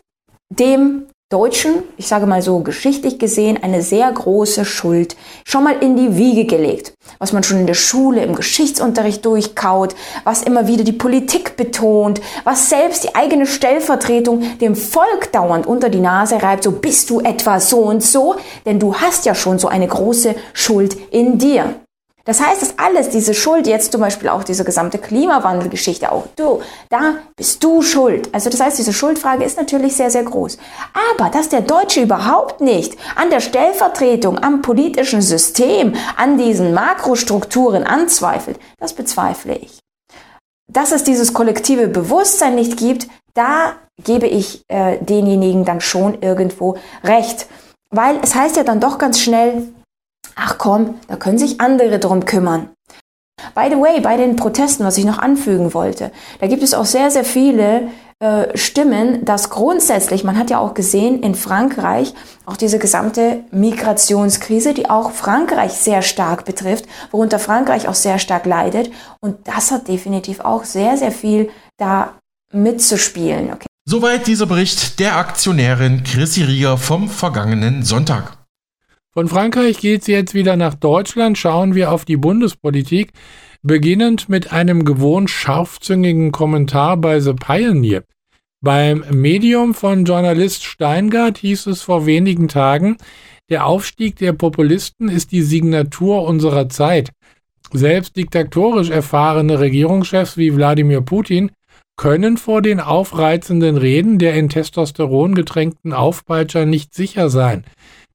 dem 0.50 1.08
Deutschen, 1.32 1.82
ich 1.98 2.08
sage 2.08 2.28
mal 2.28 2.44
so 2.44 2.60
geschichtlich 2.60 3.18
gesehen, 3.18 3.58
eine 3.64 3.82
sehr 3.82 4.12
große 4.12 4.64
Schuld 4.64 5.16
schon 5.44 5.64
mal 5.64 5.76
in 5.82 5.98
die 5.98 6.18
Wiege 6.18 6.46
gelegt. 6.46 6.94
Was 7.18 7.34
man 7.34 7.42
schon 7.42 7.58
in 7.58 7.66
der 7.66 7.74
Schule, 7.74 8.24
im 8.24 8.36
Geschichtsunterricht 8.36 9.26
durchkaut, 9.26 9.96
was 10.24 10.44
immer 10.44 10.68
wieder 10.68 10.84
die 10.84 10.92
Politik 10.92 11.58
betont, 11.58 12.22
was 12.44 12.70
selbst 12.70 13.06
die 13.06 13.16
eigene 13.16 13.48
Stellvertretung 13.48 14.60
dem 14.60 14.76
Volk 14.76 15.32
dauernd 15.32 15.66
unter 15.66 15.90
die 15.90 16.00
Nase 16.00 16.44
reibt, 16.44 16.64
so 16.64 16.74
bist 16.74 17.10
du 17.10 17.22
etwa 17.22 17.60
so 17.60 17.80
und 17.80 18.04
so, 18.04 18.36
denn 18.68 18.80
du 18.80 18.94
hast 18.94 19.26
ja 19.26 19.34
schon 19.34 19.58
so 19.58 19.68
eine 19.68 19.88
große 19.88 20.36
Schuld 20.54 20.96
in 21.10 21.40
dir. 21.40 21.74
Das 22.26 22.42
heißt, 22.42 22.62
dass 22.64 22.80
alles, 22.80 23.10
diese 23.10 23.36
Schuld, 23.36 23.68
jetzt 23.68 23.92
zum 23.92 24.02
Beispiel 24.02 24.30
auch 24.30 24.44
diese 24.44 24.64
gesamte 24.66 24.98
Klimawandelgeschichte, 24.98 26.12
auch 26.12 26.26
du, 26.36 26.62
da 26.90 27.18
bist 27.36 27.64
du 27.64 27.84
schuld. 27.84 28.30
Also 28.34 28.50
das 28.50 28.60
heißt, 28.60 28.80
diese 28.80 28.94
Schuldfrage 28.94 29.44
ist 29.44 29.58
natürlich 29.58 29.96
sehr, 29.96 30.10
sehr 30.10 30.24
groß. 30.24 30.58
Aber 31.18 31.30
dass 31.30 31.50
der 31.50 31.62
Deutsche 31.62 32.02
überhaupt 32.02 32.62
nicht 32.62 32.98
an 33.16 33.30
der 33.30 33.42
Stellvertretung, 33.42 34.42
am 34.44 34.64
politischen 34.64 35.22
System, 35.22 35.94
an 36.18 36.40
diesen 36.40 36.74
Makrostrukturen 36.74 37.84
anzweifelt, 37.84 38.60
das 38.80 38.94
bezweifle 38.94 39.56
ich. 39.58 39.80
Dass 40.68 40.92
es 40.92 41.04
dieses 41.04 41.32
kollektive 41.32 41.88
Bewusstsein 41.88 42.56
nicht 42.56 42.78
gibt, 42.78 43.08
da 43.36 43.74
gebe 44.04 44.26
ich 44.26 44.64
äh, 44.68 44.98
denjenigen 44.98 45.64
dann 45.64 45.80
schon 45.80 46.22
irgendwo 46.24 46.78
recht. 47.04 47.48
Weil 47.92 48.18
es 48.24 48.34
heißt 48.34 48.58
ja 48.58 48.64
dann 48.64 48.80
doch 48.80 48.98
ganz 48.98 49.20
schnell, 49.20 49.68
ach 50.36 50.58
komm, 50.58 50.96
da 51.08 51.16
können 51.16 51.38
sich 51.38 51.62
andere 51.62 52.00
drum 52.00 52.26
kümmern. 52.26 52.70
By 53.54 53.68
the 53.70 53.78
way, 53.78 54.00
bei 54.02 54.18
den 54.18 54.36
Protesten, 54.36 54.86
was 54.86 54.98
ich 54.98 55.06
noch 55.06 55.20
anfügen 55.20 55.74
wollte, 55.74 56.12
da 56.40 56.48
gibt 56.48 56.64
es 56.64 56.74
auch 56.74 56.86
sehr, 56.86 57.12
sehr 57.12 57.26
viele 57.26 57.90
äh, 58.20 58.58
Stimmen, 58.58 59.26
dass 59.26 59.50
grundsätzlich, 59.50 60.24
man 60.24 60.38
hat 60.38 60.50
ja 60.50 60.60
auch 60.60 60.74
gesehen 60.74 61.22
in 61.22 61.36
Frankreich, 61.36 62.14
auch 62.46 62.56
diese 62.56 62.80
gesamte 62.80 63.44
Migrationskrise, 63.52 64.74
die 64.74 64.90
auch 64.90 65.12
Frankreich 65.12 65.74
sehr 65.74 66.02
stark 66.02 66.46
betrifft, 66.46 66.86
worunter 67.12 67.40
Frankreich 67.40 67.90
auch 67.90 67.94
sehr 67.94 68.18
stark 68.18 68.46
leidet. 68.46 68.90
Und 69.20 69.48
das 69.48 69.72
hat 69.72 69.90
definitiv 69.90 70.40
auch 70.40 70.64
sehr, 70.64 70.98
sehr 70.98 71.12
viel 71.12 71.50
da 71.78 72.14
mitzuspielen. 72.54 73.52
Okay. 73.52 73.68
Soweit 73.86 74.28
dieser 74.28 74.46
Bericht 74.46 75.00
der 75.00 75.18
Aktionärin 75.18 76.04
Chrissy 76.04 76.44
Rieger 76.44 76.78
vom 76.78 77.10
vergangenen 77.10 77.84
Sonntag. 77.84 78.45
Von 79.18 79.30
Frankreich 79.30 79.78
geht 79.78 80.02
es 80.02 80.08
jetzt 80.08 80.34
wieder 80.34 80.58
nach 80.58 80.74
Deutschland. 80.74 81.38
Schauen 81.38 81.74
wir 81.74 81.94
auf 81.94 82.04
die 82.04 82.18
Bundespolitik, 82.18 83.14
beginnend 83.64 84.28
mit 84.28 84.52
einem 84.52 84.84
gewohnt 84.84 85.30
scharfzüngigen 85.30 86.34
Kommentar 86.34 86.98
bei 86.98 87.22
The 87.22 87.32
Pioneer. 87.32 88.04
Beim 88.62 89.06
Medium 89.12 89.74
von 89.74 90.04
Journalist 90.04 90.66
Steingart 90.66 91.38
hieß 91.38 91.68
es 91.68 91.82
vor 91.82 92.06
wenigen 92.06 92.50
Tagen, 92.50 92.98
der 93.50 93.66
Aufstieg 93.66 94.18
der 94.18 94.34
Populisten 94.34 95.08
ist 95.08 95.32
die 95.32 95.44
Signatur 95.44 96.24
unserer 96.24 96.68
Zeit. 96.68 97.12
Selbst 97.72 98.18
diktatorisch 98.18 98.90
erfahrene 98.90 99.62
Regierungschefs 99.62 100.36
wie 100.36 100.54
Wladimir 100.54 101.00
Putin 101.00 101.52
können 101.96 102.36
vor 102.36 102.62
den 102.62 102.82
aufreizenden 102.82 103.78
Reden 103.78 104.20
der 104.20 104.34
in 104.34 104.50
Testosteron 104.50 105.36
getränkten 105.36 105.94
Aufpeitscher 105.94 106.66
nicht 106.66 106.94
sicher 106.94 107.30
sein. 107.30 107.64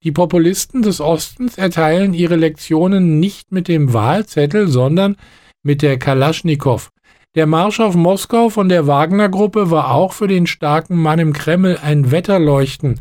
Die 0.02 0.12
Populisten 0.12 0.80
des 0.80 1.02
Ostens 1.02 1.58
erteilen 1.58 2.14
ihre 2.14 2.36
Lektionen 2.36 3.20
nicht 3.20 3.52
mit 3.52 3.68
dem 3.68 3.92
Wahlzettel, 3.92 4.66
sondern 4.66 5.16
mit 5.62 5.82
der 5.82 5.98
Kalaschnikow. 5.98 6.90
Der 7.34 7.46
Marsch 7.46 7.80
auf 7.80 7.96
Moskau 7.96 8.48
von 8.48 8.70
der 8.70 8.86
Wagner-Gruppe 8.86 9.70
war 9.70 9.92
auch 9.92 10.14
für 10.14 10.26
den 10.26 10.46
starken 10.46 10.96
Mann 10.96 11.18
im 11.18 11.34
Kreml 11.34 11.78
ein 11.82 12.10
Wetterleuchten. 12.10 13.00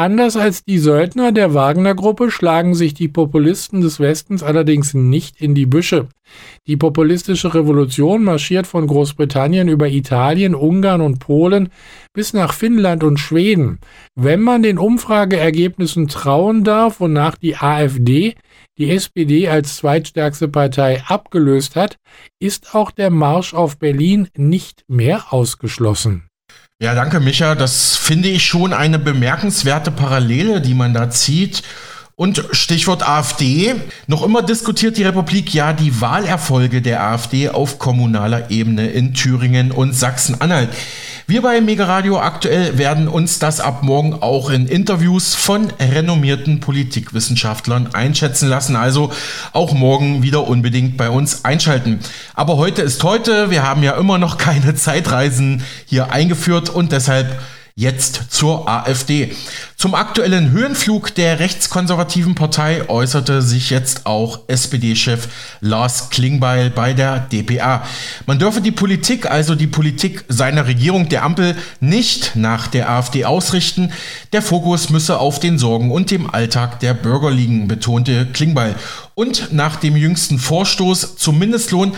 Anders 0.00 0.38
als 0.38 0.64
die 0.64 0.78
Söldner 0.78 1.30
der 1.30 1.52
Wagner-Gruppe 1.52 2.30
schlagen 2.30 2.74
sich 2.74 2.94
die 2.94 3.08
Populisten 3.08 3.82
des 3.82 4.00
Westens 4.00 4.42
allerdings 4.42 4.94
nicht 4.94 5.42
in 5.42 5.54
die 5.54 5.66
Büsche. 5.66 6.08
Die 6.66 6.78
populistische 6.78 7.52
Revolution 7.52 8.24
marschiert 8.24 8.66
von 8.66 8.86
Großbritannien 8.86 9.68
über 9.68 9.88
Italien, 9.88 10.54
Ungarn 10.54 11.02
und 11.02 11.18
Polen 11.18 11.68
bis 12.14 12.32
nach 12.32 12.54
Finnland 12.54 13.04
und 13.04 13.20
Schweden. 13.20 13.78
Wenn 14.14 14.40
man 14.40 14.62
den 14.62 14.78
Umfrageergebnissen 14.78 16.08
trauen 16.08 16.64
darf, 16.64 17.00
wonach 17.00 17.36
die 17.36 17.56
AfD 17.56 18.36
die 18.78 18.90
SPD 18.90 19.48
als 19.48 19.76
zweitstärkste 19.76 20.48
Partei 20.48 21.02
abgelöst 21.08 21.76
hat, 21.76 21.98
ist 22.38 22.74
auch 22.74 22.90
der 22.90 23.10
Marsch 23.10 23.52
auf 23.52 23.76
Berlin 23.78 24.28
nicht 24.34 24.82
mehr 24.88 25.30
ausgeschlossen. 25.30 26.29
Ja, 26.82 26.94
danke, 26.94 27.20
Micha. 27.20 27.54
Das 27.54 27.94
finde 27.96 28.30
ich 28.30 28.46
schon 28.46 28.72
eine 28.72 28.98
bemerkenswerte 28.98 29.90
Parallele, 29.90 30.62
die 30.62 30.72
man 30.72 30.94
da 30.94 31.10
zieht. 31.10 31.62
Und 32.16 32.42
Stichwort 32.52 33.06
AfD. 33.06 33.74
Noch 34.06 34.24
immer 34.24 34.42
diskutiert 34.42 34.96
die 34.96 35.02
Republik 35.02 35.52
ja 35.52 35.74
die 35.74 36.00
Wahlerfolge 36.00 36.80
der 36.80 37.02
AfD 37.02 37.50
auf 37.50 37.78
kommunaler 37.78 38.50
Ebene 38.50 38.88
in 38.88 39.12
Thüringen 39.12 39.72
und 39.72 39.94
Sachsen-Anhalt. 39.94 40.70
Wir 41.30 41.42
bei 41.42 41.60
Mega 41.60 41.84
Radio 41.84 42.18
aktuell 42.18 42.76
werden 42.76 43.06
uns 43.06 43.38
das 43.38 43.60
ab 43.60 43.84
morgen 43.84 44.14
auch 44.20 44.50
in 44.50 44.66
Interviews 44.66 45.36
von 45.36 45.70
renommierten 45.78 46.58
Politikwissenschaftlern 46.58 47.94
einschätzen 47.94 48.48
lassen. 48.48 48.74
Also 48.74 49.12
auch 49.52 49.72
morgen 49.72 50.24
wieder 50.24 50.48
unbedingt 50.48 50.96
bei 50.96 51.08
uns 51.08 51.44
einschalten. 51.44 52.00
Aber 52.34 52.56
heute 52.56 52.82
ist 52.82 53.04
heute. 53.04 53.48
Wir 53.48 53.62
haben 53.62 53.84
ja 53.84 53.92
immer 53.92 54.18
noch 54.18 54.38
keine 54.38 54.74
Zeitreisen 54.74 55.62
hier 55.86 56.10
eingeführt 56.10 56.68
und 56.68 56.90
deshalb 56.90 57.40
Jetzt 57.74 58.24
zur 58.30 58.68
AfD. 58.68 59.32
Zum 59.76 59.94
aktuellen 59.94 60.50
Höhenflug 60.50 61.14
der 61.14 61.38
rechtskonservativen 61.38 62.34
Partei 62.34 62.88
äußerte 62.88 63.40
sich 63.40 63.70
jetzt 63.70 64.04
auch 64.06 64.40
SPD-Chef 64.48 65.28
Lars 65.60 66.10
Klingbeil 66.10 66.70
bei 66.70 66.92
der 66.92 67.20
DPA. 67.20 67.84
Man 68.26 68.38
dürfe 68.38 68.60
die 68.60 68.72
Politik, 68.72 69.30
also 69.30 69.54
die 69.54 69.68
Politik 69.68 70.24
seiner 70.28 70.66
Regierung 70.66 71.08
der 71.08 71.22
Ampel, 71.22 71.56
nicht 71.80 72.32
nach 72.34 72.66
der 72.66 72.90
AfD 72.90 73.24
ausrichten. 73.24 73.92
Der 74.32 74.42
Fokus 74.42 74.90
müsse 74.90 75.18
auf 75.18 75.38
den 75.38 75.58
Sorgen 75.58 75.90
und 75.90 76.10
dem 76.10 76.28
Alltag 76.28 76.80
der 76.80 76.92
Bürger 76.92 77.30
liegen, 77.30 77.68
betonte 77.68 78.26
Klingbeil. 78.26 78.74
Und 79.14 79.52
nach 79.52 79.76
dem 79.76 79.96
jüngsten 79.96 80.38
Vorstoß 80.38 81.16
zum 81.16 81.38
Mindestlohn 81.38 81.92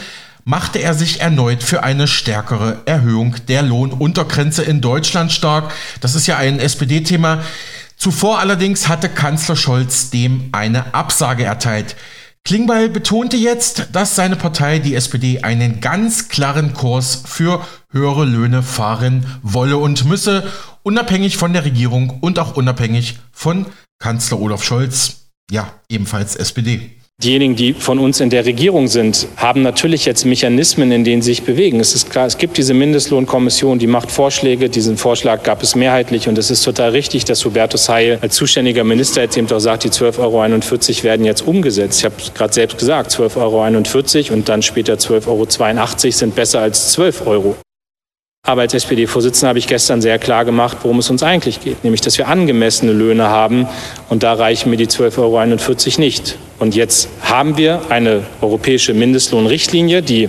machte 0.44 0.78
er 0.80 0.94
sich 0.94 1.20
erneut 1.20 1.62
für 1.62 1.82
eine 1.82 2.06
stärkere 2.06 2.82
Erhöhung 2.84 3.36
der 3.48 3.62
Lohnuntergrenze 3.62 4.62
in 4.62 4.80
Deutschland 4.80 5.32
stark. 5.32 5.72
Das 6.00 6.14
ist 6.14 6.26
ja 6.26 6.36
ein 6.36 6.58
SPD-Thema. 6.58 7.42
Zuvor 7.96 8.40
allerdings 8.40 8.88
hatte 8.88 9.08
Kanzler 9.08 9.56
Scholz 9.56 10.10
dem 10.10 10.48
eine 10.52 10.94
Absage 10.94 11.44
erteilt. 11.44 11.96
Klingbeil 12.44 12.88
betonte 12.88 13.36
jetzt, 13.36 13.90
dass 13.92 14.16
seine 14.16 14.34
Partei, 14.34 14.80
die 14.80 14.96
SPD, 14.96 15.42
einen 15.42 15.80
ganz 15.80 16.28
klaren 16.28 16.74
Kurs 16.74 17.22
für 17.24 17.64
höhere 17.92 18.24
Löhne 18.24 18.64
fahren 18.64 19.24
wolle 19.42 19.76
und 19.76 20.04
müsse, 20.06 20.50
unabhängig 20.82 21.36
von 21.36 21.52
der 21.52 21.64
Regierung 21.64 22.18
und 22.20 22.40
auch 22.40 22.56
unabhängig 22.56 23.20
von 23.30 23.66
Kanzler 24.00 24.40
Olaf 24.40 24.64
Scholz, 24.64 25.28
ja, 25.52 25.72
ebenfalls 25.88 26.34
SPD. 26.34 26.90
Diejenigen, 27.22 27.54
die 27.54 27.72
von 27.72 28.00
uns 28.00 28.18
in 28.18 28.30
der 28.30 28.44
Regierung 28.46 28.88
sind, 28.88 29.28
haben 29.36 29.62
natürlich 29.62 30.06
jetzt 30.06 30.24
Mechanismen, 30.24 30.90
in 30.90 31.04
denen 31.04 31.22
sie 31.22 31.30
sich 31.30 31.44
bewegen. 31.44 31.78
Es 31.78 31.94
ist 31.94 32.10
klar, 32.10 32.26
es 32.26 32.36
gibt 32.36 32.56
diese 32.56 32.74
Mindestlohnkommission, 32.74 33.78
die 33.78 33.86
macht 33.86 34.10
Vorschläge. 34.10 34.68
Diesen 34.68 34.96
Vorschlag 34.96 35.44
gab 35.44 35.62
es 35.62 35.76
mehrheitlich 35.76 36.26
und 36.26 36.36
es 36.36 36.50
ist 36.50 36.64
total 36.64 36.90
richtig, 36.90 37.24
dass 37.24 37.44
Hubertus 37.44 37.88
Heil 37.88 38.18
als 38.22 38.34
zuständiger 38.34 38.82
Minister 38.82 39.22
jetzt 39.22 39.36
eben 39.36 39.48
auch 39.52 39.60
sagt, 39.60 39.84
die 39.84 39.90
12,41 39.90 40.18
Euro 40.18 41.04
werden 41.04 41.24
jetzt 41.24 41.46
umgesetzt. 41.46 42.00
Ich 42.00 42.04
habe 42.06 42.16
gerade 42.34 42.52
selbst 42.52 42.78
gesagt, 42.78 43.12
12,41 43.12 44.24
Euro 44.26 44.34
und 44.34 44.48
dann 44.48 44.62
später 44.62 44.94
12,82 44.94 45.28
Euro 45.28 46.10
sind 46.10 46.34
besser 46.34 46.60
als 46.60 46.90
12 46.90 47.26
Euro. 47.28 47.54
Aber 48.44 48.62
als 48.62 48.74
SPD-Vorsitzender 48.74 49.50
habe 49.50 49.60
ich 49.60 49.68
gestern 49.68 50.02
sehr 50.02 50.18
klar 50.18 50.44
gemacht, 50.44 50.78
worum 50.82 50.98
es 50.98 51.08
uns 51.08 51.22
eigentlich 51.22 51.60
geht, 51.60 51.84
nämlich 51.84 52.00
dass 52.00 52.18
wir 52.18 52.26
angemessene 52.26 52.90
Löhne 52.92 53.28
haben 53.28 53.68
und 54.08 54.24
da 54.24 54.32
reichen 54.32 54.68
mir 54.70 54.76
die 54.76 54.88
12,41 54.88 55.18
Euro 55.20 56.00
nicht. 56.00 56.38
Und 56.58 56.74
jetzt 56.74 57.08
haben 57.20 57.56
wir 57.56 57.82
eine 57.88 58.24
europäische 58.40 58.94
Mindestlohnrichtlinie, 58.94 60.02
die 60.02 60.28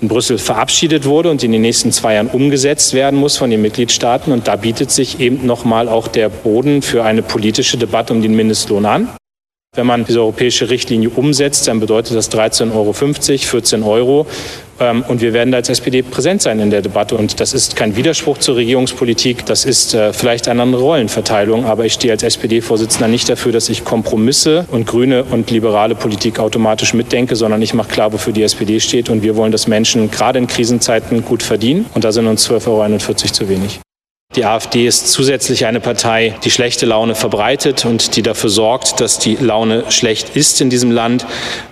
in 0.00 0.08
Brüssel 0.08 0.38
verabschiedet 0.38 1.04
wurde 1.04 1.30
und 1.30 1.44
in 1.44 1.52
den 1.52 1.60
nächsten 1.60 1.92
zwei 1.92 2.14
Jahren 2.14 2.28
umgesetzt 2.28 2.94
werden 2.94 3.20
muss 3.20 3.36
von 3.36 3.50
den 3.50 3.60
Mitgliedstaaten. 3.60 4.32
Und 4.32 4.48
da 4.48 4.56
bietet 4.56 4.90
sich 4.90 5.20
eben 5.20 5.44
nochmal 5.44 5.88
auch 5.90 6.08
der 6.08 6.30
Boden 6.30 6.80
für 6.80 7.04
eine 7.04 7.22
politische 7.22 7.76
Debatte 7.76 8.14
um 8.14 8.22
den 8.22 8.34
Mindestlohn 8.34 8.86
an. 8.86 9.08
Wenn 9.74 9.86
man 9.86 10.04
diese 10.04 10.20
europäische 10.20 10.70
Richtlinie 10.70 11.10
umsetzt, 11.10 11.66
dann 11.66 11.80
bedeutet 11.80 12.16
das 12.16 12.30
13,50 12.30 12.72
Euro, 12.74 12.92
14 12.92 13.82
Euro. 13.82 14.26
Ähm, 14.78 15.04
und 15.08 15.20
wir 15.20 15.32
werden 15.32 15.52
als 15.52 15.68
SPD 15.68 16.02
präsent 16.02 16.42
sein 16.42 16.60
in 16.60 16.70
der 16.70 16.80
Debatte. 16.80 17.16
Und 17.16 17.40
das 17.40 17.54
ist 17.54 17.74
kein 17.74 17.96
Widerspruch 17.96 18.38
zur 18.38 18.56
Regierungspolitik. 18.56 19.44
Das 19.46 19.64
ist 19.64 19.94
äh, 19.94 20.12
vielleicht 20.12 20.46
eine 20.46 20.62
andere 20.62 20.82
Rollenverteilung. 20.82 21.64
Aber 21.64 21.84
ich 21.84 21.94
stehe 21.94 22.12
als 22.12 22.22
SPD-Vorsitzender 22.22 23.08
nicht 23.08 23.28
dafür, 23.28 23.50
dass 23.50 23.68
ich 23.68 23.84
Kompromisse 23.84 24.64
und 24.70 24.86
grüne 24.86 25.24
und 25.24 25.50
liberale 25.50 25.96
Politik 25.96 26.38
automatisch 26.38 26.94
mitdenke, 26.94 27.34
sondern 27.34 27.60
ich 27.60 27.74
mache 27.74 27.88
klar, 27.88 28.12
wofür 28.12 28.32
die 28.32 28.44
SPD 28.44 28.78
steht. 28.78 29.10
Und 29.10 29.22
wir 29.22 29.34
wollen, 29.36 29.50
dass 29.50 29.66
Menschen 29.66 30.08
gerade 30.10 30.38
in 30.38 30.46
Krisenzeiten 30.46 31.24
gut 31.24 31.42
verdienen. 31.42 31.86
Und 31.94 32.04
da 32.04 32.12
sind 32.12 32.28
uns 32.28 32.48
12,41 32.48 32.68
Euro 32.68 33.32
zu 33.32 33.48
wenig. 33.48 33.80
Die 34.36 34.44
AfD 34.44 34.86
ist 34.86 35.12
zusätzlich 35.12 35.64
eine 35.64 35.78
Partei, 35.78 36.34
die 36.42 36.50
schlechte 36.50 36.86
Laune 36.86 37.14
verbreitet 37.14 37.84
und 37.84 38.16
die 38.16 38.22
dafür 38.22 38.50
sorgt, 38.50 39.00
dass 39.00 39.20
die 39.20 39.36
Laune 39.36 39.84
schlecht 39.90 40.34
ist 40.34 40.60
in 40.60 40.70
diesem 40.70 40.90
Land. 40.90 41.24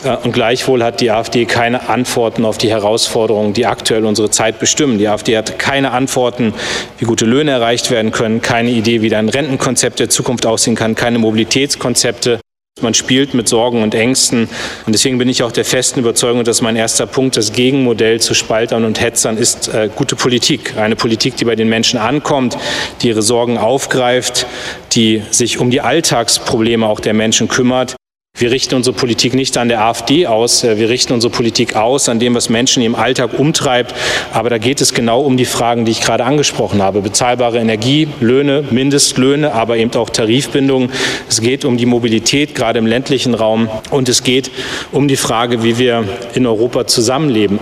Äh, 0.05 0.16
und 0.18 0.33
gleichwohl 0.33 0.85
hat 0.85 1.01
die 1.01 1.11
AfD 1.11 1.44
keine 1.44 1.88
Antworten 1.88 2.44
auf 2.44 2.59
die 2.59 2.70
Herausforderungen, 2.70 3.53
die 3.53 3.66
aktuell 3.66 4.05
unsere 4.05 4.31
Zeit 4.31 4.61
bestimmen. 4.61 4.98
Die 4.98 5.09
AfD 5.09 5.37
hat 5.37 5.59
keine 5.59 5.90
Antworten, 5.90 6.55
wie 6.98 7.05
gute 7.05 7.25
Löhne 7.25 7.51
erreicht 7.51 7.90
werden 7.90 8.12
können, 8.12 8.42
keine 8.42 8.70
Idee, 8.70 9.03
wie 9.03 9.12
ein 9.12 9.29
Rentenkonzept 9.29 9.98
der 9.98 10.09
Zukunft 10.09 10.46
aussehen 10.46 10.77
kann, 10.77 10.94
keine 10.94 11.18
Mobilitätskonzepte. 11.18 12.38
Man 12.81 12.95
spielt 12.95 13.35
mit 13.35 13.49
Sorgen 13.49 13.83
und 13.83 13.95
Ängsten. 13.95 14.49
Und 14.87 14.93
deswegen 14.93 15.19
bin 15.19 15.29
ich 15.29 15.43
auch 15.43 15.53
der 15.53 15.65
festen 15.65 16.01
Überzeugung, 16.01 16.43
dass 16.43 16.63
mein 16.63 16.75
erster 16.75 17.07
Punkt, 17.07 17.37
das 17.37 17.53
Gegenmodell 17.53 18.21
zu 18.21 18.35
Spaltern 18.35 18.85
und 18.85 19.01
Hetzern, 19.01 19.37
ist 19.37 19.69
äh, 19.69 19.89
gute 19.95 20.17
Politik. 20.17 20.77
Eine 20.77 20.97
Politik, 20.97 21.37
die 21.37 21.45
bei 21.45 21.55
den 21.55 21.69
Menschen 21.69 21.99
ankommt, 21.99 22.57
die 23.03 23.09
ihre 23.09 23.23
Sorgen 23.23 23.59
aufgreift, 23.59 24.47
die 24.93 25.23
sich 25.31 25.59
um 25.59 25.71
die 25.71 25.81
Alltagsprobleme 25.81 26.87
auch 26.87 27.01
der 27.01 27.15
Menschen 27.15 27.47
kümmert 27.47 27.95
wir 28.42 28.51
richten 28.51 28.75
unsere 28.75 28.97
Politik 28.97 29.35
nicht 29.35 29.57
an 29.57 29.68
der 29.68 29.83
AfD 29.83 30.27
aus, 30.27 30.64
äh, 30.64 30.77
wir 30.77 30.88
richten 30.88 31.12
unsere 31.12 31.33
Politik 31.33 31.77
aus 31.77 32.09
an 32.09 32.18
dem, 32.18 32.35
was 32.35 32.49
Menschen 32.49 32.83
im 32.83 32.97
Alltag 32.97 33.38
umtreibt. 33.38 33.95
Aber 34.33 34.51
da 34.51 34.59
geht 34.59 34.81
es 34.81 34.95
genau 34.95 35.21
um 35.21 35.37
die 35.37 35.45
Fragen, 35.45 35.85
die 35.85 35.92
ich 35.92 36.01
gerade 36.01 36.25
angesprochen 36.25 36.83
habe. 36.83 37.03
Bezahlbare 37.03 37.59
Energie, 37.59 38.09
Löhne, 38.21 38.64
Mindestlöhne, 38.68 39.53
aber 39.53 39.77
eben 39.77 39.95
auch 39.95 40.11
Tarifbindungen. 40.11 40.90
Es 41.29 41.40
geht 41.40 41.64
um 41.64 41.77
die 41.77 41.87
Mobilität, 41.87 42.57
gerade 42.57 42.81
im 42.81 42.87
ländlichen 42.87 43.35
Raum. 43.35 43.68
Und 43.90 44.09
es 44.09 44.25
geht 44.25 44.51
um 44.90 45.07
die 45.07 45.16
Frage, 45.16 45.62
wie 45.62 45.79
wir 45.79 46.05
in 46.35 46.45
Europa 46.45 46.88
zusammenleben. 46.88 47.61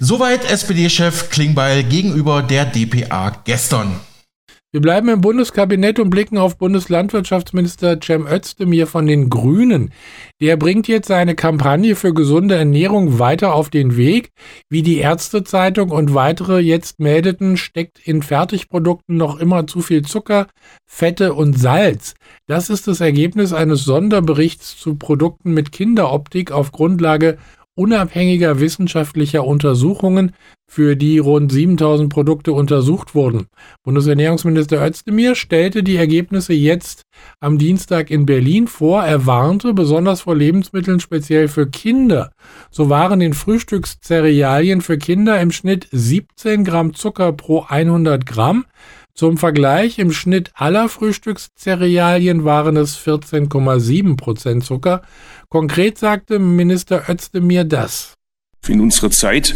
Soweit 0.00 0.50
SPD-Chef 0.50 1.28
Klingbeil 1.28 1.82
gegenüber 1.82 2.40
der 2.40 2.64
DPA 2.64 3.42
gestern. 3.44 4.00
Wir 4.76 4.82
bleiben 4.82 5.08
im 5.08 5.22
Bundeskabinett 5.22 5.98
und 5.98 6.10
blicken 6.10 6.36
auf 6.36 6.58
Bundeslandwirtschaftsminister 6.58 7.98
Cem 7.98 8.26
Özdemir 8.26 8.86
von 8.86 9.06
den 9.06 9.30
Grünen. 9.30 9.90
Der 10.38 10.58
bringt 10.58 10.86
jetzt 10.86 11.08
seine 11.08 11.34
Kampagne 11.34 11.96
für 11.96 12.12
gesunde 12.12 12.56
Ernährung 12.56 13.18
weiter 13.18 13.54
auf 13.54 13.70
den 13.70 13.96
Weg. 13.96 14.32
Wie 14.68 14.82
die 14.82 14.98
Ärztezeitung 14.98 15.92
und 15.92 16.12
weitere 16.12 16.58
jetzt 16.58 17.00
meldeten, 17.00 17.56
steckt 17.56 18.06
in 18.06 18.20
Fertigprodukten 18.20 19.16
noch 19.16 19.40
immer 19.40 19.66
zu 19.66 19.80
viel 19.80 20.02
Zucker, 20.02 20.46
Fette 20.84 21.32
und 21.32 21.58
Salz. 21.58 22.14
Das 22.46 22.68
ist 22.68 22.86
das 22.86 23.00
Ergebnis 23.00 23.54
eines 23.54 23.82
Sonderberichts 23.82 24.76
zu 24.76 24.96
Produkten 24.96 25.52
mit 25.52 25.72
Kinderoptik 25.72 26.52
auf 26.52 26.70
Grundlage 26.70 27.38
unabhängiger 27.76 28.58
wissenschaftlicher 28.58 29.44
Untersuchungen, 29.44 30.32
für 30.68 30.96
die 30.96 31.18
rund 31.18 31.52
7000 31.52 32.12
Produkte 32.12 32.52
untersucht 32.52 33.14
wurden. 33.14 33.46
Bundesernährungsminister 33.84 34.84
Özdemir 34.84 35.36
stellte 35.36 35.84
die 35.84 35.94
Ergebnisse 35.94 36.54
jetzt 36.54 37.02
am 37.38 37.56
Dienstag 37.56 38.10
in 38.10 38.26
Berlin 38.26 38.66
vor. 38.66 39.04
Er 39.04 39.26
warnte 39.26 39.74
besonders 39.74 40.22
vor 40.22 40.34
Lebensmitteln 40.34 40.98
speziell 40.98 41.46
für 41.46 41.68
Kinder. 41.68 42.32
So 42.70 42.90
waren 42.90 43.20
in 43.20 43.32
Frühstückszerealien 43.32 44.80
für 44.80 44.98
Kinder 44.98 45.40
im 45.40 45.52
Schnitt 45.52 45.86
17 45.92 46.64
Gramm 46.64 46.94
Zucker 46.94 47.32
pro 47.32 47.60
100 47.68 48.26
Gramm. 48.26 48.64
Zum 49.16 49.38
Vergleich, 49.38 49.98
im 49.98 50.12
Schnitt 50.12 50.50
aller 50.54 50.90
Frühstückszerealien 50.90 52.44
waren 52.44 52.76
es 52.76 52.98
14,7 52.98 54.14
Prozent 54.18 54.62
Zucker. 54.62 55.00
Konkret 55.56 55.96
sagte 55.96 56.38
Minister 56.38 57.04
Özdemir 57.08 57.64
das. 57.64 58.12
In 58.68 58.78
unserer 58.78 59.10
Zeit, 59.10 59.54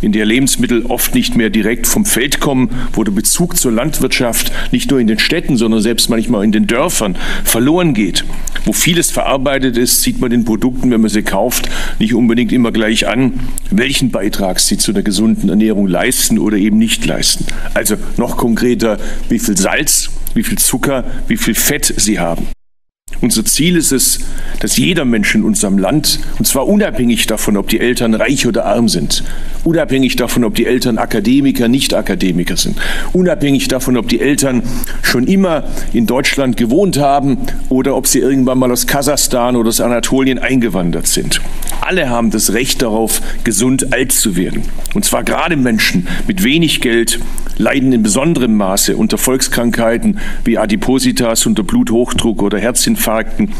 in 0.00 0.12
der 0.12 0.24
Lebensmittel 0.24 0.86
oft 0.86 1.14
nicht 1.14 1.36
mehr 1.36 1.50
direkt 1.50 1.86
vom 1.86 2.06
Feld 2.06 2.40
kommen, 2.40 2.70
der 2.96 3.10
Bezug 3.10 3.58
zur 3.58 3.70
Landwirtschaft 3.70 4.50
nicht 4.72 4.90
nur 4.90 5.00
in 5.00 5.06
den 5.06 5.18
Städten, 5.18 5.58
sondern 5.58 5.82
selbst 5.82 6.08
manchmal 6.08 6.44
in 6.44 6.52
den 6.52 6.66
Dörfern 6.66 7.18
verloren 7.44 7.92
geht, 7.92 8.24
wo 8.64 8.72
vieles 8.72 9.10
verarbeitet 9.10 9.76
ist, 9.76 10.00
sieht 10.00 10.18
man 10.18 10.30
den 10.30 10.46
Produkten, 10.46 10.90
wenn 10.90 11.02
man 11.02 11.10
sie 11.10 11.22
kauft, 11.22 11.68
nicht 11.98 12.14
unbedingt 12.14 12.50
immer 12.50 12.72
gleich 12.72 13.06
an, 13.06 13.38
welchen 13.70 14.10
Beitrag 14.10 14.60
sie 14.60 14.78
zu 14.78 14.92
einer 14.92 15.02
gesunden 15.02 15.50
Ernährung 15.50 15.86
leisten 15.86 16.38
oder 16.38 16.56
eben 16.56 16.78
nicht 16.78 17.04
leisten. 17.04 17.44
Also 17.74 17.96
noch 18.16 18.38
konkreter, 18.38 18.96
wie 19.28 19.38
viel 19.38 19.58
Salz, 19.58 20.08
wie 20.32 20.42
viel 20.42 20.56
Zucker, 20.56 21.04
wie 21.28 21.36
viel 21.36 21.54
Fett 21.54 21.92
sie 21.98 22.18
haben. 22.18 22.46
Unser 23.20 23.44
Ziel 23.44 23.76
ist 23.76 23.92
es, 23.92 24.20
dass 24.60 24.76
jeder 24.76 25.04
Mensch 25.04 25.34
in 25.34 25.44
unserem 25.44 25.78
Land, 25.78 26.20
und 26.38 26.46
zwar 26.46 26.66
unabhängig 26.66 27.26
davon, 27.26 27.56
ob 27.56 27.68
die 27.68 27.80
Eltern 27.80 28.14
reich 28.14 28.46
oder 28.46 28.66
arm 28.66 28.88
sind, 28.88 29.24
unabhängig 29.64 30.16
davon, 30.16 30.44
ob 30.44 30.54
die 30.54 30.66
Eltern 30.66 30.98
Akademiker, 30.98 31.68
nicht 31.68 31.94
Akademiker 31.94 32.56
sind, 32.56 32.78
unabhängig 33.12 33.68
davon, 33.68 33.96
ob 33.96 34.08
die 34.08 34.20
Eltern 34.20 34.62
schon 35.02 35.26
immer 35.26 35.64
in 35.92 36.06
Deutschland 36.06 36.56
gewohnt 36.56 36.98
haben 36.98 37.38
oder 37.68 37.96
ob 37.96 38.06
sie 38.06 38.18
irgendwann 38.18 38.58
mal 38.58 38.70
aus 38.70 38.86
Kasachstan 38.86 39.56
oder 39.56 39.68
aus 39.68 39.80
Anatolien 39.80 40.38
eingewandert 40.38 41.06
sind. 41.06 41.40
Alle 41.80 42.08
haben 42.08 42.30
das 42.30 42.52
Recht 42.52 42.82
darauf, 42.82 43.20
gesund 43.44 43.92
alt 43.92 44.12
zu 44.12 44.36
werden. 44.36 44.62
Und 44.94 45.04
zwar 45.04 45.24
gerade 45.24 45.56
Menschen 45.56 46.08
mit 46.26 46.42
wenig 46.44 46.80
Geld 46.80 47.18
leiden 47.56 47.92
in 47.92 48.02
besonderem 48.02 48.56
Maße 48.56 48.96
unter 48.96 49.18
Volkskrankheiten 49.18 50.18
wie 50.44 50.58
Adipositas, 50.58 51.46
unter 51.46 51.62
Bluthochdruck 51.62 52.42
oder 52.42 52.58
Herzinfarkten. 53.04 53.50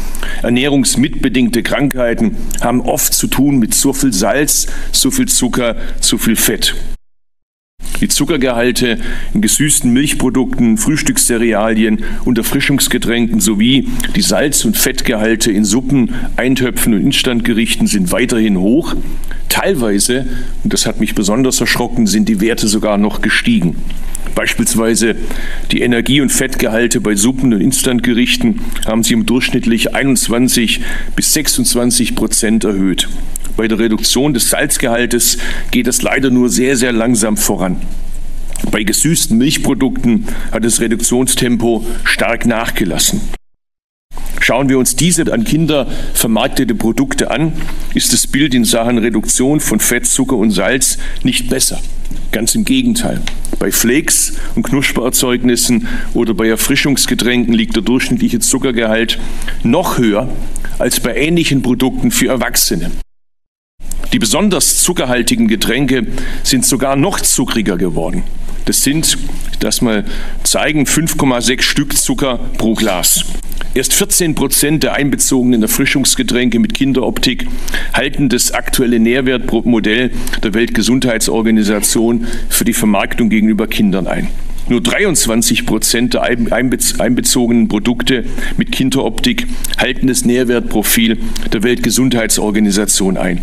Ernährungsmitbedingte 0.41 1.63
Krankheiten 1.63 2.35
haben 2.61 2.81
oft 2.81 3.13
zu 3.13 3.27
tun 3.27 3.57
mit 3.57 3.73
zu 3.73 3.93
viel 3.93 4.13
Salz, 4.13 4.67
zu 4.91 5.11
viel 5.11 5.27
Zucker, 5.27 5.75
zu 6.01 6.17
viel 6.17 6.35
Fett. 6.35 6.75
Die 8.01 8.09
Zuckergehalte 8.09 8.99
in 9.33 9.41
gesüßten 9.41 9.91
Milchprodukten, 9.91 10.77
Frühstückscerealien 10.77 12.03
und 12.25 12.37
Erfrischungsgetränken 12.37 13.39
sowie 13.39 13.87
die 14.15 14.21
Salz- 14.21 14.65
und 14.65 14.75
Fettgehalte 14.75 15.51
in 15.51 15.63
Suppen, 15.63 16.13
Eintöpfen 16.35 16.93
und 16.93 17.01
Instantgerichten 17.01 17.87
sind 17.87 18.11
weiterhin 18.11 18.57
hoch. 18.59 18.95
Teilweise, 19.47 20.25
und 20.63 20.73
das 20.73 20.85
hat 20.85 20.99
mich 20.99 21.15
besonders 21.15 21.61
erschrocken, 21.61 22.07
sind 22.07 22.27
die 22.27 22.41
Werte 22.41 22.67
sogar 22.67 22.97
noch 22.97 23.21
gestiegen. 23.21 23.77
Beispielsweise 24.35 25.15
die 25.71 25.81
Energie- 25.81 26.19
und 26.19 26.29
Fettgehalte 26.29 26.99
bei 26.99 27.15
Suppen 27.15 27.53
und 27.53 27.61
Instantgerichten 27.61 28.61
haben 28.85 29.01
sich 29.01 29.15
um 29.15 29.25
durchschnittlich 29.25 29.95
21 29.95 30.81
bis 31.15 31.33
26 31.33 32.15
Prozent 32.15 32.65
erhöht. 32.65 33.07
Bei 33.55 33.69
der 33.69 33.79
Reduktion 33.79 34.33
des 34.33 34.49
Salzgehaltes 34.49 35.37
geht 35.71 35.87
es 35.87 36.01
leider 36.01 36.29
nur 36.29 36.49
sehr, 36.49 36.75
sehr 36.75 36.91
langsam 36.91 37.37
voran. 37.37 37.77
Bei 38.71 38.83
gesüßten 38.83 39.37
Milchprodukten 39.37 40.25
hat 40.51 40.65
das 40.65 40.81
Reduktionstempo 40.81 41.85
stark 42.03 42.45
nachgelassen. 42.45 43.21
Schauen 44.41 44.67
wir 44.67 44.77
uns 44.77 44.97
diese 44.97 45.31
an 45.31 45.45
Kinder 45.45 45.87
vermarktete 46.13 46.75
Produkte 46.75 47.31
an, 47.31 47.53
ist 47.93 48.11
das 48.11 48.27
Bild 48.27 48.53
in 48.53 48.65
Sachen 48.65 48.97
Reduktion 48.97 49.61
von 49.61 49.79
Fett, 49.79 50.05
Zucker 50.05 50.35
und 50.35 50.51
Salz 50.51 50.97
nicht 51.23 51.49
besser. 51.49 51.79
Ganz 52.31 52.55
im 52.55 52.65
Gegenteil. 52.65 53.21
Bei 53.59 53.71
Flakes 53.71 54.33
und 54.55 54.63
Knuspererzeugnissen 54.63 55.87
oder 56.13 56.33
bei 56.33 56.47
Erfrischungsgetränken 56.47 57.53
liegt 57.53 57.75
der 57.75 57.83
durchschnittliche 57.83 58.39
Zuckergehalt 58.39 59.19
noch 59.63 59.97
höher 59.97 60.29
als 60.77 60.99
bei 60.99 61.15
ähnlichen 61.15 61.61
Produkten 61.61 62.11
für 62.11 62.27
Erwachsene. 62.27 62.91
Die 64.15 64.19
besonders 64.19 64.81
zuckerhaltigen 64.81 65.49
Getränke 65.49 66.07
sind 66.41 66.65
sogar 66.65 66.95
noch 66.95 67.19
zuckriger 67.19 67.75
geworden. 67.75 68.23
Das 68.63 68.81
sind, 68.81 69.17
das 69.59 69.81
mal 69.81 70.05
zeigen, 70.41 70.85
5,6 70.85 71.61
Stück 71.61 71.97
Zucker 71.97 72.39
pro 72.57 72.75
Glas. 72.75 73.25
Erst 73.73 73.93
14 73.93 74.33
Prozent 74.33 74.83
der 74.83 74.93
einbezogenen 74.93 75.63
Erfrischungsgetränke 75.63 76.59
mit 76.59 76.73
Kinderoptik 76.73 77.45
halten 77.91 78.29
das 78.29 78.53
aktuelle 78.53 79.01
Nährwertmodell 79.01 80.11
der 80.41 80.53
Weltgesundheitsorganisation 80.53 82.25
für 82.47 82.63
die 82.63 82.71
Vermarktung 82.71 83.27
gegenüber 83.27 83.67
Kindern 83.67 84.07
ein. 84.07 84.29
Nur 84.69 84.79
23 84.79 85.65
Prozent 85.65 86.13
der 86.13 86.23
einbezogenen 86.23 87.67
Produkte 87.67 88.23
mit 88.55 88.71
Kinderoptik 88.71 89.45
halten 89.77 90.07
das 90.07 90.23
Nährwertprofil 90.23 91.17
der 91.51 91.63
Weltgesundheitsorganisation 91.63 93.17
ein. 93.17 93.41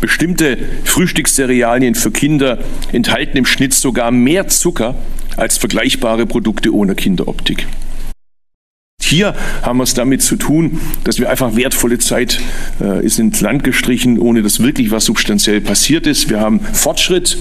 Bestimmte 0.00 0.58
Frühstückscerealien 0.84 1.94
für 1.94 2.10
Kinder 2.10 2.58
enthalten 2.92 3.36
im 3.36 3.46
Schnitt 3.46 3.74
sogar 3.74 4.10
mehr 4.10 4.48
Zucker 4.48 4.94
als 5.36 5.58
vergleichbare 5.58 6.26
Produkte 6.26 6.74
ohne 6.74 6.94
Kinderoptik. 6.94 7.66
Hier 9.02 9.34
haben 9.62 9.78
wir 9.78 9.84
es 9.84 9.94
damit 9.94 10.22
zu 10.22 10.36
tun, 10.36 10.80
dass 11.04 11.18
wir 11.18 11.28
einfach 11.28 11.56
wertvolle 11.56 11.98
Zeit 11.98 12.40
äh, 12.80 13.04
ist 13.04 13.18
ins 13.18 13.40
Land 13.40 13.62
gestrichen, 13.62 14.18
ohne 14.18 14.42
dass 14.42 14.60
wirklich 14.60 14.90
was 14.90 15.04
substanziell 15.04 15.60
passiert 15.60 16.06
ist. 16.06 16.30
Wir 16.30 16.40
haben 16.40 16.60
Fortschritt. 16.60 17.36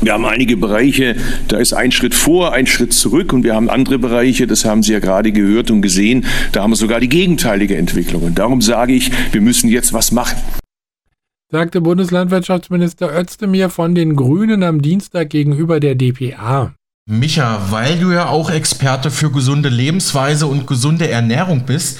Wir 0.00 0.12
haben 0.12 0.26
einige 0.26 0.58
Bereiche, 0.58 1.16
da 1.48 1.56
ist 1.56 1.72
ein 1.72 1.90
Schritt 1.90 2.14
vor, 2.14 2.52
ein 2.52 2.66
Schritt 2.66 2.92
zurück 2.92 3.32
und 3.32 3.44
wir 3.44 3.54
haben 3.54 3.70
andere 3.70 3.98
Bereiche, 3.98 4.46
das 4.46 4.66
haben 4.66 4.82
Sie 4.82 4.92
ja 4.92 4.98
gerade 4.98 5.32
gehört 5.32 5.70
und 5.70 5.80
gesehen, 5.80 6.26
da 6.52 6.62
haben 6.62 6.72
wir 6.72 6.76
sogar 6.76 7.00
die 7.00 7.08
gegenteilige 7.08 7.78
Entwicklung. 7.78 8.22
Und 8.22 8.38
darum 8.38 8.60
sage 8.60 8.92
ich, 8.92 9.10
wir 9.32 9.40
müssen 9.40 9.70
jetzt 9.70 9.94
was 9.94 10.12
machen 10.12 10.36
sagte 11.56 11.80
Bundeslandwirtschaftsminister 11.80 13.18
Özdemir 13.18 13.70
von 13.70 13.94
den 13.94 14.14
Grünen 14.14 14.62
am 14.62 14.82
Dienstag 14.82 15.30
gegenüber 15.30 15.80
der 15.80 15.94
DPA. 15.94 16.74
Micha, 17.08 17.68
weil 17.70 17.98
du 17.98 18.12
ja 18.12 18.28
auch 18.28 18.50
Experte 18.50 19.10
für 19.10 19.30
gesunde 19.30 19.70
Lebensweise 19.70 20.48
und 20.48 20.66
gesunde 20.66 21.08
Ernährung 21.08 21.62
bist, 21.64 21.98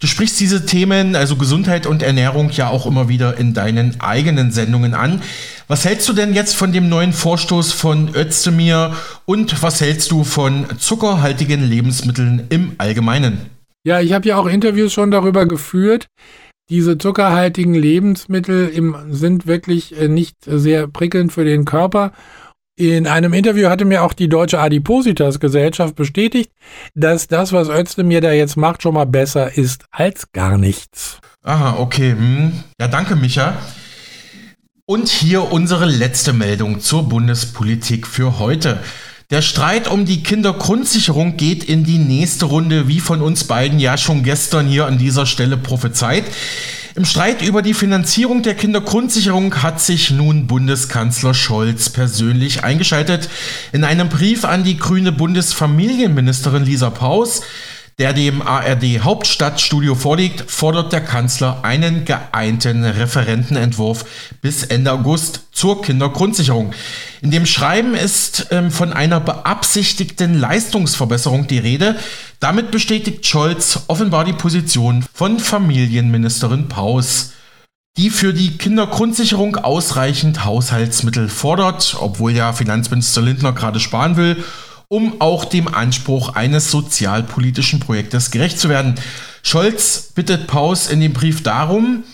du 0.00 0.06
sprichst 0.06 0.40
diese 0.40 0.64
Themen, 0.64 1.16
also 1.16 1.36
Gesundheit 1.36 1.86
und 1.86 2.02
Ernährung, 2.02 2.48
ja 2.48 2.70
auch 2.70 2.86
immer 2.86 3.10
wieder 3.10 3.36
in 3.36 3.52
deinen 3.52 4.00
eigenen 4.00 4.52
Sendungen 4.52 4.94
an. 4.94 5.20
Was 5.68 5.84
hältst 5.84 6.08
du 6.08 6.14
denn 6.14 6.32
jetzt 6.32 6.56
von 6.56 6.72
dem 6.72 6.88
neuen 6.88 7.12
Vorstoß 7.12 7.72
von 7.72 8.14
Özdemir 8.14 8.94
und 9.26 9.62
was 9.62 9.82
hältst 9.82 10.12
du 10.12 10.24
von 10.24 10.64
zuckerhaltigen 10.78 11.62
Lebensmitteln 11.68 12.46
im 12.48 12.72
Allgemeinen? 12.78 13.50
Ja, 13.86 14.00
ich 14.00 14.14
habe 14.14 14.26
ja 14.26 14.38
auch 14.38 14.46
Interviews 14.46 14.94
schon 14.94 15.10
darüber 15.10 15.44
geführt. 15.44 16.06
Diese 16.70 16.96
zuckerhaltigen 16.96 17.74
Lebensmittel 17.74 18.68
im, 18.68 18.96
sind 19.10 19.46
wirklich 19.46 20.00
äh, 20.00 20.08
nicht 20.08 20.36
sehr 20.46 20.86
prickelnd 20.86 21.32
für 21.32 21.44
den 21.44 21.64
Körper. 21.64 22.12
In 22.76 23.06
einem 23.06 23.34
Interview 23.34 23.68
hatte 23.68 23.84
mir 23.84 24.02
auch 24.02 24.14
die 24.14 24.28
Deutsche 24.28 24.58
Adipositas 24.58 25.38
Gesellschaft 25.38 25.94
bestätigt, 25.94 26.50
dass 26.94 27.28
das, 27.28 27.52
was 27.52 27.68
Özdemir 27.68 28.20
da 28.20 28.32
jetzt 28.32 28.56
macht, 28.56 28.82
schon 28.82 28.94
mal 28.94 29.06
besser 29.06 29.56
ist 29.56 29.84
als 29.90 30.32
gar 30.32 30.58
nichts. 30.58 31.20
Aha, 31.42 31.76
okay. 31.78 32.12
Hm. 32.12 32.64
Ja, 32.80 32.88
danke, 32.88 33.14
Micha. 33.14 33.56
Und 34.86 35.08
hier 35.08 35.52
unsere 35.52 35.84
letzte 35.86 36.32
Meldung 36.32 36.80
zur 36.80 37.08
Bundespolitik 37.08 38.06
für 38.06 38.38
heute. 38.38 38.80
Der 39.34 39.42
Streit 39.42 39.88
um 39.88 40.04
die 40.04 40.22
Kindergrundsicherung 40.22 41.36
geht 41.36 41.64
in 41.64 41.82
die 41.82 41.98
nächste 41.98 42.44
Runde, 42.44 42.86
wie 42.86 43.00
von 43.00 43.20
uns 43.20 43.42
beiden 43.42 43.80
ja 43.80 43.96
schon 43.96 44.22
gestern 44.22 44.68
hier 44.68 44.86
an 44.86 44.96
dieser 44.96 45.26
Stelle 45.26 45.56
prophezeit. 45.56 46.22
Im 46.94 47.04
Streit 47.04 47.42
über 47.42 47.60
die 47.60 47.74
Finanzierung 47.74 48.44
der 48.44 48.54
Kindergrundsicherung 48.54 49.64
hat 49.64 49.80
sich 49.80 50.12
nun 50.12 50.46
Bundeskanzler 50.46 51.34
Scholz 51.34 51.88
persönlich 51.88 52.62
eingeschaltet. 52.62 53.28
In 53.72 53.82
einem 53.82 54.08
Brief 54.08 54.44
an 54.44 54.62
die 54.62 54.76
grüne 54.76 55.10
Bundesfamilienministerin 55.10 56.64
Lisa 56.64 56.90
Paus 56.90 57.40
der 57.98 58.12
dem 58.12 58.42
ARD 58.42 59.00
Hauptstadtstudio 59.04 59.94
vorliegt, 59.94 60.50
fordert 60.50 60.92
der 60.92 61.00
Kanzler 61.00 61.60
einen 61.62 62.04
geeinten 62.04 62.84
Referentenentwurf 62.84 64.04
bis 64.40 64.64
Ende 64.64 64.92
August 64.92 65.42
zur 65.52 65.80
Kindergrundsicherung. 65.80 66.72
In 67.22 67.30
dem 67.30 67.46
Schreiben 67.46 67.94
ist 67.94 68.48
ähm, 68.50 68.70
von 68.70 68.92
einer 68.92 69.20
beabsichtigten 69.20 70.34
Leistungsverbesserung 70.34 71.46
die 71.46 71.58
Rede. 71.58 71.96
Damit 72.40 72.72
bestätigt 72.72 73.26
Scholz 73.26 73.84
offenbar 73.86 74.24
die 74.24 74.32
Position 74.32 75.04
von 75.12 75.38
Familienministerin 75.38 76.68
Paus 76.68 77.30
die 77.96 78.10
für 78.10 78.34
die 78.34 78.58
Kindergrundsicherung 78.58 79.54
ausreichend 79.54 80.44
Haushaltsmittel 80.44 81.28
fordert, 81.28 81.96
obwohl 82.00 82.32
ja 82.32 82.52
Finanzminister 82.52 83.22
Lindner 83.22 83.52
gerade 83.52 83.78
sparen 83.78 84.16
will 84.16 84.42
um 84.94 85.20
auch 85.20 85.44
dem 85.44 85.66
Anspruch 85.66 86.36
eines 86.36 86.70
sozialpolitischen 86.70 87.80
Projektes 87.80 88.30
gerecht 88.30 88.60
zu 88.60 88.68
werden. 88.68 88.94
Scholz 89.42 90.12
bittet 90.14 90.46
Paus 90.46 90.86
in 90.86 91.00
dem 91.00 91.12
Brief 91.12 91.42
darum, 91.42 92.04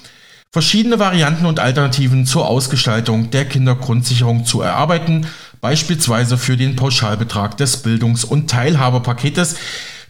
verschiedene 0.51 0.99
Varianten 0.99 1.45
und 1.45 1.61
Alternativen 1.61 2.25
zur 2.25 2.49
Ausgestaltung 2.49 3.31
der 3.31 3.45
Kindergrundsicherung 3.45 4.47
zu 4.47 4.63
erarbeiten, 4.63 5.27
beispielsweise 5.61 6.39
für 6.39 6.57
den 6.57 6.75
Pauschalbetrag 6.75 7.59
des 7.59 7.83
Bildungs- 7.83 8.25
und 8.25 8.49
Teilhabepaketes. 8.49 9.57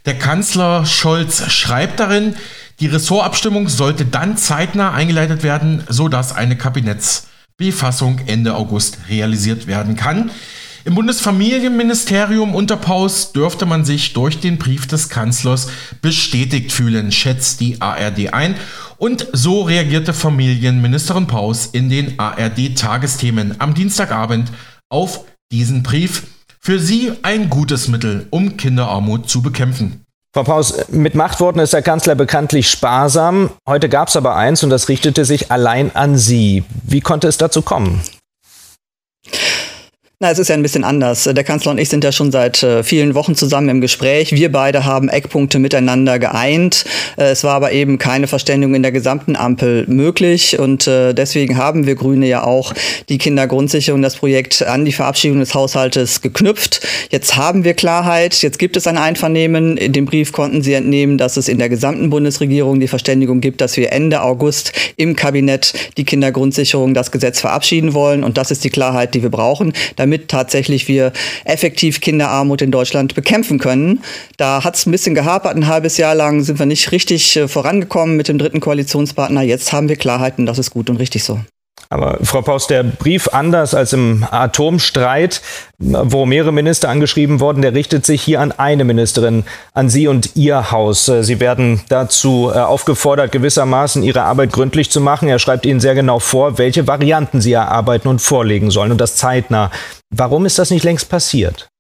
Der 0.07 0.17
Kanzler 0.17 0.87
Scholz 0.87 1.51
schreibt 1.51 1.99
darin, 1.99 2.37
die 2.79 2.87
Ressortabstimmung 2.87 3.69
sollte 3.69 4.05
dann 4.05 4.37
zeitnah 4.37 4.93
eingeleitet 4.93 5.43
werden, 5.43 5.83
sodass 5.89 6.37
eine 6.37 6.57
Kabinettsbefassung 6.57 8.21
Ende 8.27 8.55
August 8.55 8.99
realisiert 9.09 9.67
werden 9.67 9.97
kann. 9.97 10.31
Im 10.85 10.95
Bundesfamilienministerium 10.95 12.55
unter 12.55 12.77
Paus 12.77 13.33
dürfte 13.33 13.67
man 13.67 13.85
sich 13.85 14.15
durch 14.15 14.41
den 14.41 14.57
Brief 14.57 14.87
des 14.87 15.11
Kanzlers 15.11 15.69
bestätigt 16.01 16.73
fühlen, 16.73 17.13
schätzt 17.13 17.61
die 17.61 17.81
ARD 17.83 18.33
ein. 18.33 18.55
Und 18.97 19.27
so 19.33 19.63
reagierte 19.63 20.15
Familienministerin 20.15 21.27
Paus 21.27 21.67
in 21.67 21.91
den 21.91 22.19
ARD-Tagesthemen 22.19 23.57
am 23.59 23.75
Dienstagabend 23.75 24.51
auf 24.89 25.25
diesen 25.53 25.83
Brief. 25.83 26.25
Für 26.61 26.79
sie 26.79 27.13
ein 27.23 27.51
gutes 27.51 27.89
Mittel, 27.89 28.27
um 28.31 28.57
Kinderarmut 28.57 29.29
zu 29.29 29.43
bekämpfen. 29.43 30.05
Frau 30.33 30.45
Paus, 30.45 30.89
mit 30.91 31.15
Machtworten 31.15 31.61
ist 31.61 31.73
der 31.73 31.83
Kanzler 31.83 32.15
bekanntlich 32.15 32.71
sparsam. 32.71 33.51
Heute 33.69 33.89
gab 33.89 34.09
es 34.09 34.17
aber 34.17 34.37
eins 34.37 34.63
und 34.63 34.71
das 34.71 34.89
richtete 34.89 35.25
sich 35.25 35.51
allein 35.51 35.95
an 35.95 36.17
Sie. 36.17 36.65
Wie 36.85 37.01
konnte 37.01 37.27
es 37.27 37.37
dazu 37.37 37.63
kommen? 37.63 38.01
Na, 40.23 40.31
es 40.31 40.39
ist 40.39 40.49
ja 40.49 40.55
ein 40.55 40.61
bisschen 40.61 40.85
anders. 40.85 41.25
Der 41.25 41.45
Kanzler 41.45 41.71
und 41.71 41.79
ich 41.79 41.89
sind 41.89 42.05
ja 42.05 42.13
schon 42.13 42.31
seit 42.31 42.63
äh, 42.63 42.83
vielen 42.83 43.15
Wochen 43.15 43.35
zusammen 43.35 43.71
im 43.71 43.81
Gespräch. 43.81 44.33
Wir 44.33 44.53
beide 44.53 44.85
haben 44.85 45.09
Eckpunkte 45.09 45.59
miteinander 45.59 46.19
geeint. 46.19 46.85
Äh, 47.17 47.31
es 47.31 47.43
war 47.43 47.55
aber 47.55 47.73
eben 47.73 47.97
keine 47.97 48.27
Verständigung 48.27 48.75
in 48.75 48.83
der 48.83 48.93
gesamten 48.93 49.35
Ampel 49.35 49.87
möglich. 49.89 50.59
Und 50.59 50.87
äh, 50.87 51.15
deswegen 51.15 51.57
haben 51.57 51.87
wir 51.87 51.95
Grüne 51.95 52.29
ja 52.29 52.45
auch 52.45 52.75
die 53.09 53.17
Kindergrundsicherung, 53.17 54.03
das 54.03 54.17
Projekt 54.17 54.63
an 54.63 54.85
die 54.85 54.93
Verabschiedung 54.93 55.39
des 55.39 55.55
Haushaltes 55.55 56.21
geknüpft. 56.21 56.87
Jetzt 57.09 57.39
haben 57.39 57.65
wir 57.65 57.73
Klarheit. 57.73 58.43
Jetzt 58.43 58.59
gibt 58.59 58.77
es 58.77 58.87
ein 58.87 58.99
Einvernehmen. 58.99 59.79
In 59.79 59.95
dem 59.95 60.05
Brief 60.05 60.33
konnten 60.33 60.61
Sie 60.61 60.75
entnehmen, 60.75 61.17
dass 61.17 61.39
es 61.39 61.49
in 61.49 61.57
der 61.57 61.71
gesamten 61.71 62.11
Bundesregierung 62.11 62.79
die 62.79 62.89
Verständigung 62.89 63.41
gibt, 63.41 63.63
dass 63.63 63.79
wir 63.79 63.91
Ende 63.91 64.21
August 64.21 64.75
im 64.99 65.17
Kabinett 65.17 65.73
die 65.97 66.05
Kindergrundsicherung, 66.05 66.93
das 66.93 67.11
Gesetz 67.11 67.41
verabschieden 67.41 67.95
wollen. 67.95 68.23
Und 68.23 68.37
das 68.37 68.51
ist 68.51 68.65
die 68.65 68.71
Klarheit, 68.71 69.15
die 69.15 69.23
wir 69.23 69.31
brauchen, 69.31 69.73
damit 69.97 70.10
damit 70.11 70.29
tatsächlich 70.29 70.89
wir 70.89 71.13
effektiv 71.45 72.01
Kinderarmut 72.01 72.63
in 72.63 72.73
Deutschland 72.73 73.15
bekämpfen 73.15 73.59
können. 73.59 74.01
Da 74.37 74.65
hat 74.65 74.75
es 74.75 74.87
ein 74.87 74.91
bisschen 74.91 75.15
gehapert, 75.15 75.55
ein 75.55 75.69
halbes 75.69 75.97
Jahr 75.99 76.15
lang 76.15 76.43
sind 76.43 76.59
wir 76.59 76.67
nicht 76.67 76.91
richtig 76.91 77.37
äh, 77.37 77.47
vorangekommen 77.47 78.17
mit 78.17 78.29
dem 78.29 78.39
dritten 78.39 78.61
Koalitionspartner. 78.61 79.43
Jetzt 79.43 79.73
haben 79.73 79.89
wir 79.89 79.97
Klarheiten, 79.97 80.47
das 80.47 80.59
ist 80.59 80.71
gut 80.71 80.91
und 80.91 80.97
richtig 80.97 81.23
so. 81.23 81.39
Aber 81.93 82.19
Frau 82.23 82.41
Paus, 82.41 82.69
der 82.69 82.85
Brief 82.85 83.27
anders 83.33 83.75
als 83.75 83.93
im 83.93 84.25
Atomstreit, 84.31 85.43
wo 85.79 86.25
mehrere 86.25 86.53
Minister 86.53 86.89
angeschrieben 86.89 87.41
wurden, 87.41 87.63
der 87.63 87.75
richtet 87.75 88.07
sich 88.07 88.23
hier 88.23 88.41
an 88.41 88.53
eine 88.53 88.85
Ministerin, 88.85 89.45
an 89.75 89.91
Sie 89.91 90.07
und 90.07 90.37
Ihr 90.37 90.71
Haus. 90.71 91.07
Sie 91.07 91.41
werden 91.41 91.83
dazu 91.89 92.53
äh, 92.55 92.59
aufgefordert, 92.59 93.33
gewissermaßen 93.33 94.05
Ihre 94.05 94.23
Arbeit 94.23 94.53
gründlich 94.53 94.89
zu 94.93 95.01
machen. 95.01 95.29
Er 95.29 95.41
schreibt 95.41 95.67
Ihnen 95.67 95.81
sehr 95.81 95.97
genau 95.97 96.21
vor, 96.21 96.59
welche 96.59 96.87
Varianten 96.87 97.41
Sie 97.41 97.53
erarbeiten 97.53 98.07
und 98.07 98.21
vorlegen 98.21 98.71
sollen 98.71 98.93
und 98.93 99.01
das 99.01 99.17
zeitnah. 99.17 99.73
Warum 100.11 100.47
ist 100.47 100.61
das 100.61 100.71
nicht 100.71 100.85
längst 100.85 101.09
passiert? 101.09 101.71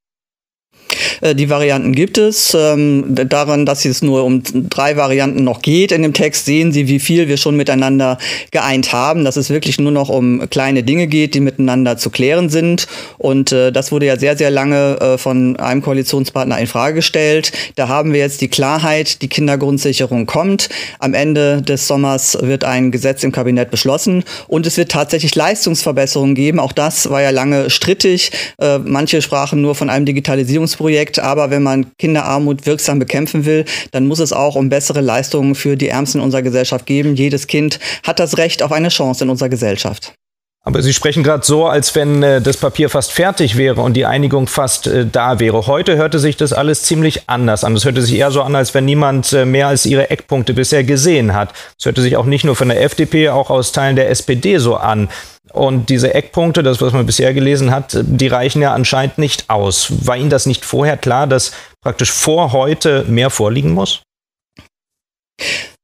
Äh, 1.20 1.34
die 1.34 1.51
Varianten 1.51 1.93
gibt 1.93 2.18
es. 2.18 2.57
Ähm, 2.59 3.05
daran, 3.09 3.66
dass 3.66 3.84
es 3.84 4.03
nur 4.03 4.24
um 4.24 4.43
drei 4.68 4.97
Varianten 4.97 5.45
noch 5.45 5.62
geht 5.62 5.93
in 5.93 6.03
dem 6.03 6.12
Text, 6.12 6.45
sehen 6.45 6.72
Sie, 6.72 6.88
wie 6.88 7.01
viel 7.01 7.28
wir 7.28 7.36
schon 7.36 7.57
miteinander 7.57 8.18
geeint 8.51 8.93
haben, 8.93 9.24
dass 9.24 9.36
es 9.36 9.51
wirklich 9.51 9.78
nur 9.78 9.93
noch 9.93 10.09
um 10.09 10.49
kleine 10.51 10.82
Dinge 10.82 11.07
geht, 11.07 11.34
die 11.34 11.41
miteinander 11.41 11.97
zu 11.97 12.11
klären 12.11 12.49
sind. 12.49 12.86
Und 13.18 13.53
äh, 13.53 13.72
das 13.72 13.93
wurde 13.93 14.07
ja 14.07 14.18
sehr, 14.18 14.36
sehr 14.36 14.51
lange 14.51 14.99
äh, 15.01 15.18
von 15.18 15.57
einem 15.57 15.82
Koalitionspartner 15.82 16.59
in 16.59 16.66
Frage 16.66 16.97
gestellt. 16.97 17.53
Da 17.76 17.88
haben 17.88 18.12
wir 18.12 18.20
jetzt 18.20 18.41
die 18.41 18.49
Klarheit, 18.49 19.22
die 19.22 19.28
Kindergrundsicherung 19.28 20.26
kommt. 20.26 20.68
Am 20.99 21.14
Ende 21.14 21.62
des 21.62 21.86
Sommers 21.86 22.38
wird 22.41 22.64
ein 22.64 22.91
Gesetz 22.91 23.22
im 23.24 23.32
Kabinett 23.32 23.70
beschlossen 23.70 24.24
und 24.49 24.66
es 24.66 24.76
wird 24.76 24.91
tatsächlich 24.91 25.34
Leistungsverbesserungen 25.34 26.34
geben. 26.34 26.59
Auch 26.59 26.72
das 26.72 27.11
war 27.11 27.22
ja 27.22 27.30
lange 27.30 27.70
strittig. 27.70 28.30
Manche 28.84 29.22
sprachen 29.22 29.61
nur 29.61 29.74
von 29.74 29.91
einem 29.91 30.07
Digitalisierungsprojekt, 30.81 31.18
aber 31.18 31.51
wenn 31.51 31.62
man 31.62 31.87
Kinderarmut 31.99 32.66
wirksam 32.66 32.99
bekämpfen 32.99 33.45
will, 33.45 33.64
dann 33.93 34.07
muss 34.07 34.18
es 34.18 34.33
auch 34.33 34.57
um 34.57 34.68
bessere 34.68 35.01
Leistungen 35.01 35.55
für 35.55 35.76
die 35.76 35.89
Ärmsten 35.89 36.20
unserer 36.20 36.43
Gesellschaft 36.43 36.87
geben. 36.87 37.14
Jedes 37.14 37.47
Kind 37.47 37.78
hat 38.03 38.18
das 38.18 38.39
Recht 38.39 38.62
auf 38.62 38.72
eine 38.72 38.89
Chance 38.89 39.24
in 39.24 39.31
unserer 39.31 39.49
Gesellschaft. 39.49 40.14
Aber 40.63 40.83
Sie 40.83 40.93
sprechen 40.93 41.23
gerade 41.23 41.45
so, 41.45 41.67
als 41.67 41.95
wenn 41.95 42.23
äh, 42.23 42.43
das 42.43 42.59
Papier 42.59 42.91
fast 42.91 43.13
fertig 43.13 43.57
wäre 43.57 43.81
und 43.81 43.95
die 43.95 44.05
Einigung 44.05 44.47
fast 44.47 44.87
äh, 44.87 45.07
da 45.07 45.41
wäre. 45.41 45.67
Heute 45.67 45.97
hörte 45.97 46.19
sich 46.19 46.37
das 46.37 46.53
alles 46.53 46.83
ziemlich 46.83 47.31
anders 47.31 47.65
an. 47.65 47.75
Es 47.75 47.87
hörte 47.87 48.03
sich 48.03 48.19
eher 48.19 48.31
so 48.31 48.43
an, 48.43 48.55
als 48.55 48.75
wenn 48.75 48.85
niemand 48.85 49.33
äh, 49.33 49.47
mehr 49.47 49.69
als 49.69 49.87
ihre 49.87 50.11
Eckpunkte 50.11 50.53
bisher 50.53 50.85
gesehen 50.85 51.35
hat. 51.35 51.55
Es 51.79 51.87
hörte 51.87 52.03
sich 52.03 52.17
auch 52.19 52.27
nicht 52.27 52.45
nur 52.45 52.57
von 52.57 52.69
der 52.69 52.83
FDP, 52.83 53.31
auch 53.31 53.49
aus 53.49 53.73
Teilen 53.73 53.97
der 53.97 54.11
SPD 54.11 54.59
so 54.59 54.77
an. 54.77 55.09
Und 55.53 55.89
diese 55.89 56.13
Eckpunkte, 56.13 56.63
das, 56.63 56.81
was 56.83 56.93
man 56.93 57.07
bisher 57.07 57.33
gelesen 57.33 57.71
hat, 57.71 57.97
die 58.03 58.29
reichen 58.29 58.61
ja 58.61 58.75
anscheinend 58.75 59.17
nicht 59.17 59.49
aus. 59.49 60.07
War 60.07 60.17
Ihnen 60.17 60.31
das 60.31 60.45
nicht 60.45 60.67
vorher 60.67 60.99
klar, 60.99 61.27
dass 61.27 61.53
praktisch 61.81 62.13
vor 62.13 62.53
heute 62.53 63.05
mehr 63.09 63.31
vorliegen 63.31 63.73
muss? 63.73 64.03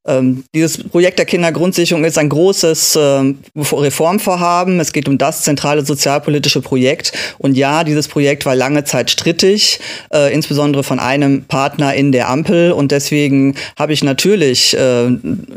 Ähm, 0.07 0.45
dieses 0.55 0.89
Projekt 0.89 1.19
der 1.19 1.27
Kindergrundsicherung 1.27 2.05
ist 2.05 2.19
ein 2.19 2.29
großes 2.29 2.99
ähm, 3.01 3.39
Reformvorhaben. 3.57 4.79
Es 4.81 4.93
geht 4.93 5.09
um 5.09 5.19
das 5.19 5.43
zentrale 5.43 5.85
sozialpolitische 5.85 6.61
Projekt. 6.61 7.13
Und 7.39 7.57
ja, 7.57 7.85
dieses 7.85 8.09
Projekt 8.09 8.47
war 8.47 8.55
lange 8.55 8.85
Zeit 8.85 9.11
strittig, 9.11 9.81
äh, 10.13 10.33
insbesondere 10.33 10.85
von 10.85 10.99
einem 10.99 11.45
Partner 11.45 11.95
in 11.95 12.13
der 12.13 12.29
Ampel. 12.29 12.73
Und 12.73 12.93
deswegen 12.93 13.55
habe 13.79 13.93
ich 13.93 14.05
natürlich 14.05 14.77
äh, 14.77 15.11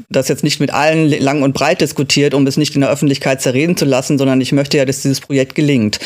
das 0.10 0.28
jetzt 0.28 0.43
nicht 0.43 0.60
mit 0.60 0.74
allen 0.74 1.10
lang 1.10 1.43
und 1.43 1.54
breit 1.54 1.82
diskutiert, 1.82 2.34
um 2.34 2.47
es 2.47 2.58
nicht 2.58 2.76
in 2.76 2.82
der 2.82 2.89
Öffentlichkeit 2.89 3.41
zerreden 3.41 3.78
zu 3.78 3.86
lassen, 3.86 4.18
sondern 4.18 4.41
ich 4.41 4.52
möchte 4.52 4.78
ja, 4.78 4.86
dass 4.86 5.02
dieses 5.02 5.20
Projekt 5.20 5.56
gelingt 5.56 6.00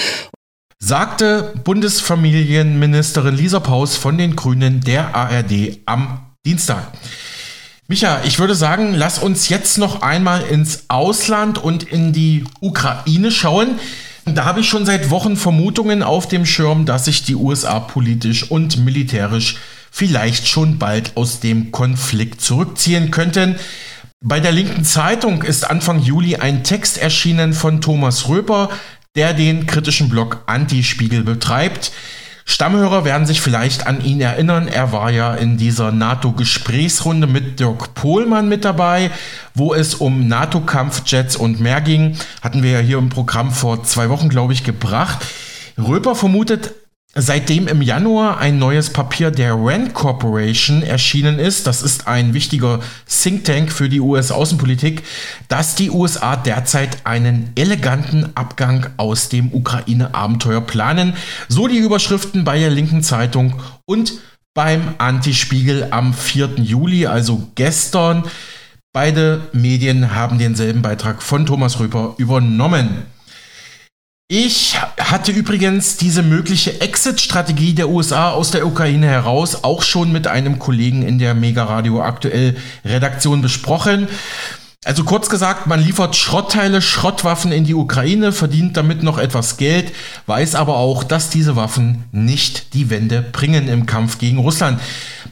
sagte 0.86 1.54
Bundesfamilienministerin 1.64 3.36
Lisa 3.36 3.62
Paus 3.62 3.96
von 3.96 4.18
den 4.18 4.36
Grünen 4.36 4.82
der 4.82 5.16
ARD 5.16 5.80
am 5.86 6.20
Dienstag. 6.46 6.92
Micha, 7.94 8.22
ich 8.24 8.40
würde 8.40 8.56
sagen, 8.56 8.96
lass 8.96 9.20
uns 9.20 9.50
jetzt 9.50 9.78
noch 9.78 10.02
einmal 10.02 10.42
ins 10.42 10.86
Ausland 10.88 11.60
und 11.60 11.84
in 11.84 12.12
die 12.12 12.44
Ukraine 12.60 13.30
schauen. 13.30 13.80
Da 14.26 14.46
habe 14.46 14.62
ich 14.62 14.68
schon 14.68 14.88
seit 14.88 15.12
Wochen 15.12 15.38
Vermutungen 15.38 16.02
auf 16.02 16.28
dem 16.28 16.48
Schirm, 16.48 16.88
dass 16.88 17.06
sich 17.06 17.22
die 17.22 17.36
USA 17.36 17.80
politisch 17.80 18.50
und 18.50 18.84
militärisch 18.84 19.58
vielleicht 19.92 20.48
schon 20.48 20.80
bald 20.80 21.16
aus 21.18 21.40
dem 21.40 21.72
Konflikt 21.72 22.42
zurückziehen 22.42 23.12
könnten. 23.12 23.58
Bei 24.22 24.40
der 24.40 24.54
linken 24.54 24.86
Zeitung 24.86 25.44
ist 25.44 25.70
Anfang 25.70 26.00
Juli 26.00 26.38
ein 26.38 26.64
Text 26.64 26.98
erschienen 26.98 27.54
von 27.54 27.80
Thomas 27.80 28.28
Röper, 28.28 28.72
der 29.16 29.36
den 29.36 29.68
kritischen 29.68 30.10
Blog 30.10 30.42
Antispiegel 30.48 31.22
betreibt. 31.22 31.92
Stammhörer 32.46 33.06
werden 33.06 33.26
sich 33.26 33.42
vielleicht 33.42 33.88
an 33.88 34.04
ihn 34.04 34.20
erinnern. 34.20 34.68
Er 34.68 34.92
war 34.92 35.12
ja 35.12 35.34
in 35.34 35.58
dieser 35.58 35.92
NATO-Gesprächsrunde 35.92 37.26
mit 37.26 37.60
Dirk 37.60 37.94
Pohlmann 37.94 38.50
mit 38.50 38.66
dabei, 38.66 39.12
wo 39.54 39.74
es 39.74 39.96
um 39.96 40.28
NATO-Kampfjets 40.28 41.36
und 41.36 41.60
mehr 41.60 41.82
ging. 41.82 42.18
Hatten 42.42 42.62
wir 42.62 42.72
ja 42.72 42.80
hier 42.80 42.98
im 42.98 43.10
Programm 43.10 43.52
vor 43.52 43.84
zwei 43.84 44.10
Wochen, 44.10 44.30
glaube 44.30 44.54
ich, 44.54 44.64
gebracht. 44.64 45.26
Röper 45.78 46.16
vermutet 46.16 46.74
Seitdem 47.16 47.68
im 47.68 47.84
Januar 47.84 48.40
ein 48.40 48.58
neues 48.58 48.90
Papier 48.90 49.30
der 49.30 49.54
Rand 49.54 49.94
Corporation 49.94 50.82
erschienen 50.82 51.38
ist, 51.38 51.68
das 51.68 51.84
ist 51.84 52.08
ein 52.08 52.34
wichtiger 52.34 52.80
Think 53.08 53.44
Tank 53.44 53.72
für 53.72 53.88
die 53.88 54.00
US-Außenpolitik, 54.00 55.04
dass 55.48 55.76
die 55.76 55.92
USA 55.92 56.36
derzeit 56.36 57.06
einen 57.06 57.52
eleganten 57.54 58.36
Abgang 58.36 58.88
aus 58.98 59.30
dem 59.30 59.54
Ukraine-Abenteuer 59.54 60.62
planen. 60.62 61.14
So 61.50 61.68
die 61.68 61.78
Überschriften 61.78 62.46
bei 62.46 62.58
der 62.58 62.72
linken 62.72 63.04
Zeitung 63.04 63.62
und 63.86 64.14
beim 64.56 64.96
Antispiegel 64.98 65.90
am 65.92 66.16
4. 66.16 66.56
Juli, 66.64 67.06
also 67.06 67.48
gestern. 67.54 68.24
Beide 68.92 69.42
Medien 69.54 70.16
haben 70.16 70.40
denselben 70.40 70.82
Beitrag 70.82 71.22
von 71.22 71.46
Thomas 71.46 71.80
Röper 71.80 72.16
übernommen. 72.18 73.06
Ich 74.30 74.78
hatte 75.00 75.32
übrigens 75.32 75.98
diese 75.98 76.24
mögliche 76.24 76.80
Exit-Strategie 76.80 77.74
der 77.74 77.90
USA 77.90 78.32
aus 78.32 78.52
der 78.52 78.66
Ukraine 78.66 79.08
heraus 79.08 79.64
auch 79.66 79.84
schon 79.84 80.14
mit 80.14 80.28
einem 80.28 80.60
Kollegen 80.60 81.04
in 81.04 81.20
der 81.20 81.34
Mega 81.34 81.66
Radio 81.66 82.02
aktuell 82.02 82.56
Redaktion 82.86 83.42
besprochen. 83.42 84.08
Also 84.86 85.04
kurz 85.04 85.30
gesagt, 85.30 85.68
man 85.68 85.82
liefert 85.84 86.16
Schrottteile, 86.16 86.82
Schrottwaffen 86.82 87.52
in 87.52 87.66
die 87.66 87.74
Ukraine, 87.74 88.32
verdient 88.32 88.76
damit 88.78 89.04
noch 89.04 89.18
etwas 89.18 89.58
Geld, 89.58 89.94
weiß 90.26 90.56
aber 90.56 90.78
auch, 90.78 91.04
dass 91.04 91.30
diese 91.30 91.56
Waffen 91.58 92.06
nicht 92.12 92.74
die 92.74 92.90
Wende 92.90 93.22
bringen 93.22 93.68
im 93.68 93.86
Kampf 93.86 94.20
gegen 94.20 94.40
Russland. 94.40 94.82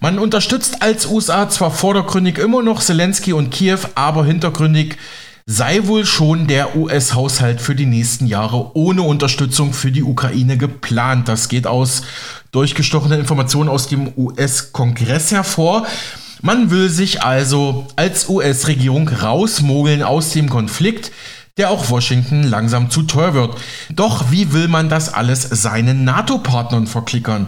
Man 0.02 0.20
unterstützt 0.20 0.82
als 0.82 1.06
USA 1.06 1.50
zwar 1.50 1.72
vordergründig 1.72 2.38
immer 2.38 2.62
noch 2.62 2.82
Zelensky 2.82 3.34
und 3.34 3.52
Kiew, 3.52 3.80
aber 3.96 4.26
hintergründig 4.26 4.98
sei 5.46 5.86
wohl 5.88 6.06
schon 6.06 6.48
der 6.48 6.76
US-Haushalt 6.76 7.62
für 7.62 7.76
die 7.76 7.86
nächsten 7.86 8.28
Jahre 8.28 8.76
ohne 8.76 9.02
Unterstützung 9.02 9.74
für 9.74 9.92
die 9.92 10.04
Ukraine 10.04 10.58
geplant. 10.58 11.28
Das 11.28 11.50
geht 11.50 11.68
aus 11.68 12.04
durchgestochenen 12.52 13.20
Informationen 13.20 13.70
aus 13.70 13.88
dem 13.88 14.12
US-Kongress 14.16 15.32
hervor. 15.32 15.86
Man 16.42 16.72
will 16.72 16.90
sich 16.90 17.22
also 17.22 17.88
als 17.96 18.28
US-Regierung 18.28 19.08
rausmogeln 19.08 20.04
aus 20.04 20.32
dem 20.32 20.50
Konflikt, 20.50 21.12
der 21.58 21.70
auch 21.70 21.90
Washington 21.90 22.44
langsam 22.44 22.90
zu 22.90 23.04
teuer 23.04 23.34
wird. 23.34 23.58
Doch 23.90 24.32
wie 24.32 24.54
will 24.54 24.68
man 24.68 24.90
das 24.90 25.14
alles 25.14 25.44
seinen 25.44 26.04
NATO-Partnern 26.04 26.88
verklickern? 26.88 27.48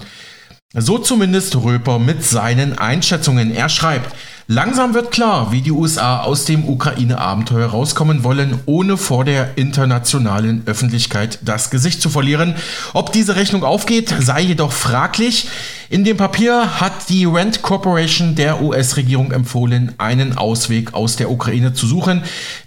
So 0.76 0.98
zumindest 0.98 1.56
Röper 1.56 2.00
mit 2.00 2.24
seinen 2.24 2.78
Einschätzungen. 2.78 3.54
Er 3.54 3.70
schreibt, 3.70 4.16
Langsam 4.48 4.94
wird 4.94 5.12
klar, 5.12 5.54
wie 5.54 5.62
die 5.62 5.72
USA 5.72 6.20
aus 6.20 6.44
dem 6.44 6.68
Ukraine-Abenteuer 6.68 7.70
rauskommen 7.70 8.26
wollen, 8.26 8.60
ohne 8.66 8.98
vor 8.98 9.24
der 9.24 9.58
internationalen 9.58 10.64
Öffentlichkeit 10.66 11.39
das 11.44 11.70
Gesicht 11.70 12.02
zu 12.02 12.10
verlieren. 12.10 12.56
Ob 12.94 13.14
diese 13.14 13.38
Rechnung 13.38 13.64
aufgeht, 13.64 14.14
sei 14.20 14.41
jedoch 14.41 14.74
fraglich. 14.74 15.48
In 15.89 16.04
dem 16.04 16.18
Papier 16.18 16.82
hat 16.82 17.08
die 17.10 17.26
Rent 17.26 17.62
Corporation 17.62 18.36
der 18.36 18.62
US-Regierung 18.64 19.32
empfohlen, 19.32 19.94
einen 19.98 20.38
Ausweg 20.38 20.94
aus 20.94 21.18
der 21.18 21.30
Ukraine 21.30 21.74
zu 21.74 21.86
suchen, 21.86 22.24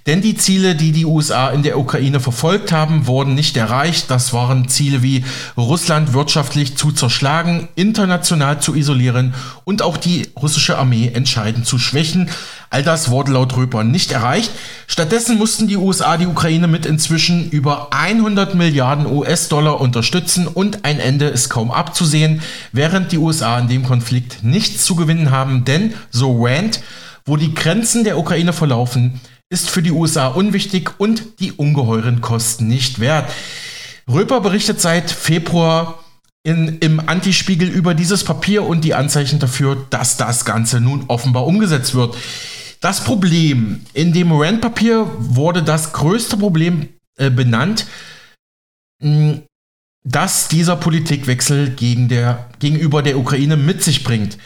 denn 0.07 0.23
die 0.23 0.37
Ziele, 0.37 0.77
die 0.77 0.93
die 0.93 1.05
USA 1.05 1.49
in 1.49 1.65
der 1.65 1.77
Ukraine 1.77 2.21
verfolgt 2.21 2.71
haben, 2.71 3.09
wurden 3.09 3.35
nicht 3.35 3.57
erreicht. 3.57 4.13
Das 4.13 4.33
waren 4.33 4.69
Ziele 4.69 5.03
wie 5.03 5.25
Russland 5.57 6.13
wirtschaftlich 6.13 6.77
zu 6.77 6.93
zerschlagen, 6.93 7.69
international 7.75 8.61
zu 8.61 8.77
isolieren 8.77 9.35
und 9.65 9.83
auch 9.83 9.97
die 9.97 10.29
russische 10.41 10.79
Armee 10.79 11.11
entscheidend 11.13 11.66
zu 11.67 11.79
schwächen. 11.79 12.31
All 12.71 12.83
das 12.83 13.11
wurde 13.11 13.33
laut 13.33 13.57
Röper 13.57 13.85
nicht 13.85 14.13
erreicht. 14.13 14.51
Stattdessen 14.87 15.37
mussten 15.37 15.69
die 15.69 15.77
USA 15.77 16.17
die 16.17 16.27
Ukraine 16.27 16.69
mit 16.69 16.87
inzwischen 16.87 17.51
über 17.51 17.93
100 17.93 18.55
Milliarden 18.55 19.07
US-Dollar 19.07 19.81
unterstützen 19.81 20.47
und 20.47 20.85
ein 20.85 21.01
Ende 21.01 21.27
ist 21.27 21.51
kaum 21.51 21.71
abzusehen, 21.71 22.41
während 22.73 23.13
die 23.13 23.19
USA 23.19 23.59
in 23.59 23.69
dem 23.69 23.85
Konflikt 23.85 24.43
nichts 24.43 24.85
zu 24.85 24.97
gewinnen 24.97 25.31
haben, 25.31 25.65
denn, 25.65 25.95
so 26.11 26.45
Rand, 26.45 26.81
wo 27.25 27.37
die 27.37 27.55
Grenzen 27.55 28.05
der 28.05 28.19
Ukraine 28.19 28.53
verlaufen, 28.53 29.21
ist 29.49 29.71
für 29.71 29.83
die 29.83 29.93
USA 29.93 30.29
unwichtig 30.29 30.91
und 30.99 31.41
die 31.41 31.53
ungeheuren 31.53 32.21
Kosten 32.21 32.67
nicht 32.67 32.99
wert. 32.99 33.31
Röper 34.09 34.41
berichtet 34.41 34.81
seit 34.81 35.11
Februar 35.11 35.99
in, 36.47 36.79
im 36.79 37.01
Antispiegel 37.01 37.69
über 37.69 37.93
dieses 37.93 38.23
Papier 38.23 38.63
und 38.63 38.85
die 38.85 38.95
Anzeichen 38.95 39.41
dafür, 39.41 39.85
dass 39.91 40.17
das 40.17 40.45
Ganze 40.45 40.81
nun 40.81 41.07
offenbar 41.09 41.45
umgesetzt 41.45 41.97
wird. 41.97 42.17
Das 42.81 43.03
Problem 43.03 43.85
in 43.95 44.13
dem 44.13 44.31
Rand-Papier 44.31 45.11
wurde 45.19 45.65
das 45.65 45.93
größte 45.93 46.37
Problem 46.37 46.89
äh, 47.17 47.31
benannt, 47.31 47.87
mh, 49.03 49.41
das 50.05 50.47
dieser 50.47 50.77
Politikwechsel 50.77 51.71
gegen 51.71 52.09
der, 52.09 52.49
gegenüber 52.61 53.03
der 53.03 53.19
Ukraine 53.19 53.57
mit 53.57 53.83
sich 53.83 54.05
bringt. 54.05 54.39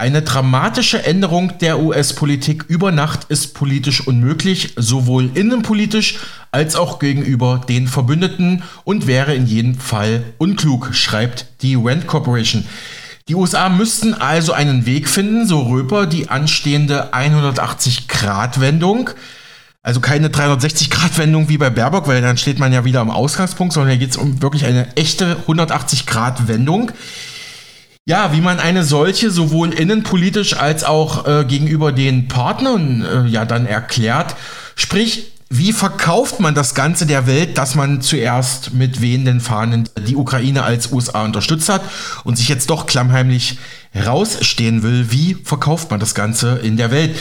Eine 0.00 0.22
dramatische 0.22 1.04
Änderung 1.04 1.58
der 1.58 1.80
US-Politik 1.80 2.66
über 2.68 2.92
Nacht 2.92 3.24
ist 3.30 3.52
politisch 3.54 4.06
unmöglich, 4.06 4.74
sowohl 4.76 5.28
innenpolitisch 5.34 6.20
als 6.52 6.76
auch 6.76 7.00
gegenüber 7.00 7.62
den 7.68 7.88
Verbündeten 7.88 8.62
und 8.84 9.08
wäre 9.08 9.34
in 9.34 9.48
jedem 9.48 9.74
Fall 9.74 10.22
unklug, 10.38 10.90
schreibt 10.92 11.46
die 11.62 11.74
Rand 11.74 12.06
Corporation. 12.06 12.64
Die 13.26 13.34
USA 13.34 13.68
müssten 13.68 14.14
also 14.14 14.52
einen 14.52 14.86
Weg 14.86 15.08
finden, 15.08 15.48
so 15.48 15.62
Röper, 15.62 16.06
die 16.06 16.28
anstehende 16.28 17.12
180-Grad-Wendung, 17.12 19.10
also 19.82 19.98
keine 19.98 20.28
360-Grad-Wendung 20.28 21.48
wie 21.48 21.58
bei 21.58 21.70
Baerbock, 21.70 22.06
weil 22.06 22.22
dann 22.22 22.36
steht 22.36 22.60
man 22.60 22.72
ja 22.72 22.84
wieder 22.84 23.00
am 23.00 23.10
Ausgangspunkt, 23.10 23.72
sondern 23.72 23.90
hier 23.90 23.98
geht 23.98 24.10
es 24.10 24.16
um 24.16 24.40
wirklich 24.42 24.64
eine 24.64 24.94
echte 24.94 25.38
180-Grad-Wendung. 25.48 26.92
Ja, 28.08 28.32
wie 28.32 28.40
man 28.40 28.58
eine 28.58 28.84
solche 28.84 29.30
sowohl 29.30 29.74
innenpolitisch 29.74 30.56
als 30.56 30.82
auch 30.82 31.26
äh, 31.26 31.44
gegenüber 31.44 31.92
den 31.92 32.26
Partnern 32.26 33.02
äh, 33.04 33.28
ja 33.28 33.44
dann 33.44 33.66
erklärt. 33.66 34.34
Sprich, 34.76 35.32
wie 35.50 35.74
verkauft 35.74 36.40
man 36.40 36.54
das 36.54 36.74
Ganze 36.74 37.04
der 37.04 37.26
Welt, 37.26 37.58
dass 37.58 37.74
man 37.74 38.00
zuerst 38.00 38.72
mit 38.72 39.02
wehenden 39.02 39.42
Fahnen 39.42 39.90
die 40.08 40.16
Ukraine 40.16 40.62
als 40.62 40.90
USA 40.90 41.22
unterstützt 41.22 41.68
hat 41.68 41.82
und 42.24 42.38
sich 42.38 42.48
jetzt 42.48 42.70
doch 42.70 42.86
klammheimlich 42.86 43.58
rausstehen 43.94 44.82
will? 44.82 45.12
Wie 45.12 45.36
verkauft 45.44 45.90
man 45.90 46.00
das 46.00 46.14
Ganze 46.14 46.60
in 46.62 46.78
der 46.78 46.90
Welt? 46.90 47.14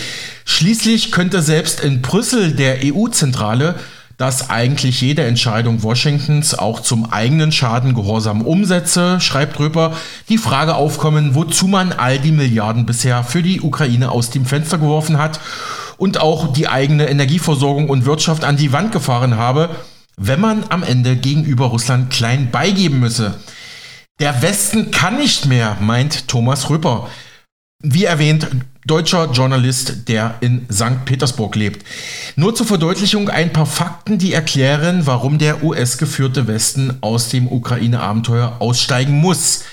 Schließlich 0.45 1.11
könnte 1.11 1.41
selbst 1.41 1.81
in 1.81 2.01
Brüssel 2.01 2.53
der 2.53 2.77
EU-Zentrale 2.85 3.75
dass 4.17 4.49
eigentlich 4.49 5.01
jede 5.01 5.23
Entscheidung 5.23 5.83
Washingtons 5.83 6.57
auch 6.57 6.79
zum 6.79 7.11
eigenen 7.11 7.51
Schaden 7.51 7.93
gehorsam 7.93 8.41
umsetze, 8.41 9.21
schreibt 9.21 9.59
Röper, 9.59 9.93
die 10.27 10.39
Frage 10.39 10.75
aufkommen, 10.75 11.35
wozu 11.35 11.67
man 11.67 11.93
all 11.93 12.17
die 12.17 12.31
Milliarden 12.31 12.85
bisher 12.85 13.23
für 13.23 13.43
die 13.43 13.61
Ukraine 13.61 14.11
aus 14.11 14.31
dem 14.31 14.45
Fenster 14.45 14.79
geworfen 14.79 15.19
hat 15.19 15.39
und 15.97 16.19
auch 16.19 16.51
die 16.51 16.67
eigene 16.67 17.07
Energieversorgung 17.09 17.89
und 17.89 18.05
Wirtschaft 18.05 18.43
an 18.43 18.57
die 18.57 18.71
Wand 18.71 18.91
gefahren 18.91 19.37
habe, 19.37 19.69
wenn 20.17 20.41
man 20.41 20.63
am 20.69 20.81
Ende 20.81 21.15
gegenüber 21.15 21.67
Russland 21.67 22.09
klein 22.09 22.49
beigeben 22.51 22.99
müsse. 22.99 23.35
Der 24.19 24.41
Westen 24.41 24.89
kann 24.89 25.17
nicht 25.17 25.45
mehr, 25.45 25.77
meint 25.79 26.27
Thomas 26.27 26.71
Röper. 26.71 27.07
Wie 27.83 28.05
erwähnt, 28.05 28.47
deutscher 28.87 29.31
Journalist, 29.31 30.07
der 30.07 30.35
in 30.39 30.65
St. 30.71 31.05
Petersburg 31.05 31.55
lebt. 31.55 31.85
Nur 32.35 32.55
zur 32.55 32.65
Verdeutlichung 32.65 33.29
ein 33.29 33.53
paar 33.53 33.67
Fakten, 33.67 34.17
die 34.17 34.33
erklären, 34.33 35.05
warum 35.05 35.37
der 35.37 35.63
US-geführte 35.63 36.47
Westen 36.47 36.97
aus 37.01 37.29
dem 37.29 37.47
Ukraine-Abenteuer 37.47 38.55
aussteigen 38.57 39.13
muss. 39.19 39.63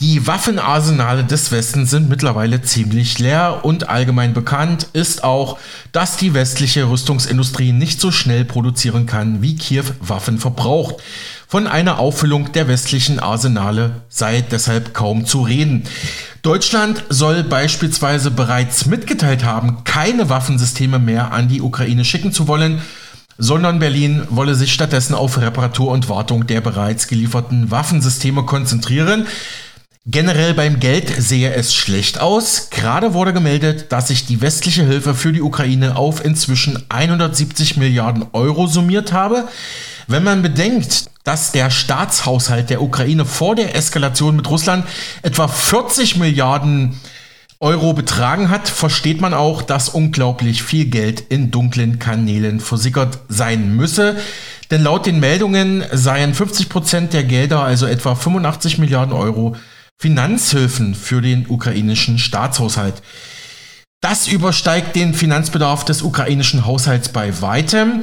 Die 0.00 0.26
Waffenarsenale 0.26 1.24
des 1.24 1.50
Westens 1.50 1.88
sind 1.88 2.10
mittlerweile 2.10 2.60
ziemlich 2.60 3.18
leer 3.18 3.60
und 3.62 3.88
allgemein 3.88 4.34
bekannt 4.34 4.88
ist 4.92 5.24
auch, 5.24 5.58
dass 5.92 6.18
die 6.18 6.34
westliche 6.34 6.90
Rüstungsindustrie 6.90 7.72
nicht 7.72 8.00
so 8.00 8.10
schnell 8.10 8.44
produzieren 8.44 9.06
kann, 9.06 9.40
wie 9.40 9.56
Kiew 9.56 9.84
Waffen 10.00 10.38
verbraucht. 10.38 10.96
Von 11.48 11.66
einer 11.66 12.00
Auffüllung 12.00 12.52
der 12.52 12.68
westlichen 12.68 13.18
Arsenale 13.18 14.02
sei 14.10 14.42
deshalb 14.42 14.92
kaum 14.92 15.24
zu 15.24 15.42
reden. 15.42 15.84
Deutschland 16.44 17.04
soll 17.08 17.42
beispielsweise 17.42 18.30
bereits 18.30 18.84
mitgeteilt 18.84 19.44
haben, 19.44 19.78
keine 19.84 20.28
Waffensysteme 20.28 20.98
mehr 20.98 21.32
an 21.32 21.48
die 21.48 21.62
Ukraine 21.62 22.04
schicken 22.04 22.32
zu 22.32 22.46
wollen, 22.46 22.82
sondern 23.38 23.78
Berlin 23.78 24.24
wolle 24.28 24.54
sich 24.54 24.70
stattdessen 24.74 25.14
auf 25.14 25.40
Reparatur 25.40 25.90
und 25.90 26.10
Wartung 26.10 26.46
der 26.46 26.60
bereits 26.60 27.08
gelieferten 27.08 27.70
Waffensysteme 27.70 28.42
konzentrieren. 28.42 29.26
Generell 30.06 30.52
beim 30.52 30.80
Geld 30.80 31.08
sehe 31.16 31.54
es 31.54 31.74
schlecht 31.74 32.20
aus. 32.20 32.68
Gerade 32.68 33.14
wurde 33.14 33.32
gemeldet, 33.32 33.86
dass 33.90 34.08
sich 34.08 34.26
die 34.26 34.42
westliche 34.42 34.84
Hilfe 34.84 35.14
für 35.14 35.32
die 35.32 35.40
Ukraine 35.40 35.96
auf 35.96 36.22
inzwischen 36.22 36.84
170 36.90 37.78
Milliarden 37.78 38.26
Euro 38.34 38.66
summiert 38.66 39.14
habe. 39.14 39.48
Wenn 40.06 40.22
man 40.22 40.42
bedenkt, 40.42 41.06
dass 41.24 41.52
der 41.52 41.70
Staatshaushalt 41.70 42.68
der 42.68 42.82
Ukraine 42.82 43.24
vor 43.24 43.54
der 43.54 43.74
Eskalation 43.74 44.36
mit 44.36 44.50
Russland 44.50 44.84
etwa 45.22 45.48
40 45.48 46.16
Milliarden 46.16 47.00
Euro 47.58 47.94
betragen 47.94 48.50
hat, 48.50 48.68
versteht 48.68 49.22
man 49.22 49.32
auch, 49.32 49.62
dass 49.62 49.88
unglaublich 49.88 50.62
viel 50.62 50.84
Geld 50.84 51.20
in 51.20 51.50
dunklen 51.50 51.98
Kanälen 51.98 52.60
versickert 52.60 53.20
sein 53.30 53.74
müsse. 53.74 54.16
Denn 54.70 54.82
laut 54.82 55.06
den 55.06 55.18
Meldungen 55.18 55.82
seien 55.92 56.34
50 56.34 56.68
Prozent 56.68 57.14
der 57.14 57.24
Gelder, 57.24 57.62
also 57.62 57.86
etwa 57.86 58.14
85 58.14 58.76
Milliarden 58.76 59.14
Euro, 59.14 59.56
Finanzhilfen 60.00 60.94
für 60.94 61.20
den 61.20 61.46
ukrainischen 61.48 62.18
Staatshaushalt. 62.18 63.02
Das 64.00 64.28
übersteigt 64.28 64.96
den 64.96 65.14
Finanzbedarf 65.14 65.84
des 65.84 66.02
ukrainischen 66.02 66.66
Haushalts 66.66 67.08
bei 67.08 67.40
weitem. 67.40 68.02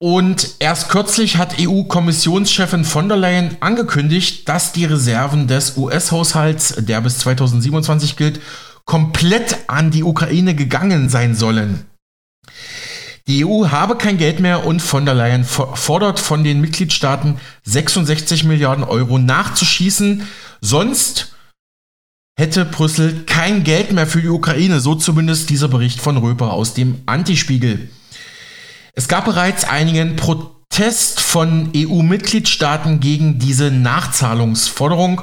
Und 0.00 0.54
erst 0.60 0.88
kürzlich 0.88 1.36
hat 1.36 1.56
EU-Kommissionschefin 1.60 2.84
von 2.84 3.08
der 3.08 3.18
Leyen 3.18 3.56
angekündigt, 3.60 4.48
dass 4.48 4.72
die 4.72 4.84
Reserven 4.84 5.48
des 5.48 5.76
US-Haushalts, 5.76 6.76
der 6.78 7.00
bis 7.00 7.18
2027 7.18 8.16
gilt, 8.16 8.40
komplett 8.84 9.56
an 9.66 9.90
die 9.90 10.04
Ukraine 10.04 10.54
gegangen 10.54 11.08
sein 11.08 11.34
sollen. 11.34 11.84
Die 13.26 13.44
EU 13.44 13.68
habe 13.68 13.96
kein 13.96 14.16
Geld 14.16 14.40
mehr 14.40 14.64
und 14.64 14.80
von 14.80 15.04
der 15.04 15.14
Leyen 15.14 15.44
fordert 15.44 16.18
von 16.18 16.44
den 16.44 16.62
Mitgliedstaaten 16.62 17.38
66 17.64 18.44
Milliarden 18.44 18.84
Euro 18.84 19.18
nachzuschießen, 19.18 20.26
sonst 20.60 21.34
hätte 22.38 22.64
Brüssel 22.64 23.24
kein 23.24 23.64
Geld 23.64 23.92
mehr 23.92 24.06
für 24.06 24.22
die 24.22 24.28
Ukraine, 24.28 24.80
so 24.80 24.94
zumindest 24.94 25.50
dieser 25.50 25.68
Bericht 25.68 26.00
von 26.00 26.16
Röper 26.16 26.52
aus 26.52 26.72
dem 26.72 27.02
Antispiegel. 27.06 27.90
Es 28.94 29.08
gab 29.08 29.24
bereits 29.24 29.64
einigen 29.64 30.16
Protest 30.16 31.20
von 31.20 31.72
EU-Mitgliedstaaten 31.74 33.00
gegen 33.00 33.38
diese 33.38 33.70
Nachzahlungsforderung, 33.70 35.22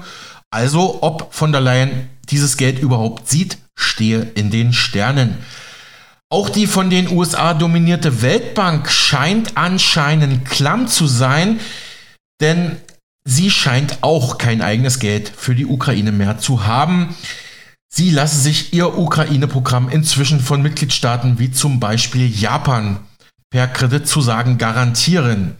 also 0.51 0.99
ob 1.01 1.33
von 1.33 1.51
der 1.51 1.61
Leyen 1.61 2.09
dieses 2.29 2.57
Geld 2.57 2.79
überhaupt 2.79 3.29
sieht, 3.29 3.57
stehe 3.75 4.31
in 4.35 4.51
den 4.51 4.73
Sternen. 4.73 5.37
Auch 6.29 6.49
die 6.49 6.67
von 6.67 6.89
den 6.89 7.09
USA 7.09 7.53
dominierte 7.53 8.21
Weltbank 8.21 8.89
scheint 8.89 9.55
anscheinend 9.55 10.45
klamm 10.45 10.87
zu 10.87 11.07
sein, 11.07 11.59
denn 12.41 12.77
sie 13.25 13.49
scheint 13.49 13.97
auch 14.01 14.37
kein 14.37 14.61
eigenes 14.61 14.99
Geld 14.99 15.31
für 15.35 15.55
die 15.55 15.65
Ukraine 15.65 16.11
mehr 16.11 16.37
zu 16.37 16.65
haben. 16.65 17.15
Sie 17.89 18.11
lasse 18.11 18.37
sich 18.37 18.73
ihr 18.73 18.97
Ukraine-Programm 18.97 19.89
inzwischen 19.89 20.39
von 20.39 20.61
Mitgliedstaaten 20.61 21.39
wie 21.39 21.51
zum 21.51 21.79
Beispiel 21.79 22.27
Japan 22.29 22.99
per 23.49 23.67
Kreditzusagen 23.67 24.57
garantieren. 24.57 25.55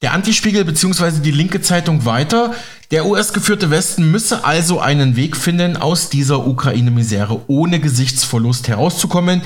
Der 0.00 0.12
Antispiegel 0.12 0.64
bzw. 0.64 1.20
die 1.20 1.30
linke 1.30 1.60
Zeitung 1.60 2.04
weiter. 2.04 2.54
Der 2.90 3.06
US-geführte 3.06 3.70
Westen 3.70 4.10
müsse 4.10 4.44
also 4.44 4.80
einen 4.80 5.16
Weg 5.16 5.36
finden, 5.36 5.76
aus 5.76 6.08
dieser 6.08 6.46
Ukraine-Misere 6.46 7.42
ohne 7.46 7.78
Gesichtsverlust 7.78 8.68
herauszukommen. 8.68 9.42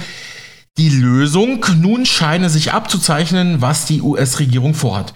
Die 0.78 0.89
Lösung 0.89 1.64
nun 1.76 2.07
scheine 2.07 2.51
sich 2.51 2.72
abzuzeichnen, 2.72 3.61
was 3.61 3.87
die 3.87 4.03
US-Regierung 4.03 4.74
vorhat. 4.74 5.14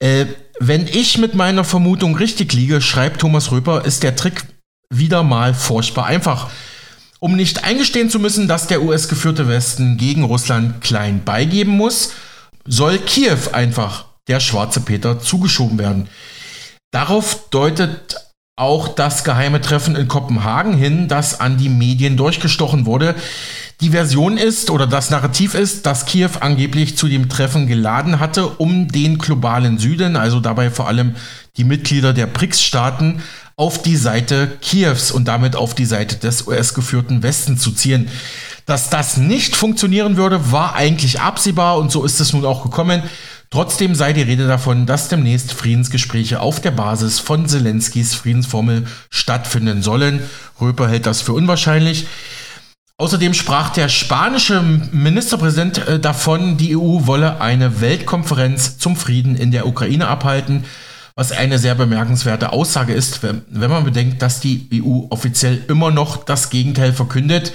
Äh, 0.00 0.26
wenn 0.58 0.86
ich 0.86 1.18
mit 1.18 1.34
meiner 1.34 1.64
Vermutung 1.64 2.16
richtig 2.16 2.52
liege, 2.52 2.80
schreibt 2.80 3.20
Thomas 3.20 3.50
Röper, 3.50 3.84
ist 3.84 4.02
der 4.02 4.16
Trick 4.16 4.44
wieder 4.90 5.22
mal 5.22 5.54
furchtbar 5.54 6.06
einfach. 6.06 6.50
Um 7.18 7.36
nicht 7.36 7.64
eingestehen 7.64 8.10
zu 8.10 8.18
müssen, 8.18 8.48
dass 8.48 8.66
der 8.66 8.82
US-geführte 8.82 9.48
Westen 9.48 9.96
gegen 9.96 10.24
Russland 10.24 10.80
klein 10.80 11.24
beigeben 11.24 11.72
muss, 11.72 12.12
soll 12.66 12.98
Kiew 12.98 13.38
einfach 13.52 14.06
der 14.28 14.40
schwarze 14.40 14.80
Peter 14.80 15.20
zugeschoben 15.20 15.78
werden. 15.78 16.08
Darauf 16.90 17.48
deutet 17.50 18.16
auch 18.58 18.88
das 18.88 19.22
geheime 19.22 19.60
Treffen 19.60 19.96
in 19.96 20.08
Kopenhagen 20.08 20.72
hin, 20.72 21.08
das 21.08 21.40
an 21.40 21.58
die 21.58 21.68
Medien 21.68 22.16
durchgestochen 22.16 22.86
wurde. 22.86 23.14
Die 23.82 23.90
Version 23.90 24.38
ist 24.38 24.70
oder 24.70 24.86
das 24.86 25.10
Narrativ 25.10 25.52
ist, 25.52 25.84
dass 25.84 26.06
Kiew 26.06 26.30
angeblich 26.40 26.96
zu 26.96 27.06
dem 27.06 27.28
Treffen 27.28 27.66
geladen 27.66 28.18
hatte, 28.18 28.46
um 28.46 28.88
den 28.88 29.18
globalen 29.18 29.76
Süden, 29.76 30.16
also 30.16 30.40
dabei 30.40 30.70
vor 30.70 30.88
allem 30.88 31.16
die 31.58 31.64
Mitglieder 31.64 32.14
der 32.14 32.26
BRICS-Staaten, 32.26 33.20
auf 33.56 33.82
die 33.82 33.96
Seite 33.96 34.56
Kiews 34.62 35.10
und 35.10 35.28
damit 35.28 35.54
auf 35.54 35.74
die 35.74 35.84
Seite 35.84 36.16
des 36.16 36.46
US-geführten 36.46 37.22
Westen 37.22 37.58
zu 37.58 37.72
ziehen. 37.72 38.08
Dass 38.64 38.88
das 38.88 39.18
nicht 39.18 39.54
funktionieren 39.54 40.16
würde, 40.16 40.50
war 40.50 40.74
eigentlich 40.74 41.20
absehbar 41.20 41.78
und 41.78 41.92
so 41.92 42.04
ist 42.04 42.20
es 42.20 42.32
nun 42.32 42.46
auch 42.46 42.62
gekommen. 42.62 43.02
Trotzdem 43.50 43.94
sei 43.94 44.12
die 44.12 44.22
Rede 44.22 44.46
davon, 44.46 44.86
dass 44.86 45.08
demnächst 45.08 45.52
Friedensgespräche 45.52 46.40
auf 46.40 46.60
der 46.60 46.72
Basis 46.72 47.20
von 47.20 47.46
Zelenskis 47.48 48.14
Friedensformel 48.14 48.86
stattfinden 49.08 49.82
sollen. 49.82 50.20
Röper 50.60 50.88
hält 50.88 51.06
das 51.06 51.22
für 51.22 51.32
unwahrscheinlich. 51.32 52.06
Außerdem 52.98 53.34
sprach 53.34 53.70
der 53.70 53.90
spanische 53.90 54.62
Ministerpräsident 54.62 55.86
äh, 55.86 56.00
davon, 56.00 56.56
die 56.56 56.74
EU 56.74 57.06
wolle 57.06 57.42
eine 57.42 57.82
Weltkonferenz 57.82 58.78
zum 58.78 58.96
Frieden 58.96 59.36
in 59.36 59.50
der 59.50 59.66
Ukraine 59.66 60.08
abhalten, 60.08 60.64
was 61.14 61.30
eine 61.30 61.58
sehr 61.58 61.74
bemerkenswerte 61.74 62.52
Aussage 62.52 62.94
ist, 62.94 63.22
wenn 63.22 63.70
man 63.70 63.84
bedenkt, 63.84 64.22
dass 64.22 64.40
die 64.40 64.68
EU 64.72 65.06
offiziell 65.10 65.62
immer 65.68 65.90
noch 65.90 66.24
das 66.24 66.48
Gegenteil 66.48 66.94
verkündet. 66.94 67.52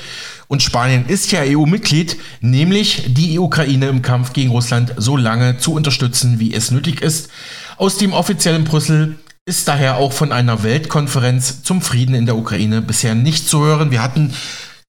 Und 0.51 0.61
Spanien 0.61 1.05
ist 1.05 1.31
ja 1.31 1.43
EU-Mitglied, 1.45 2.17
nämlich 2.41 3.05
die 3.07 3.39
Ukraine 3.39 3.87
im 3.87 4.01
Kampf 4.01 4.33
gegen 4.33 4.51
Russland 4.51 4.93
so 4.97 5.15
lange 5.15 5.59
zu 5.59 5.73
unterstützen, 5.73 6.41
wie 6.41 6.53
es 6.53 6.71
nötig 6.71 7.01
ist. 7.01 7.29
Aus 7.77 7.97
dem 7.97 8.11
offiziellen 8.11 8.65
Brüssel 8.65 9.15
ist 9.45 9.69
daher 9.69 9.95
auch 9.95 10.11
von 10.11 10.33
einer 10.33 10.61
Weltkonferenz 10.61 11.63
zum 11.63 11.81
Frieden 11.81 12.15
in 12.15 12.25
der 12.25 12.35
Ukraine 12.35 12.81
bisher 12.81 13.15
nicht 13.15 13.47
zu 13.47 13.63
hören. 13.63 13.91
Wir 13.91 14.03
hatten 14.03 14.33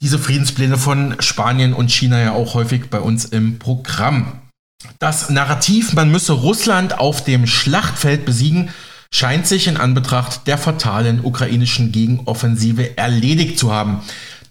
diese 0.01 0.19
Friedenspläne 0.19 0.79
von 0.79 1.15
Spanien 1.21 1.75
und 1.75 1.93
China 1.93 2.21
ja 2.21 2.33
auch 2.33 2.55
häufig 2.55 2.91
bei 2.91 2.99
uns 2.99 3.25
im 3.25 3.61
Programm. 3.61 4.41
Das 4.99 5.31
Narrativ, 5.31 5.93
man 5.93 6.11
müsse 6.11 6.33
Russland 6.33 6.99
auf 6.99 7.23
dem 7.23 7.47
Schlachtfeld 7.47 8.25
besiegen, 8.25 8.71
scheint 9.13 9.47
sich 9.47 9.69
in 9.69 9.77
Anbetracht 9.77 10.49
der 10.49 10.59
fatalen 10.59 11.21
ukrainischen 11.23 11.93
Gegenoffensive 11.93 12.99
erledigt 12.99 13.61
zu 13.61 13.73
haben. 13.73 14.01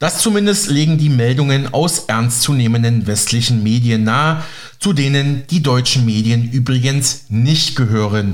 Das 0.02 0.18
zumindest 0.18 0.68
legen 0.72 0.97
die 0.97 1.10
Meldungen 1.10 1.76
aus 1.76 2.06
ernstzunehmenden 2.06 3.06
westlichen 3.06 3.62
Medien 3.62 4.04
nahe, 4.04 4.43
zu 4.80 4.93
denen 4.93 5.43
die 5.52 5.62
deutschen 5.62 6.08
Medien 6.08 6.49
übrigens 6.52 7.26
nicht 7.30 7.76
gehören. 7.76 8.34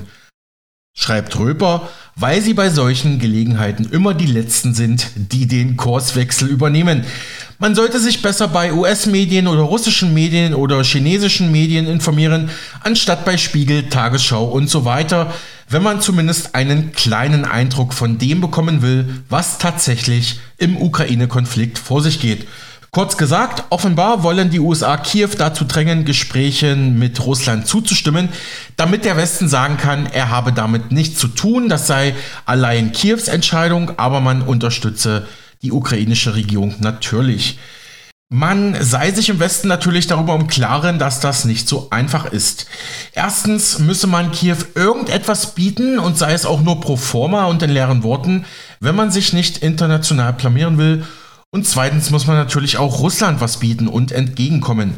Schreibt 0.99 1.37
Röper, 1.37 1.89
weil 2.15 2.41
sie 2.41 2.55
bei 2.55 2.71
solchen 2.71 3.19
Gelegenheiten 3.19 3.87
immer 3.91 4.15
die 4.15 4.25
Letzten 4.25 4.73
sind, 4.73 5.11
die 5.15 5.45
den 5.45 5.77
Kurswechsel 5.77 6.47
übernehmen. 6.47 7.05
Man 7.59 7.75
sollte 7.75 7.99
sich 7.99 8.23
besser 8.23 8.47
bei 8.47 8.73
US-Medien 8.73 9.47
oder 9.47 9.61
russischen 9.61 10.15
Medien 10.15 10.55
oder 10.55 10.83
chinesischen 10.83 11.51
Medien 11.51 11.85
informieren, 11.85 12.49
anstatt 12.81 13.25
bei 13.25 13.37
Spiegel, 13.37 13.89
Tagesschau 13.89 14.45
und 14.45 14.71
so 14.71 14.85
weiter, 14.85 15.31
wenn 15.69 15.83
man 15.83 16.01
zumindest 16.01 16.55
einen 16.55 16.93
kleinen 16.93 17.45
Eindruck 17.45 17.93
von 17.93 18.17
dem 18.17 18.41
bekommen 18.41 18.81
will, 18.81 19.21
was 19.29 19.59
tatsächlich 19.59 20.39
im 20.57 20.77
Ukraine-Konflikt 20.77 21.77
vor 21.77 22.01
sich 22.01 22.19
geht. 22.19 22.47
Kurz 22.97 23.15
gesagt, 23.15 23.65
offenbar 23.69 24.23
wollen 24.23 24.49
die 24.49 24.59
USA 24.59 24.97
Kiew 24.97 25.29
dazu 25.37 25.65
drängen, 25.65 26.03
Gesprächen 26.03 26.97
mit 26.97 27.23
Russland 27.23 27.67
zuzustimmen, 27.67 28.29
damit 28.75 29.05
der 29.05 29.15
Westen 29.17 29.47
sagen 29.47 29.77
kann, 29.77 30.07
er 30.07 30.31
habe 30.31 30.51
damit 30.51 30.91
nichts 30.91 31.19
zu 31.19 31.27
tun, 31.27 31.69
das 31.69 31.85
sei 31.85 32.15
allein 32.47 32.93
Kiews 32.93 33.27
Entscheidung, 33.27 33.91
aber 33.97 34.19
man 34.19 34.41
unterstütze 34.41 35.27
die 35.61 35.71
ukrainische 35.71 36.33
Regierung 36.33 36.73
natürlich. 36.79 37.59
Man 38.29 38.75
sei 38.83 39.11
sich 39.11 39.29
im 39.29 39.39
Westen 39.39 39.67
natürlich 39.67 40.07
darüber 40.07 40.33
im 40.33 40.47
Klaren, 40.47 40.97
dass 40.97 41.19
das 41.19 41.45
nicht 41.45 41.69
so 41.69 41.91
einfach 41.91 42.25
ist. 42.25 42.65
Erstens 43.13 43.77
müsse 43.77 44.07
man 44.07 44.31
Kiew 44.31 44.57
irgendetwas 44.73 45.53
bieten 45.53 45.99
und 45.99 46.17
sei 46.17 46.33
es 46.33 46.47
auch 46.47 46.61
nur 46.61 46.81
pro 46.81 46.95
forma 46.95 47.45
und 47.45 47.61
in 47.61 47.69
leeren 47.69 48.01
Worten, 48.01 48.45
wenn 48.79 48.95
man 48.95 49.11
sich 49.11 49.33
nicht 49.33 49.59
international 49.59 50.33
blamieren 50.33 50.79
will 50.79 51.05
und 51.51 51.65
zweitens 51.65 52.09
muss 52.09 52.27
man 52.27 52.35
natürlich 52.35 52.77
auch 52.77 52.99
Russland 52.99 53.41
was 53.41 53.57
bieten 53.57 53.87
und 53.87 54.11
entgegenkommen. 54.11 54.95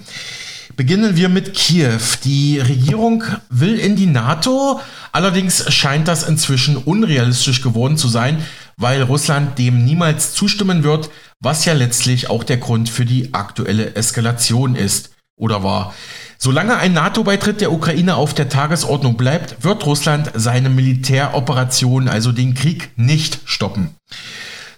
Beginnen 0.75 1.17
wir 1.17 1.29
mit 1.29 1.55
Kiew. 1.55 1.99
Die 2.23 2.59
Regierung 2.59 3.23
will 3.49 3.77
in 3.77 3.95
die 3.95 4.05
NATO, 4.05 4.79
allerdings 5.11 5.71
scheint 5.73 6.07
das 6.07 6.23
inzwischen 6.23 6.77
unrealistisch 6.77 7.61
geworden 7.61 7.97
zu 7.97 8.07
sein, 8.07 8.45
weil 8.77 9.01
Russland 9.03 9.59
dem 9.59 9.83
niemals 9.83 10.33
zustimmen 10.33 10.83
wird, 10.83 11.09
was 11.41 11.65
ja 11.65 11.73
letztlich 11.73 12.29
auch 12.29 12.43
der 12.43 12.57
Grund 12.57 12.87
für 12.89 13.05
die 13.05 13.33
aktuelle 13.33 13.95
Eskalation 13.95 14.75
ist 14.75 15.11
oder 15.37 15.63
war. 15.63 15.93
Solange 16.37 16.77
ein 16.77 16.93
NATO-Beitritt 16.93 17.59
der 17.59 17.73
Ukraine 17.73 18.15
auf 18.15 18.33
der 18.33 18.47
Tagesordnung 18.47 19.17
bleibt, 19.17 19.61
wird 19.63 19.85
Russland 19.85 20.31
seine 20.35 20.69
Militäroperation, 20.69 22.07
also 22.07 22.31
den 22.31 22.53
Krieg, 22.53 22.91
nicht 22.95 23.39
stoppen. 23.43 23.95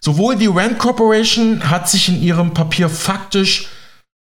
Sowohl 0.04 0.36
die 0.36 0.48
Rand 0.48 0.80
Corporation 0.80 1.70
hat 1.70 1.88
sich 1.88 2.10
in 2.10 2.22
ihrem 2.22 2.56
Papier 2.56 2.90
faktisch 2.90 3.68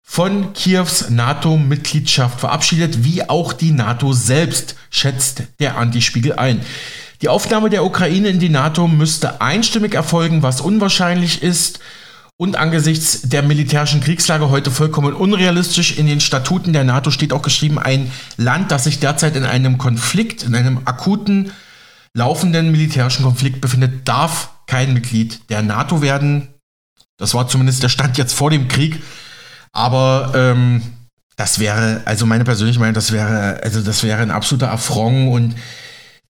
von 0.03 0.53
Kiews 0.53 1.09
NATO-Mitgliedschaft 1.09 2.41
verabschiedet, 2.41 3.05
wie 3.05 3.27
auch 3.27 3.55
die 3.55 3.70
NATO 3.70 4.12
selbst, 4.12 4.77
schätzt 4.91 5.45
der 5.61 5.79
Antispiegel 5.79 6.35
ein. 6.35 6.61
Die 7.23 7.31
Aufnahme 7.31 7.70
der 7.70 7.85
Ukraine 7.85 8.29
in 8.29 8.39
die 8.39 8.51
NATO 8.51 8.87
müsste 8.87 9.41
einstimmig 9.41 9.95
erfolgen, 9.95 10.43
was 10.43 10.61
unwahrscheinlich 10.61 11.43
ist 11.43 11.79
und 12.37 12.57
angesichts 12.57 13.23
der 13.23 13.43
militärischen 13.43 14.03
Kriegslage 14.03 14.51
heute 14.51 14.70
vollkommen 14.70 15.14
unrealistisch. 15.14 15.97
In 15.97 16.07
den 16.07 16.20
Statuten 16.20 16.75
der 16.75 16.85
NATO 16.85 17.11
steht 17.11 17.33
auch 17.33 17.43
geschrieben, 17.43 17.79
ein 17.79 18.11
Land, 18.37 18.70
das 18.70 18.85
sich 18.85 18.99
derzeit 18.99 19.37
in 19.37 19.45
einem 19.45 19.79
Konflikt, 19.79 20.43
in 20.43 20.55
einem 20.55 20.81
akuten, 20.85 21.53
laufenden 22.12 22.70
militärischen 22.70 23.25
Konflikt 23.25 23.62
befindet, 23.62 24.07
darf 24.07 24.51
kein 24.67 24.95
Mitglied 24.95 25.49
der 25.51 25.63
NATO 25.63 26.03
werden. 26.03 26.49
Das 27.17 27.35
war 27.35 27.49
zumindest 27.49 27.83
der 27.83 27.89
Stand 27.89 28.19
jetzt 28.19 28.35
vor 28.35 28.51
dem 28.51 28.69
Krieg. 28.69 29.03
Aber 29.73 30.33
ähm, 30.35 30.83
das 31.37 31.59
wäre, 31.59 32.03
also 32.05 32.27
meine 32.27 32.45
persönliche 32.45 32.79
Meinung, 32.79 32.95
das 32.95 33.13
wäre, 33.13 33.61
also 33.63 33.81
das 33.81 34.03
wäre 34.03 34.21
ein 34.21 34.31
absoluter 34.31 34.71
Affront 34.71 35.33
und 35.33 35.55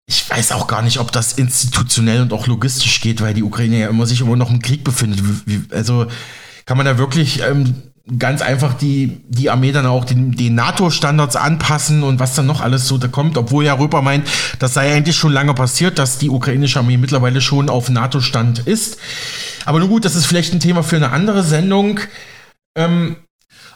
ich 0.07 0.28
weiß 0.28 0.53
auch 0.53 0.66
gar 0.66 0.83
nicht, 0.83 0.99
ob 0.99 1.12
das 1.12 1.35
institutionell 1.35 2.22
und 2.22 2.33
auch 2.33 2.47
logistisch 2.49 3.01
geht, 3.01 3.20
weil 3.20 3.33
die 3.33 3.45
Ukraine 3.45 3.78
ja 3.78 3.89
immer 3.89 4.07
sich 4.07 4.20
immer 4.20 4.37
noch 4.37 4.51
im 4.51 4.61
Krieg 4.61 4.83
befindet. 4.83 5.22
Also 5.70 6.07
kann 6.66 6.76
man 6.76 6.87
da 6.87 6.99
wirklich 6.99 7.43
ähm, 7.43 7.83
ganz 8.18 8.42
einfach 8.42 8.74
die, 8.74 9.20
die 9.28 9.50
Armee 9.50 9.72
dann 9.72 9.86
auch 9.86 10.04
den, 10.04 10.32
den 10.32 10.54
NATO-Standards 10.54 11.36
anpassen 11.36 12.02
und 12.02 12.18
was 12.18 12.34
dann 12.34 12.46
noch 12.46 12.61
alles 12.61 12.88
so 12.88 12.98
da 12.98 13.08
kommt, 13.08 13.38
obwohl 13.38 13.64
ja 13.64 13.74
Röper 13.74 14.02
meint, 14.02 14.28
das 14.58 14.74
sei 14.74 14.92
eigentlich 14.92 15.16
schon 15.16 15.32
lange 15.32 15.54
passiert, 15.54 15.98
dass 15.98 16.18
die 16.18 16.30
ukrainische 16.30 16.78
Armee 16.80 16.96
mittlerweile 16.96 17.40
schon 17.40 17.68
auf 17.68 17.88
NATO-Stand 17.88 18.61
ist. 18.61 18.98
Aber 19.64 19.78
nun 19.78 19.88
gut, 19.88 20.04
das 20.04 20.16
ist 20.16 20.26
vielleicht 20.26 20.52
ein 20.52 20.61
Thema 20.61 20.82
für 20.82 20.96
eine 20.96 21.11
andere 21.11 21.42
Sendung. 21.42 22.00
Ähm, 22.76 23.16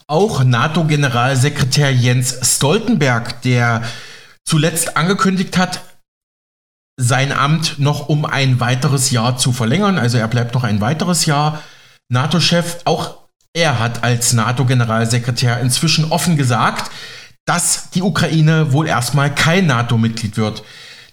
auch 0.06 0.44
NATO-Generalsekretär 0.44 1.92
Jens 1.92 2.38
Stoltenberg, 2.42 3.42
der 3.42 3.82
zuletzt 4.44 4.96
angekündigt 4.96 5.56
hat, 5.56 5.82
sein 6.96 7.32
Amt 7.32 7.78
noch 7.78 8.08
um 8.08 8.24
ein 8.24 8.60
weiteres 8.60 9.10
Jahr 9.10 9.36
zu 9.36 9.52
verlängern. 9.52 9.98
Also 9.98 10.18
er 10.18 10.28
bleibt 10.28 10.54
noch 10.54 10.64
ein 10.64 10.80
weiteres 10.80 11.26
Jahr 11.26 11.62
NATO-Chef. 12.08 12.78
Auch 12.84 13.23
er 13.54 13.78
hat 13.78 14.02
als 14.02 14.32
NATO-Generalsekretär 14.32 15.60
inzwischen 15.60 16.10
offen 16.10 16.36
gesagt, 16.36 16.90
dass 17.46 17.90
die 17.90 18.02
Ukraine 18.02 18.72
wohl 18.72 18.88
erstmal 18.88 19.32
kein 19.32 19.66
NATO-Mitglied 19.66 20.36
wird. 20.36 20.64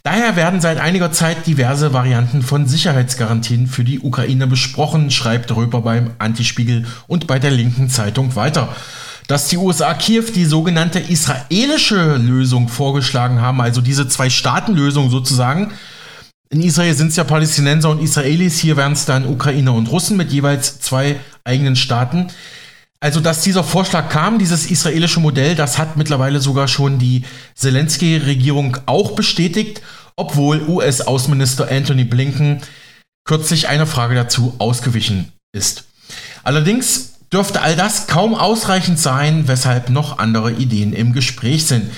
Daher 0.04 0.36
werden 0.36 0.60
seit 0.60 0.80
einiger 0.80 1.12
Zeit 1.12 1.46
diverse 1.46 1.94
Varianten 1.94 2.42
von 2.42 2.68
Sicherheitsgarantien 2.68 3.68
für 3.68 3.84
die 3.84 4.00
Ukraine 4.00 4.48
besprochen, 4.48 5.12
schreibt 5.12 5.56
Röper 5.56 5.82
beim 5.82 6.16
Antispiegel 6.18 6.88
und 7.06 7.28
bei 7.28 7.38
der 7.38 7.52
linken 7.52 7.90
Zeitung 7.90 8.36
weiter. 8.36 8.76
Dass 9.28 9.48
die 9.48 9.58
USA 9.58 9.94
Kiew 9.94 10.26
die 10.34 10.46
sogenannte 10.46 10.98
israelische 11.00 12.16
Lösung 12.16 12.70
vorgeschlagen 12.70 13.40
haben, 13.40 13.62
also 13.62 13.82
diese 13.82 14.08
Zwei-Staaten-Lösung 14.08 15.12
sozusagen, 15.12 15.72
in 16.50 16.62
Israel 16.62 16.94
sind 16.94 17.10
es 17.10 17.16
ja 17.16 17.24
Palästinenser 17.24 17.90
und 17.92 18.02
Israelis, 18.02 18.60
hier 18.60 18.76
wären 18.76 18.92
es 18.92 19.06
dann 19.06 19.26
Ukrainer 19.26 19.74
und 19.74 19.90
Russen 19.90 20.18
mit 20.18 20.34
jeweils 20.34 20.82
zwei 20.82 21.18
eigenen 21.44 21.76
Staaten. 21.76 22.28
Also, 23.00 23.20
dass 23.20 23.42
dieser 23.42 23.64
Vorschlag 23.64 24.10
kam, 24.10 24.38
dieses 24.38 24.70
israelische 24.70 25.20
Modell, 25.20 25.56
das 25.56 25.80
hat 25.80 25.98
mittlerweile 25.98 26.40
sogar 26.40 26.68
schon 26.68 27.00
die 27.00 27.24
Zelensky-Regierung 27.56 28.78
auch 28.86 29.14
bestätigt, 29.14 29.82
obwohl 30.16 30.62
US-Außenminister 30.68 31.70
Anthony 31.72 32.04
Blinken 32.04 32.62
kürzlich 33.26 33.68
eine 33.68 33.88
Frage 33.88 34.14
dazu 34.14 34.54
ausgewichen 34.60 35.32
ist. 35.52 35.86
Allerdings 36.44 37.14
dürfte 37.34 37.62
all 37.62 37.76
das 37.76 38.08
kaum 38.08 38.36
ausreichend 38.36 39.00
sein, 39.00 39.48
weshalb 39.48 39.90
noch 39.90 40.20
andere 40.20 40.52
Ideen 40.52 40.94
im 40.94 41.14
Gespräch 41.14 41.66
sind. 41.66 41.90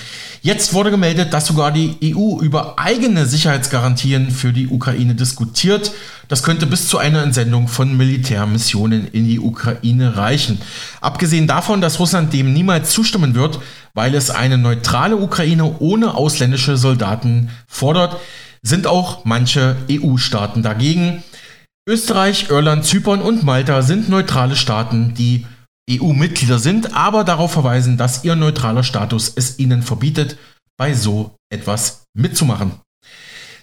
Jetzt 0.44 0.74
wurde 0.74 0.90
gemeldet, 0.90 1.32
dass 1.32 1.46
sogar 1.46 1.72
die 1.72 1.96
EU 2.04 2.38
über 2.38 2.78
eigene 2.78 3.24
Sicherheitsgarantien 3.24 4.30
für 4.30 4.52
die 4.52 4.68
Ukraine 4.68 5.14
diskutiert. 5.14 5.92
Das 6.28 6.42
könnte 6.42 6.66
bis 6.66 6.86
zu 6.86 6.98
einer 6.98 7.22
Entsendung 7.22 7.66
von 7.66 7.96
Militärmissionen 7.96 9.08
in 9.08 9.26
die 9.26 9.40
Ukraine 9.40 10.18
reichen. 10.18 10.60
Abgesehen 11.00 11.46
davon, 11.46 11.80
dass 11.80 11.98
Russland 11.98 12.34
dem 12.34 12.52
niemals 12.52 12.90
zustimmen 12.90 13.34
wird, 13.34 13.58
weil 13.94 14.14
es 14.14 14.28
eine 14.28 14.58
neutrale 14.58 15.16
Ukraine 15.16 15.78
ohne 15.78 16.14
ausländische 16.14 16.76
Soldaten 16.76 17.48
fordert, 17.66 18.20
sind 18.60 18.86
auch 18.86 19.24
manche 19.24 19.76
EU-Staaten 19.90 20.62
dagegen. 20.62 21.24
Österreich, 21.88 22.50
Irland, 22.50 22.84
Zypern 22.84 23.22
und 23.22 23.44
Malta 23.44 23.80
sind 23.80 24.10
neutrale 24.10 24.56
Staaten, 24.56 25.14
die 25.14 25.46
EU-Mitglieder 25.90 26.58
sind, 26.58 26.94
aber 26.94 27.24
darauf 27.24 27.52
verweisen, 27.52 27.96
dass 27.96 28.24
ihr 28.24 28.36
neutraler 28.36 28.82
Status 28.82 29.32
es 29.36 29.58
ihnen 29.58 29.82
verbietet, 29.82 30.38
bei 30.76 30.94
so 30.94 31.36
etwas 31.50 32.04
mitzumachen. 32.14 32.72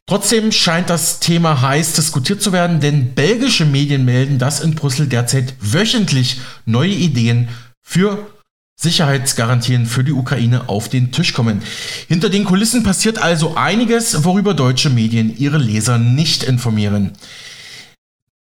Trotzdem 0.07 0.51
scheint 0.51 0.89
das 0.89 1.19
Thema 1.19 1.61
heiß 1.61 1.93
diskutiert 1.93 2.41
zu 2.41 2.51
werden, 2.51 2.79
denn 2.79 3.13
belgische 3.13 3.65
Medien 3.65 4.05
melden, 4.05 4.39
dass 4.39 4.59
in 4.59 4.75
Brüssel 4.75 5.07
derzeit 5.07 5.55
wöchentlich 5.59 6.41
neue 6.65 6.93
Ideen 6.93 7.49
für 7.81 8.27
Sicherheitsgarantien 8.81 9.85
für 9.85 10.03
die 10.03 10.11
Ukraine 10.11 10.67
auf 10.67 10.89
den 10.89 11.11
Tisch 11.11 11.33
kommen. 11.33 11.61
Hinter 12.07 12.29
den 12.29 12.45
Kulissen 12.45 12.83
passiert 12.83 13.19
also 13.19 13.55
einiges, 13.55 14.23
worüber 14.23 14.55
deutsche 14.55 14.89
Medien 14.89 15.37
ihre 15.37 15.59
Leser 15.59 15.99
nicht 15.99 16.43
informieren. 16.43 17.11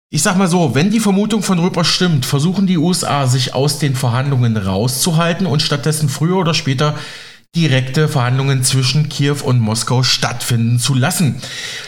Ich 0.09 0.21
sag 0.21 0.37
mal 0.37 0.47
so, 0.47 0.73
wenn 0.73 0.89
die 0.89 1.01
Vermutung 1.01 1.43
von 1.43 1.59
Röper 1.59 1.83
stimmt, 1.83 2.25
versuchen 2.25 2.65
die 2.65 2.77
USA 2.77 3.27
sich 3.27 3.53
aus 3.53 3.77
den 3.77 3.93
Verhandlungen 3.93 4.55
rauszuhalten 4.55 5.45
und 5.45 5.61
stattdessen 5.61 6.07
früher 6.07 6.37
oder 6.37 6.53
später 6.53 6.95
direkte 7.53 8.07
Verhandlungen 8.07 8.63
zwischen 8.63 9.09
Kiew 9.09 9.39
und 9.43 9.59
Moskau 9.59 10.03
stattfinden 10.03 10.79
zu 10.79 10.93
lassen. 10.93 11.41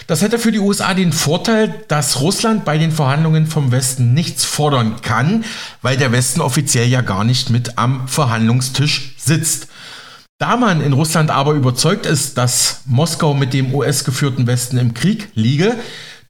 Das 0.07 0.21
hätte 0.21 0.37
für 0.37 0.51
die 0.51 0.59
USA 0.59 0.93
den 0.93 1.13
Vorteil, 1.13 1.85
dass 1.87 2.19
Russland 2.19 2.65
bei 2.65 2.77
den 2.77 2.91
Verhandlungen 2.91 3.47
vom 3.47 3.71
Westen 3.71 4.13
nichts 4.13 4.43
fordern 4.43 5.01
kann, 5.01 5.45
weil 5.81 5.95
der 5.95 6.11
Westen 6.11 6.41
offiziell 6.41 6.89
ja 6.89 6.99
gar 6.99 7.23
nicht 7.23 7.49
mit 7.49 7.77
am 7.77 8.05
Verhandlungstisch 8.09 9.15
sitzt. 9.17 9.67
Da 10.39 10.57
man 10.57 10.81
in 10.81 10.91
Russland 10.91 11.31
aber 11.31 11.53
überzeugt 11.53 12.05
ist, 12.05 12.37
dass 12.37 12.81
Moskau 12.85 13.33
mit 13.33 13.53
dem 13.53 13.73
US-geführten 13.73 14.45
Westen 14.45 14.77
im 14.77 14.93
Krieg 14.93 15.29
liege, 15.35 15.77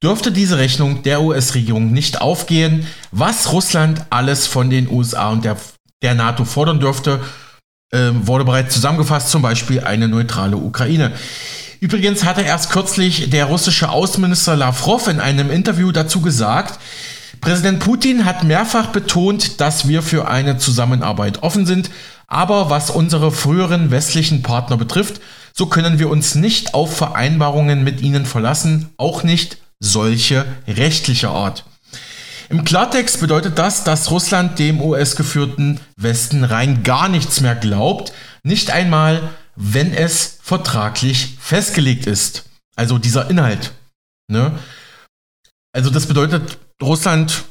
dürfte 0.02 0.32
diese 0.32 0.58
Rechnung 0.58 1.04
der 1.04 1.22
US-Regierung 1.22 1.92
nicht 1.92 2.22
aufgehen, 2.22 2.88
was 3.12 3.52
Russland 3.52 4.06
alles 4.10 4.48
von 4.48 4.70
den 4.70 4.90
USA 4.90 5.30
und 5.30 5.44
der, 5.44 5.58
der 6.02 6.16
NATO 6.16 6.46
fordern 6.46 6.80
dürfte, 6.80 7.20
äh, 7.92 8.12
wurde 8.14 8.46
bereits 8.46 8.74
zusammengefasst, 8.74 9.30
zum 9.30 9.42
Beispiel 9.42 9.82
eine 9.82 10.08
neutrale 10.08 10.58
Ukraine. 10.58 11.12
Übrigens 11.82 12.24
hatte 12.24 12.42
erst 12.42 12.72
kürzlich 12.72 13.30
der 13.30 13.46
russische 13.46 13.90
Außenminister 13.90 14.56
Lavrov 14.56 15.08
in 15.08 15.20
einem 15.20 15.50
Interview 15.50 15.92
dazu 15.92 16.22
gesagt, 16.22 16.80
Präsident 17.42 17.80
Putin 17.80 18.26
hat 18.26 18.44
mehrfach 18.44 18.88
betont, 18.88 19.62
dass 19.62 19.88
wir 19.88 20.02
für 20.02 20.28
eine 20.28 20.58
Zusammenarbeit 20.58 21.42
offen 21.42 21.66
sind, 21.66 21.90
aber 22.28 22.70
was 22.70 22.90
unsere 22.90 23.32
früheren 23.32 23.92
westlichen 23.92 24.44
Partner 24.44 24.76
betrifft, 24.76 25.22
so 25.54 25.68
können 25.68 26.00
wir 26.00 26.10
uns 26.10 26.36
nicht 26.36 26.74
auf 26.74 26.96
Vereinbarungen 26.98 27.84
mit 27.84 28.02
ihnen 28.02 28.26
verlassen, 28.26 28.90
auch 28.98 29.24
nicht 29.24 29.58
solche 29.80 30.46
rechtlicher 30.68 31.32
Art. 31.32 31.66
Im 32.50 32.66
Klartext 32.66 33.20
bedeutet 33.20 33.58
das, 33.60 33.84
dass 33.84 34.10
Russland 34.12 34.58
dem 34.58 34.82
US-geführten 34.82 35.80
Westen 35.96 36.44
rein 36.44 36.84
gar 36.84 37.08
nichts 37.08 37.42
mehr 37.42 37.56
glaubt, 37.56 38.12
nicht 38.44 38.72
einmal, 38.72 39.30
wenn 39.56 39.94
es 39.94 40.40
vertraglich 40.42 41.38
festgelegt 41.40 42.08
ist. 42.08 42.46
Also 42.76 42.98
dieser 42.98 43.30
Inhalt. 43.30 43.72
Ne? 44.28 44.58
Also 45.74 45.90
das 45.90 46.08
bedeutet, 46.08 46.58
Russland 46.82 47.44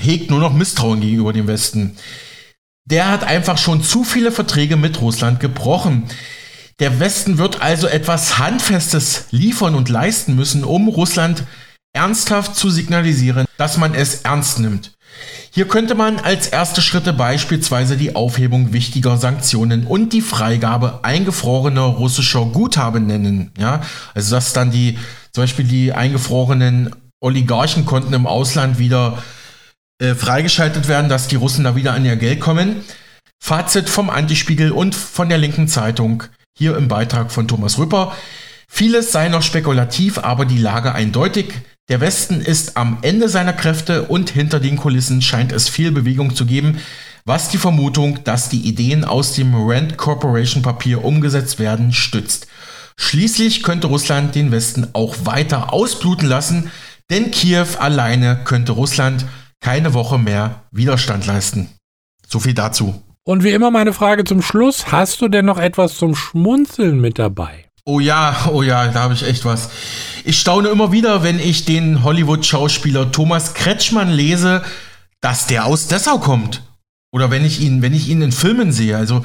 hegt 0.00 0.30
nur 0.30 0.40
noch 0.40 0.52
Misstrauen 0.52 1.00
gegenüber 1.00 1.32
dem 1.32 1.46
Westen. 1.46 1.96
Der 2.88 3.10
hat 3.10 3.24
einfach 3.24 3.58
schon 3.58 3.82
zu 3.82 4.04
viele 4.04 4.32
Verträge 4.32 4.76
mit 4.76 5.00
Russland 5.00 5.40
gebrochen. 5.40 6.08
Der 6.78 7.00
Westen 7.00 7.38
wird 7.38 7.62
also 7.62 7.86
etwas 7.86 8.38
Handfestes 8.38 9.26
liefern 9.30 9.74
und 9.74 9.88
leisten 9.88 10.34
müssen, 10.34 10.62
um 10.62 10.88
Russland 10.88 11.44
ernsthaft 11.94 12.54
zu 12.54 12.68
signalisieren, 12.68 13.46
dass 13.56 13.78
man 13.78 13.94
es 13.94 14.22
ernst 14.22 14.58
nimmt. 14.58 14.92
Hier 15.50 15.66
könnte 15.66 15.94
man 15.94 16.18
als 16.18 16.48
erste 16.48 16.82
Schritte 16.82 17.14
beispielsweise 17.14 17.96
die 17.96 18.14
Aufhebung 18.14 18.74
wichtiger 18.74 19.16
Sanktionen 19.16 19.86
und 19.86 20.12
die 20.12 20.20
Freigabe 20.20 21.00
eingefrorener 21.02 21.80
russischer 21.80 22.44
Guthaben 22.44 23.06
nennen. 23.06 23.52
Ja, 23.58 23.80
also 24.14 24.34
dass 24.34 24.52
dann 24.52 24.70
die, 24.70 24.98
zum 25.32 25.44
Beispiel 25.44 25.64
die 25.64 25.94
eingefrorenen 25.94 26.94
Oligarchenkonten 27.20 28.12
im 28.12 28.26
Ausland 28.26 28.78
wieder 28.78 29.22
äh, 29.98 30.14
freigeschaltet 30.14 30.88
werden, 30.88 31.08
dass 31.08 31.28
die 31.28 31.36
Russen 31.36 31.64
da 31.64 31.74
wieder 31.74 31.94
an 31.94 32.04
ihr 32.04 32.16
Geld 32.16 32.40
kommen. 32.40 32.84
Fazit 33.42 33.88
vom 33.88 34.10
Antispiegel 34.10 34.72
und 34.72 34.94
von 34.94 35.30
der 35.30 35.38
linken 35.38 35.68
Zeitung 35.68 36.24
hier 36.56 36.76
im 36.76 36.88
Beitrag 36.88 37.30
von 37.30 37.46
Thomas 37.46 37.78
Rüpper. 37.78 38.16
Vieles 38.66 39.12
sei 39.12 39.28
noch 39.28 39.42
spekulativ, 39.42 40.18
aber 40.18 40.44
die 40.44 40.58
Lage 40.58 40.94
eindeutig. 40.94 41.52
Der 41.88 42.00
Westen 42.00 42.40
ist 42.40 42.76
am 42.76 42.98
Ende 43.02 43.28
seiner 43.28 43.52
Kräfte 43.52 44.04
und 44.04 44.30
hinter 44.30 44.58
den 44.58 44.76
Kulissen 44.76 45.22
scheint 45.22 45.52
es 45.52 45.68
viel 45.68 45.92
Bewegung 45.92 46.34
zu 46.34 46.46
geben, 46.46 46.78
was 47.24 47.48
die 47.50 47.58
Vermutung, 47.58 48.24
dass 48.24 48.48
die 48.48 48.60
Ideen 48.60 49.04
aus 49.04 49.34
dem 49.34 49.54
Rand 49.54 49.96
Corporation 49.96 50.62
Papier 50.62 51.04
umgesetzt 51.04 51.58
werden, 51.58 51.92
stützt. 51.92 52.46
Schließlich 52.96 53.62
könnte 53.62 53.88
Russland 53.88 54.34
den 54.34 54.50
Westen 54.50 54.88
auch 54.94 55.14
weiter 55.24 55.72
ausbluten 55.72 56.28
lassen, 56.28 56.70
denn 57.10 57.30
Kiew 57.30 57.66
alleine 57.78 58.40
könnte 58.44 58.72
Russland 58.72 59.26
keine 59.60 59.94
Woche 59.94 60.18
mehr 60.18 60.64
Widerstand 60.70 61.26
leisten. 61.26 61.68
So 62.26 62.40
viel 62.40 62.54
dazu. 62.54 63.02
Und 63.28 63.42
wie 63.42 63.50
immer 63.50 63.72
meine 63.72 63.92
Frage 63.92 64.22
zum 64.22 64.40
Schluss, 64.40 64.92
hast 64.92 65.20
du 65.20 65.26
denn 65.26 65.46
noch 65.46 65.58
etwas 65.58 65.96
zum 65.96 66.14
Schmunzeln 66.14 67.00
mit 67.00 67.18
dabei? 67.18 67.64
Oh 67.84 67.98
ja, 67.98 68.48
oh 68.52 68.62
ja, 68.62 68.86
da 68.86 69.00
habe 69.00 69.14
ich 69.14 69.26
echt 69.26 69.44
was. 69.44 69.68
Ich 70.24 70.38
staune 70.38 70.68
immer 70.68 70.92
wieder, 70.92 71.24
wenn 71.24 71.40
ich 71.40 71.64
den 71.64 72.04
Hollywood-Schauspieler 72.04 73.10
Thomas 73.10 73.54
Kretschmann 73.54 74.12
lese, 74.12 74.62
dass 75.20 75.48
der 75.48 75.64
aus 75.64 75.88
Dessau 75.88 76.18
kommt. 76.18 76.62
Oder 77.10 77.32
wenn 77.32 77.44
ich 77.44 77.60
ihn, 77.60 77.82
wenn 77.82 77.94
ich 77.94 78.08
ihn 78.08 78.22
in 78.22 78.30
Filmen 78.30 78.70
sehe. 78.70 78.96
Also 78.96 79.24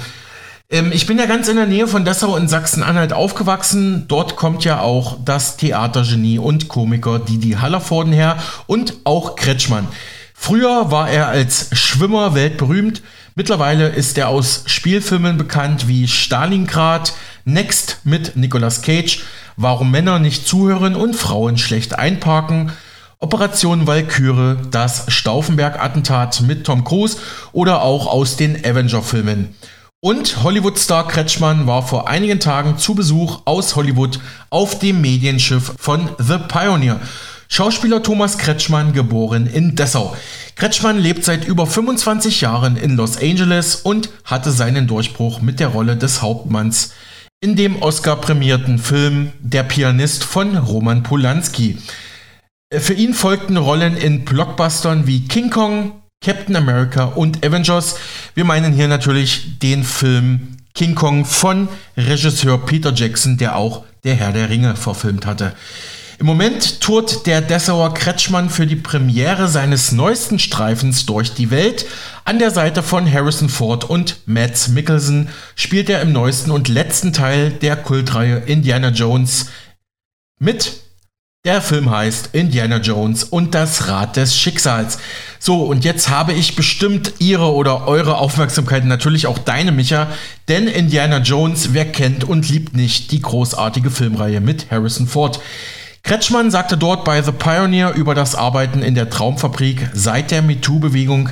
ähm, 0.72 0.92
ich 0.92 1.06
bin 1.06 1.20
ja 1.20 1.28
ganz 1.28 1.48
in 1.48 1.58
der 1.58 1.68
Nähe 1.68 1.86
von 1.86 2.04
Dessau 2.04 2.36
in 2.38 2.48
Sachsen-Anhalt 2.48 3.14
aufgewachsen. 3.14 4.06
Dort 4.08 4.36
kommt 4.36 4.64
ja 4.64 4.82
auch 4.82 5.20
das 5.24 5.58
Theatergenie 5.58 6.40
und 6.40 6.70
Komiker 6.70 7.20
Didi 7.20 7.52
Hallervorden 7.52 8.14
her 8.14 8.38
und 8.66 8.96
auch 9.04 9.36
Kretschmann. 9.36 9.88
Früher 10.34 10.90
war 10.90 11.08
er 11.08 11.28
als 11.28 11.70
Schwimmer 11.78 12.34
weltberühmt. 12.34 13.04
Mittlerweile 13.36 13.88
ist 13.88 14.18
er 14.18 14.28
aus 14.28 14.64
Spielfilmen 14.66 15.38
bekannt 15.38 15.88
wie 15.88 16.08
Stalingrad, 16.08 17.14
Next 17.46 18.00
mit 18.04 18.36
Nicolas 18.36 18.82
Cage, 18.82 19.24
Warum 19.56 19.92
Männer 19.92 20.20
nicht 20.20 20.48
zuhören 20.48 20.96
und 20.96 21.16
Frauen 21.16 21.58
schlecht 21.58 21.98
einparken, 21.98 22.72
Operation 23.20 23.86
Walküre, 23.86 24.58
das 24.72 25.06
Stauffenberg-Attentat 25.08 26.42
mit 26.42 26.66
Tom 26.66 26.84
Cruise 26.84 27.18
oder 27.52 27.84
auch 27.84 28.08
aus 28.08 28.36
den 28.36 28.66
Avenger-Filmen. 28.66 29.56
Und 30.00 30.42
Hollywood-Star 30.42 31.08
Kretschmann 31.08 31.68
war 31.68 31.86
vor 31.88 32.10
einigen 32.10 32.40
Tagen 32.40 32.80
zu 32.80 32.96
Besuch 32.96 33.44
aus 33.46 33.76
Hollywood 33.76 34.20
auf 34.50 34.80
dem 34.80 35.00
Medienschiff 35.00 35.74
von 35.78 36.10
The 36.18 36.40
Pioneer. 36.48 37.00
Schauspieler 37.54 38.02
Thomas 38.02 38.38
Kretschmann, 38.38 38.94
geboren 38.94 39.46
in 39.46 39.76
Dessau. 39.76 40.16
Kretschmann 40.56 40.98
lebt 40.98 41.26
seit 41.26 41.46
über 41.46 41.68
25 41.68 42.40
Jahren 42.40 42.78
in 42.78 42.96
Los 42.96 43.18
Angeles 43.18 43.76
und 43.76 44.10
hatte 44.24 44.52
seinen 44.52 44.88
Durchbruch 44.88 45.42
mit 45.42 45.60
der 45.60 45.68
Rolle 45.68 45.98
des 45.98 46.22
Hauptmanns 46.22 46.94
in 47.42 47.58
dem 47.58 47.82
Oscar-prämierten 47.82 48.80
Film 48.80 49.34
Der 49.42 49.64
Pianist 49.64 50.24
von 50.24 50.56
Roman 50.56 51.04
Polanski. 51.04 51.78
Für 52.74 52.94
ihn 52.94 53.14
folgten 53.14 53.58
Rollen 53.58 53.98
in 53.98 54.24
Blockbustern 54.24 55.06
wie 55.06 55.28
King 55.28 55.50
Kong, 55.50 56.02
Captain 56.24 56.56
America 56.56 57.04
und 57.04 57.46
Avengers. 57.46 57.98
Wir 58.34 58.46
meinen 58.46 58.72
hier 58.72 58.88
natürlich 58.88 59.60
den 59.60 59.84
Film 59.84 60.56
King 60.74 60.96
Kong 60.96 61.26
von 61.26 61.68
Regisseur 61.98 62.66
Peter 62.66 62.94
Jackson, 62.94 63.38
der 63.38 63.58
auch 63.58 63.84
Der 64.06 64.16
Herr 64.16 64.32
der 64.32 64.50
Ringe 64.50 64.78
verfilmt 64.78 65.26
hatte. 65.26 65.54
Im 66.22 66.28
Moment 66.28 66.82
tourt 66.82 67.26
der 67.26 67.42
Dessauer 67.42 67.96
Kretschmann 67.96 68.52
für 68.52 68.68
die 68.68 68.76
Premiere 68.76 69.48
seines 69.48 69.92
neuesten 69.92 70.38
Streifens 70.38 71.08
durch 71.08 71.34
die 71.34 71.50
Welt. 71.50 71.88
An 72.26 72.38
der 72.38 72.52
Seite 72.52 72.84
von 72.84 73.12
Harrison 73.12 73.50
Ford 73.50 73.90
und 73.90 74.18
Mads 74.28 74.68
Mikkelsen 74.68 75.30
spielt 75.56 75.90
er 75.90 76.00
im 76.04 76.12
neuesten 76.12 76.52
und 76.52 76.68
letzten 76.68 77.12
Teil 77.12 77.50
der 77.50 77.76
Kultreihe 77.76 78.38
Indiana 78.38 78.90
Jones 78.90 79.48
mit. 80.38 80.74
Der 81.44 81.60
Film 81.60 81.90
heißt 81.90 82.30
Indiana 82.34 82.78
Jones 82.78 83.24
und 83.24 83.56
das 83.56 83.88
Rad 83.88 84.16
des 84.16 84.38
Schicksals. 84.38 85.00
So, 85.40 85.64
und 85.64 85.84
jetzt 85.84 86.10
habe 86.10 86.34
ich 86.34 86.56
bestimmt 86.56 87.14
Ihre 87.18 87.52
oder 87.52 87.88
eure 87.88 88.18
Aufmerksamkeit, 88.20 88.86
natürlich 88.86 89.26
auch 89.26 89.40
deine, 89.40 89.72
Micha, 89.72 90.08
denn 90.50 90.68
Indiana 90.68 91.18
Jones, 91.18 91.74
wer 91.74 91.86
kennt 91.92 92.24
und 92.24 92.48
liebt 92.48 92.76
nicht 92.76 93.12
die 93.12 93.24
großartige 93.24 93.90
Filmreihe 93.90 94.40
mit 94.40 94.70
Harrison 94.70 95.08
Ford. 95.08 95.40
Kretschmann 96.04 96.52
sagte 96.52 96.78
dort 96.78 97.06
bei 97.06 97.22
The 97.22 97.32
Pioneer 97.32 97.94
über 97.94 98.16
das 98.16 98.36
Arbeiten 98.36 98.82
in 98.82 98.96
der 98.96 99.10
Traumfabrik. 99.10 99.90
Seit 99.94 100.32
der 100.32 100.42
MeToo-Bewegung 100.42 101.30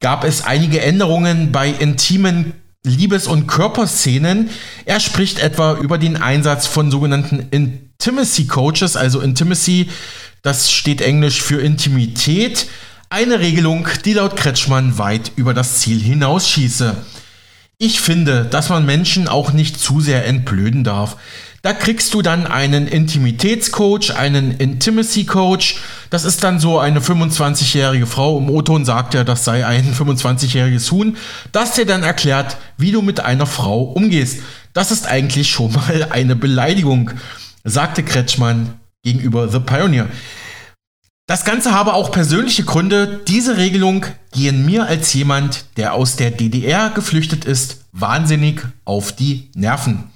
gab 0.00 0.24
es 0.24 0.44
einige 0.44 0.80
Änderungen 0.82 1.52
bei 1.52 1.68
intimen 1.68 2.52
Liebes- 2.84 3.26
und 3.26 3.46
Körperszenen. 3.46 4.50
Er 4.84 5.00
spricht 5.00 5.38
etwa 5.38 5.74
über 5.74 5.98
den 5.98 6.16
Einsatz 6.16 6.66
von 6.66 6.90
sogenannten 6.90 7.46
Intimacy 7.50 8.46
Coaches, 8.46 8.96
also 8.96 9.20
Intimacy, 9.20 9.88
das 10.42 10.70
steht 10.70 11.00
englisch 11.00 11.42
für 11.42 11.60
Intimität. 11.60 12.68
Eine 13.10 13.40
Regelung, 13.40 13.88
die 14.04 14.12
laut 14.12 14.36
Kretschmann 14.36 14.98
weit 14.98 15.32
über 15.34 15.54
das 15.54 15.80
Ziel 15.80 16.00
hinausschieße. 16.00 16.96
Ich 17.78 18.00
finde, 18.00 18.44
dass 18.44 18.68
man 18.68 18.86
Menschen 18.86 19.26
auch 19.26 19.52
nicht 19.52 19.78
zu 19.78 20.00
sehr 20.00 20.24
entblöden 20.24 20.84
darf. 20.84 21.16
Da 21.66 21.72
kriegst 21.72 22.14
du 22.14 22.22
dann 22.22 22.46
einen 22.46 22.86
Intimitätscoach, 22.86 24.14
einen 24.16 24.52
Intimacy 24.52 25.24
Coach. 25.24 25.80
Das 26.10 26.24
ist 26.24 26.44
dann 26.44 26.60
so 26.60 26.78
eine 26.78 27.00
25-jährige 27.00 28.06
Frau. 28.06 28.38
Im 28.38 28.48
O-Ton 28.50 28.84
sagt 28.84 29.16
er, 29.16 29.24
das 29.24 29.44
sei 29.44 29.66
ein 29.66 29.92
25-jähriges 29.92 30.92
Huhn, 30.92 31.16
das 31.50 31.72
dir 31.72 31.84
dann 31.84 32.04
erklärt, 32.04 32.56
wie 32.78 32.92
du 32.92 33.02
mit 33.02 33.18
einer 33.18 33.46
Frau 33.46 33.82
umgehst. 33.82 34.42
Das 34.74 34.92
ist 34.92 35.08
eigentlich 35.08 35.50
schon 35.50 35.72
mal 35.72 36.06
eine 36.10 36.36
Beleidigung, 36.36 37.10
sagte 37.64 38.04
Kretschmann 38.04 38.74
gegenüber 39.02 39.48
The 39.48 39.58
Pioneer. 39.58 40.06
Das 41.26 41.44
Ganze 41.44 41.72
habe 41.72 41.94
auch 41.94 42.12
persönliche 42.12 42.62
Gründe. 42.62 43.22
Diese 43.26 43.56
Regelung 43.56 44.06
gehen 44.30 44.64
mir 44.64 44.86
als 44.86 45.12
jemand, 45.14 45.64
der 45.78 45.94
aus 45.94 46.14
der 46.14 46.30
DDR 46.30 46.90
geflüchtet 46.90 47.44
ist, 47.44 47.86
wahnsinnig 47.90 48.62
auf 48.84 49.10
die 49.10 49.50
Nerven. 49.56 50.12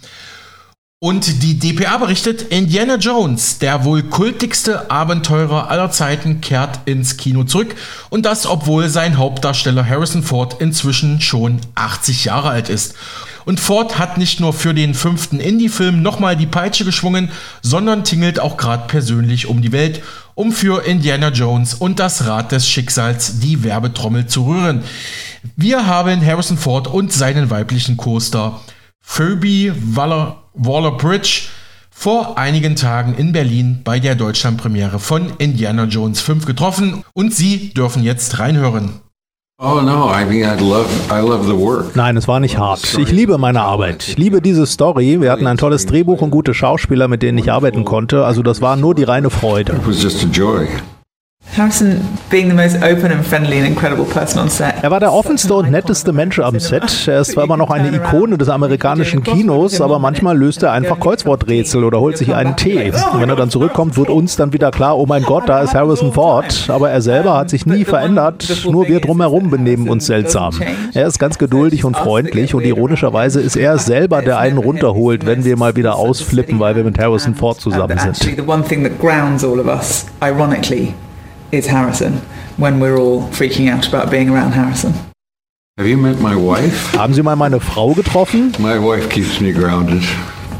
Und 1.02 1.42
die 1.42 1.58
DPA 1.58 1.96
berichtet, 1.96 2.42
Indiana 2.50 2.96
Jones, 2.96 3.56
der 3.58 3.84
wohl 3.84 4.02
kultigste 4.02 4.90
Abenteurer 4.90 5.70
aller 5.70 5.90
Zeiten, 5.90 6.42
kehrt 6.42 6.80
ins 6.84 7.16
Kino 7.16 7.44
zurück. 7.44 7.74
Und 8.10 8.26
das, 8.26 8.44
obwohl 8.44 8.90
sein 8.90 9.16
Hauptdarsteller 9.16 9.88
Harrison 9.88 10.22
Ford 10.22 10.60
inzwischen 10.60 11.22
schon 11.22 11.62
80 11.74 12.26
Jahre 12.26 12.50
alt 12.50 12.68
ist. 12.68 12.96
Und 13.46 13.60
Ford 13.60 13.98
hat 13.98 14.18
nicht 14.18 14.40
nur 14.40 14.52
für 14.52 14.74
den 14.74 14.92
fünften 14.92 15.40
Indie-Film 15.40 16.02
nochmal 16.02 16.36
die 16.36 16.44
Peitsche 16.44 16.84
geschwungen, 16.84 17.30
sondern 17.62 18.04
tingelt 18.04 18.38
auch 18.38 18.58
gerade 18.58 18.86
persönlich 18.86 19.46
um 19.46 19.62
die 19.62 19.72
Welt, 19.72 20.02
um 20.34 20.52
für 20.52 20.84
Indiana 20.84 21.30
Jones 21.30 21.72
und 21.72 21.98
das 21.98 22.26
Rad 22.26 22.52
des 22.52 22.68
Schicksals 22.68 23.40
die 23.40 23.64
Werbetrommel 23.64 24.26
zu 24.26 24.44
rühren. 24.44 24.82
Wir 25.56 25.86
haben 25.86 26.22
Harrison 26.22 26.58
Ford 26.58 26.88
und 26.88 27.10
seinen 27.10 27.48
weiblichen 27.48 27.96
Co-Star 27.96 28.60
Phoebe 29.12 29.74
Waller 29.96 30.36
Waller-Bridge 30.54 31.48
vor 31.90 32.38
einigen 32.38 32.76
Tagen 32.76 33.16
in 33.16 33.32
Berlin 33.32 33.80
bei 33.82 33.98
der 33.98 34.14
Deutschlandpremiere 34.14 35.00
von 35.00 35.32
Indiana 35.38 35.84
Jones 35.84 36.20
5 36.20 36.46
getroffen 36.46 37.02
und 37.12 37.34
Sie 37.34 37.74
dürfen 37.74 38.04
jetzt 38.04 38.38
reinhören. 38.38 39.00
Oh, 39.60 39.80
Nein, 41.94 42.16
es 42.16 42.28
war 42.28 42.38
nicht 42.38 42.56
hart. 42.56 42.98
Ich 42.98 43.10
liebe 43.10 43.36
meine 43.36 43.62
Arbeit. 43.62 44.06
Ich 44.08 44.16
liebe 44.16 44.40
diese 44.40 44.64
Story. 44.64 45.20
Wir 45.20 45.32
hatten 45.32 45.48
ein 45.48 45.56
tolles 45.56 45.86
Drehbuch 45.86 46.22
und 46.22 46.30
gute 46.30 46.54
Schauspieler, 46.54 47.08
mit 47.08 47.22
denen 47.22 47.36
ich 47.36 47.50
arbeiten 47.50 47.84
konnte. 47.84 48.24
Also 48.24 48.44
das 48.44 48.62
war 48.62 48.76
nur 48.76 48.94
die 48.94 49.04
reine 49.04 49.28
Freude. 49.28 49.72
It 49.72 49.86
was 49.88 50.00
just 50.00 50.24
a 50.24 50.28
joy. 50.28 50.68
Harrison 51.56 52.00
being 52.30 52.48
the 52.48 52.54
most 52.54 52.76
open 52.76 53.10
and 53.10 53.26
friendly 53.26 53.58
and 53.58 53.66
incredible 53.66 54.04
person 54.04 54.40
on 54.40 54.48
set. 54.48 54.74
Er 54.82 54.90
war 54.90 55.00
der 55.00 55.12
offenste 55.12 55.52
und 55.54 55.70
netteste 55.70 56.12
Mensch 56.12 56.38
am 56.38 56.58
Set. 56.60 57.08
Er 57.08 57.20
ist 57.20 57.32
zwar 57.32 57.44
immer 57.44 57.56
noch 57.56 57.70
eine 57.70 57.88
Ikone 57.94 58.38
des 58.38 58.48
amerikanischen 58.48 59.24
Kinos, 59.24 59.80
aber 59.80 59.98
manchmal 59.98 60.38
löst 60.38 60.62
er 60.62 60.70
einfach 60.72 61.00
Kreuzworträtsel 61.00 61.82
oder 61.82 61.98
holt 61.98 62.16
sich 62.16 62.34
einen 62.34 62.54
Tee. 62.56 62.92
Und 63.12 63.20
wenn 63.20 63.28
er 63.28 63.36
dann 63.36 63.50
zurückkommt, 63.50 63.96
wird 63.96 64.10
uns 64.10 64.36
dann 64.36 64.52
wieder 64.52 64.70
klar, 64.70 64.96
oh 64.96 65.06
mein 65.06 65.24
Gott, 65.24 65.48
da 65.48 65.60
ist 65.60 65.74
Harrison 65.74 66.12
Ford. 66.12 66.68
Aber 66.68 66.90
er 66.90 67.02
selber 67.02 67.36
hat 67.36 67.50
sich 67.50 67.66
nie 67.66 67.84
verändert, 67.84 68.46
nur 68.70 68.86
wir 68.86 69.00
drumherum 69.00 69.50
benehmen 69.50 69.88
uns 69.88 70.06
seltsam. 70.06 70.54
Er 70.94 71.06
ist 71.06 71.18
ganz 71.18 71.36
geduldig 71.36 71.84
und 71.84 71.96
freundlich 71.96 72.54
und 72.54 72.64
ironischerweise 72.64 73.40
ist 73.40 73.56
er 73.56 73.78
selber, 73.78 74.22
der 74.22 74.38
einen 74.38 74.58
runterholt, 74.58 75.26
wenn 75.26 75.44
wir 75.44 75.56
mal 75.56 75.74
wieder 75.74 75.96
ausflippen, 75.96 76.60
weil 76.60 76.76
wir 76.76 76.84
mit 76.84 76.98
Harrison 76.98 77.34
Ford 77.34 77.60
zusammen 77.60 77.98
sind. 77.98 78.36
Is 81.52 81.68
Harrison 81.68 82.20
when 82.58 82.78
we're 82.80 82.96
all 82.96 83.22
freaking 83.32 83.68
out 83.68 83.86
about 83.92 84.10
being 84.10 84.30
around 84.30 84.52
Harrison. 84.52 84.94
Have 85.78 85.88
you 85.88 85.96
met 85.96 86.20
my 86.20 86.36
wife? 86.36 86.96
Haben 86.96 87.14
Sie 87.14 87.22
mal 87.22 87.36
meine 87.36 87.58
Frau 87.58 87.92
getroffen? 87.94 88.52
My 88.58 88.78
wife 88.78 89.08
keeps 89.08 89.40
me 89.40 89.52
grounded. 89.52 90.02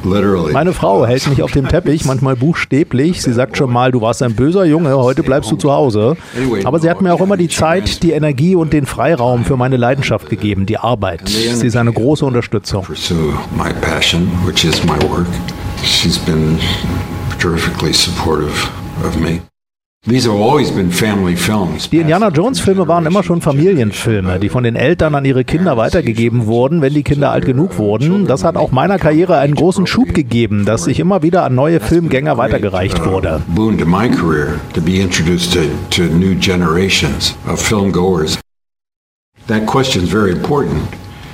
Literally. 0.03 0.53
Meine 0.53 0.72
Frau 0.72 1.07
hält 1.07 1.28
mich 1.28 1.43
auf 1.43 1.53
dem 1.53 1.68
Teppich, 1.68 2.07
manchmal 2.07 2.34
buchstäblich. 2.34 3.22
Sie 3.22 3.32
sagt 3.32 3.57
schon 3.57 3.70
mal, 3.70 3.93
du 3.93 4.01
warst 4.01 4.22
ein 4.22 4.34
böser 4.34 4.64
Junge, 4.64 4.97
heute 4.97 5.22
bleibst 5.22 5.51
du 5.51 5.57
zu 5.57 5.70
Hause. 5.70 6.16
Aber 6.64 6.78
sie 6.78 6.88
hat 6.88 7.03
mir 7.03 7.12
auch 7.12 7.20
immer 7.20 7.36
die 7.36 7.49
Zeit, 7.49 8.03
die 8.03 8.12
Energie 8.12 8.55
und 8.55 8.72
den 8.72 8.86
Freiraum 8.86 9.45
für 9.45 9.57
meine 9.57 9.76
Leidenschaft 9.76 10.30
gegeben, 10.30 10.64
die 10.64 10.78
Arbeit. 10.78 11.28
Sie 11.28 11.66
ist 11.66 11.76
eine 11.76 11.93
große 11.93 12.24
Unterstützung. 12.24 12.84
Pursue 12.84 13.34
my 13.55 13.72
passion, 13.82 14.26
which 14.47 14.64
is 14.64 14.82
my 14.84 14.97
work. 15.11 15.26
She's 15.84 16.18
been 16.18 16.59
terrifically 17.38 17.93
supportive 17.93 18.70
of 19.05 19.20
me. 19.20 19.43
Die 20.07 21.98
Indiana 21.98 22.28
Jones 22.30 22.59
Filme 22.59 22.88
waren 22.88 23.05
immer 23.05 23.22
schon 23.22 23.42
Familienfilme, 23.42 24.38
die 24.40 24.48
von 24.48 24.64
den 24.64 24.74
Eltern 24.74 25.14
an 25.14 25.26
ihre 25.26 25.44
Kinder 25.44 25.76
weitergegeben 25.76 26.46
wurden, 26.46 26.80
wenn 26.80 26.94
die 26.94 27.03
Kinder 27.03 27.30
alt 27.32 27.44
genug 27.44 27.76
wurden. 27.76 28.26
Das 28.26 28.42
hat 28.42 28.57
auch 28.57 28.72
meiner 28.72 28.98
Karriere 28.98 29.36
einen 29.36 29.55
großen 29.55 29.86
Schub 29.86 30.14
gegeben, 30.14 30.64
dass 30.64 30.86
ich 30.86 31.01
immer 31.01 31.22
wieder 31.22 31.44
an 31.44 31.55
neue 31.55 31.80
Filmgänger 31.80 32.38
weitergereicht 32.38 33.05
wurde. 33.05 33.42
Film 37.57 37.92
goers. 37.92 38.38
That 39.48 39.66
question 39.66 40.03
is 40.03 40.11
very 40.11 40.30
important. 40.30 40.80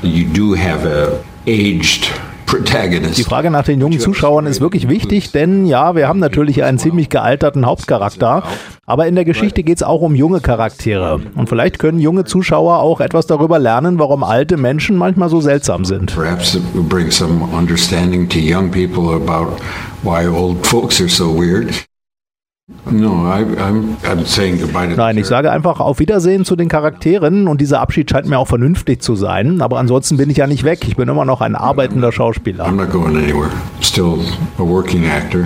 You 0.02 0.24
do 0.24 0.56
have 0.56 0.84
a 0.84 1.20
aged. 1.46 2.10
Die 2.49 3.24
Frage 3.24 3.51
nach 3.51 3.64
den 3.64 3.80
jungen 3.80 3.99
Zuschauern 3.99 4.47
ist 4.47 4.61
wirklich 4.61 4.88
wichtig, 4.88 5.32
denn 5.32 5.66
ja, 5.66 5.97
wir 5.97 6.09
haben 6.09 6.20
natürlich 6.20 6.62
einen 6.62 6.78
ziemlich 6.78 7.09
gealterten 7.09 7.66
Hauptcharakter, 7.66 8.44
aber 8.86 9.07
in 9.07 9.14
der 9.14 9.24
Geschichte 9.24 9.62
geht 9.62 9.78
es 9.78 9.82
auch 9.82 10.01
um 10.01 10.14
junge 10.14 10.40
Charaktere. 10.40 11.20
Und 11.34 11.49
vielleicht 11.49 11.78
können 11.78 11.99
junge 11.99 12.24
Zuschauer 12.24 12.78
auch 12.78 13.01
etwas 13.01 13.26
darüber 13.26 13.59
lernen, 13.59 13.99
warum 13.99 14.22
alte 14.22 14.57
Menschen 14.57 14.97
manchmal 14.97 15.28
so 15.28 15.40
seltsam 15.40 15.84
sind. 15.84 16.14
Perhaps 16.14 16.59
bring 16.88 17.11
some 17.11 17.42
understanding 17.53 18.28
to 18.28 18.38
young 18.38 18.70
people 18.70 19.14
about 19.14 19.61
why 20.03 20.26
old 20.26 20.64
folks 20.64 21.01
are 21.01 21.09
so 21.09 21.34
weird. 21.34 21.86
No, 22.90 23.26
I, 23.26 23.42
I'm, 23.58 23.96
I'm 24.02 24.26
saying 24.26 24.58
goodbye 24.58 24.88
to 24.88 24.96
Nein, 24.96 25.18
ich 25.18 25.26
sage 25.26 25.52
einfach 25.52 25.78
auf 25.78 26.00
Wiedersehen 26.00 26.44
zu 26.44 26.56
den 26.56 26.68
Charakteren 26.68 27.46
und 27.46 27.60
dieser 27.60 27.80
Abschied 27.80 28.10
scheint 28.10 28.26
mir 28.26 28.38
auch 28.38 28.48
vernünftig 28.48 29.00
zu 29.02 29.14
sein. 29.14 29.60
Aber 29.60 29.78
ansonsten 29.78 30.16
bin 30.16 30.30
ich 30.30 30.38
ja 30.38 30.48
nicht 30.48 30.64
weg. 30.64 30.80
Ich 30.88 30.96
bin 30.96 31.08
immer 31.08 31.24
noch 31.24 31.40
ein 31.40 31.54
arbeitender 31.54 32.10
Schauspieler. 32.10 32.66
I'm 32.66 32.72
not 32.72 32.90
going 32.90 33.16
anywhere. 33.16 33.50
Still 33.80 34.18
a 34.58 34.62
working 34.62 35.04
actor. 35.08 35.44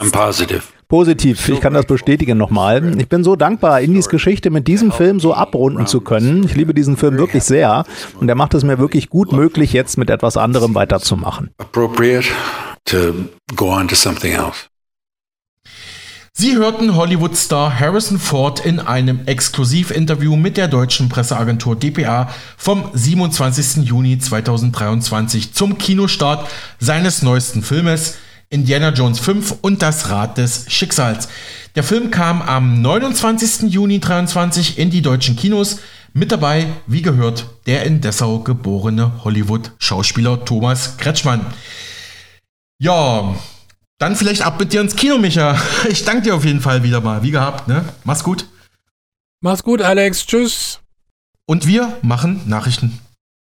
I'm 0.00 0.10
positive. 0.10 0.62
Positiv, 0.88 1.46
ich 1.50 1.60
kann 1.60 1.74
das 1.74 1.84
bestätigen 1.84 2.38
nochmal. 2.38 2.98
Ich 2.98 3.10
bin 3.10 3.22
so 3.22 3.36
dankbar, 3.36 3.82
Indies 3.82 4.08
Geschichte 4.08 4.48
mit 4.48 4.66
diesem 4.66 4.90
Film 4.90 5.20
so 5.20 5.34
abrunden 5.34 5.86
zu 5.86 6.00
können. 6.00 6.44
Ich 6.44 6.56
liebe 6.56 6.72
diesen 6.72 6.96
Film 6.96 7.18
wirklich 7.18 7.44
sehr 7.44 7.84
und 8.18 8.26
er 8.26 8.34
macht 8.34 8.54
es 8.54 8.64
mir 8.64 8.78
wirklich 8.78 9.10
gut 9.10 9.32
möglich, 9.32 9.74
jetzt 9.74 9.98
mit 9.98 10.08
etwas 10.08 10.38
anderem 10.38 10.74
weiterzumachen. 10.74 11.50
Appropriate 11.58 12.28
to 12.86 12.96
go 13.54 13.70
on 13.70 13.86
to 13.86 13.94
something 13.94 14.32
else. 14.32 14.70
Sie 16.40 16.54
hörten 16.54 16.94
Hollywood-Star 16.94 17.80
Harrison 17.80 18.20
Ford 18.20 18.64
in 18.64 18.78
einem 18.78 19.26
Exklusivinterview 19.26 20.36
mit 20.36 20.56
der 20.56 20.68
deutschen 20.68 21.08
Presseagentur 21.08 21.74
dpa 21.74 22.32
vom 22.56 22.92
27. 22.94 23.84
Juni 23.84 24.20
2023 24.20 25.52
zum 25.52 25.78
Kinostart 25.78 26.48
seines 26.78 27.22
neuesten 27.22 27.64
Filmes 27.64 28.18
Indiana 28.50 28.90
Jones 28.90 29.18
5 29.18 29.56
und 29.62 29.82
das 29.82 30.10
Rad 30.10 30.38
des 30.38 30.66
Schicksals. 30.68 31.28
Der 31.74 31.82
Film 31.82 32.12
kam 32.12 32.40
am 32.40 32.82
29. 32.82 33.72
Juni 33.72 34.00
2023 34.00 34.78
in 34.78 34.90
die 34.90 35.02
deutschen 35.02 35.34
Kinos. 35.34 35.80
Mit 36.12 36.30
dabei, 36.30 36.68
wie 36.86 37.02
gehört, 37.02 37.46
der 37.66 37.82
in 37.82 38.00
Dessau 38.00 38.38
geborene 38.38 39.24
Hollywood-Schauspieler 39.24 40.44
Thomas 40.44 40.98
Kretschmann. 40.98 41.44
Ja, 42.78 43.34
dann 43.98 44.16
vielleicht 44.16 44.42
ab 44.42 44.58
mit 44.58 44.72
dir 44.72 44.80
ins 44.80 44.96
Kino, 44.96 45.18
Micha. 45.18 45.60
Ich 45.88 46.04
danke 46.04 46.22
dir 46.22 46.34
auf 46.34 46.44
jeden 46.44 46.60
Fall 46.60 46.82
wieder 46.82 47.00
mal, 47.00 47.22
wie 47.22 47.30
gehabt, 47.30 47.68
ne? 47.68 47.84
Mach's 48.04 48.24
gut. 48.24 48.46
Mach's 49.40 49.62
gut, 49.62 49.82
Alex. 49.82 50.26
Tschüss. 50.26 50.80
Und 51.46 51.66
wir 51.66 51.96
machen 52.02 52.42
Nachrichten. 52.46 52.98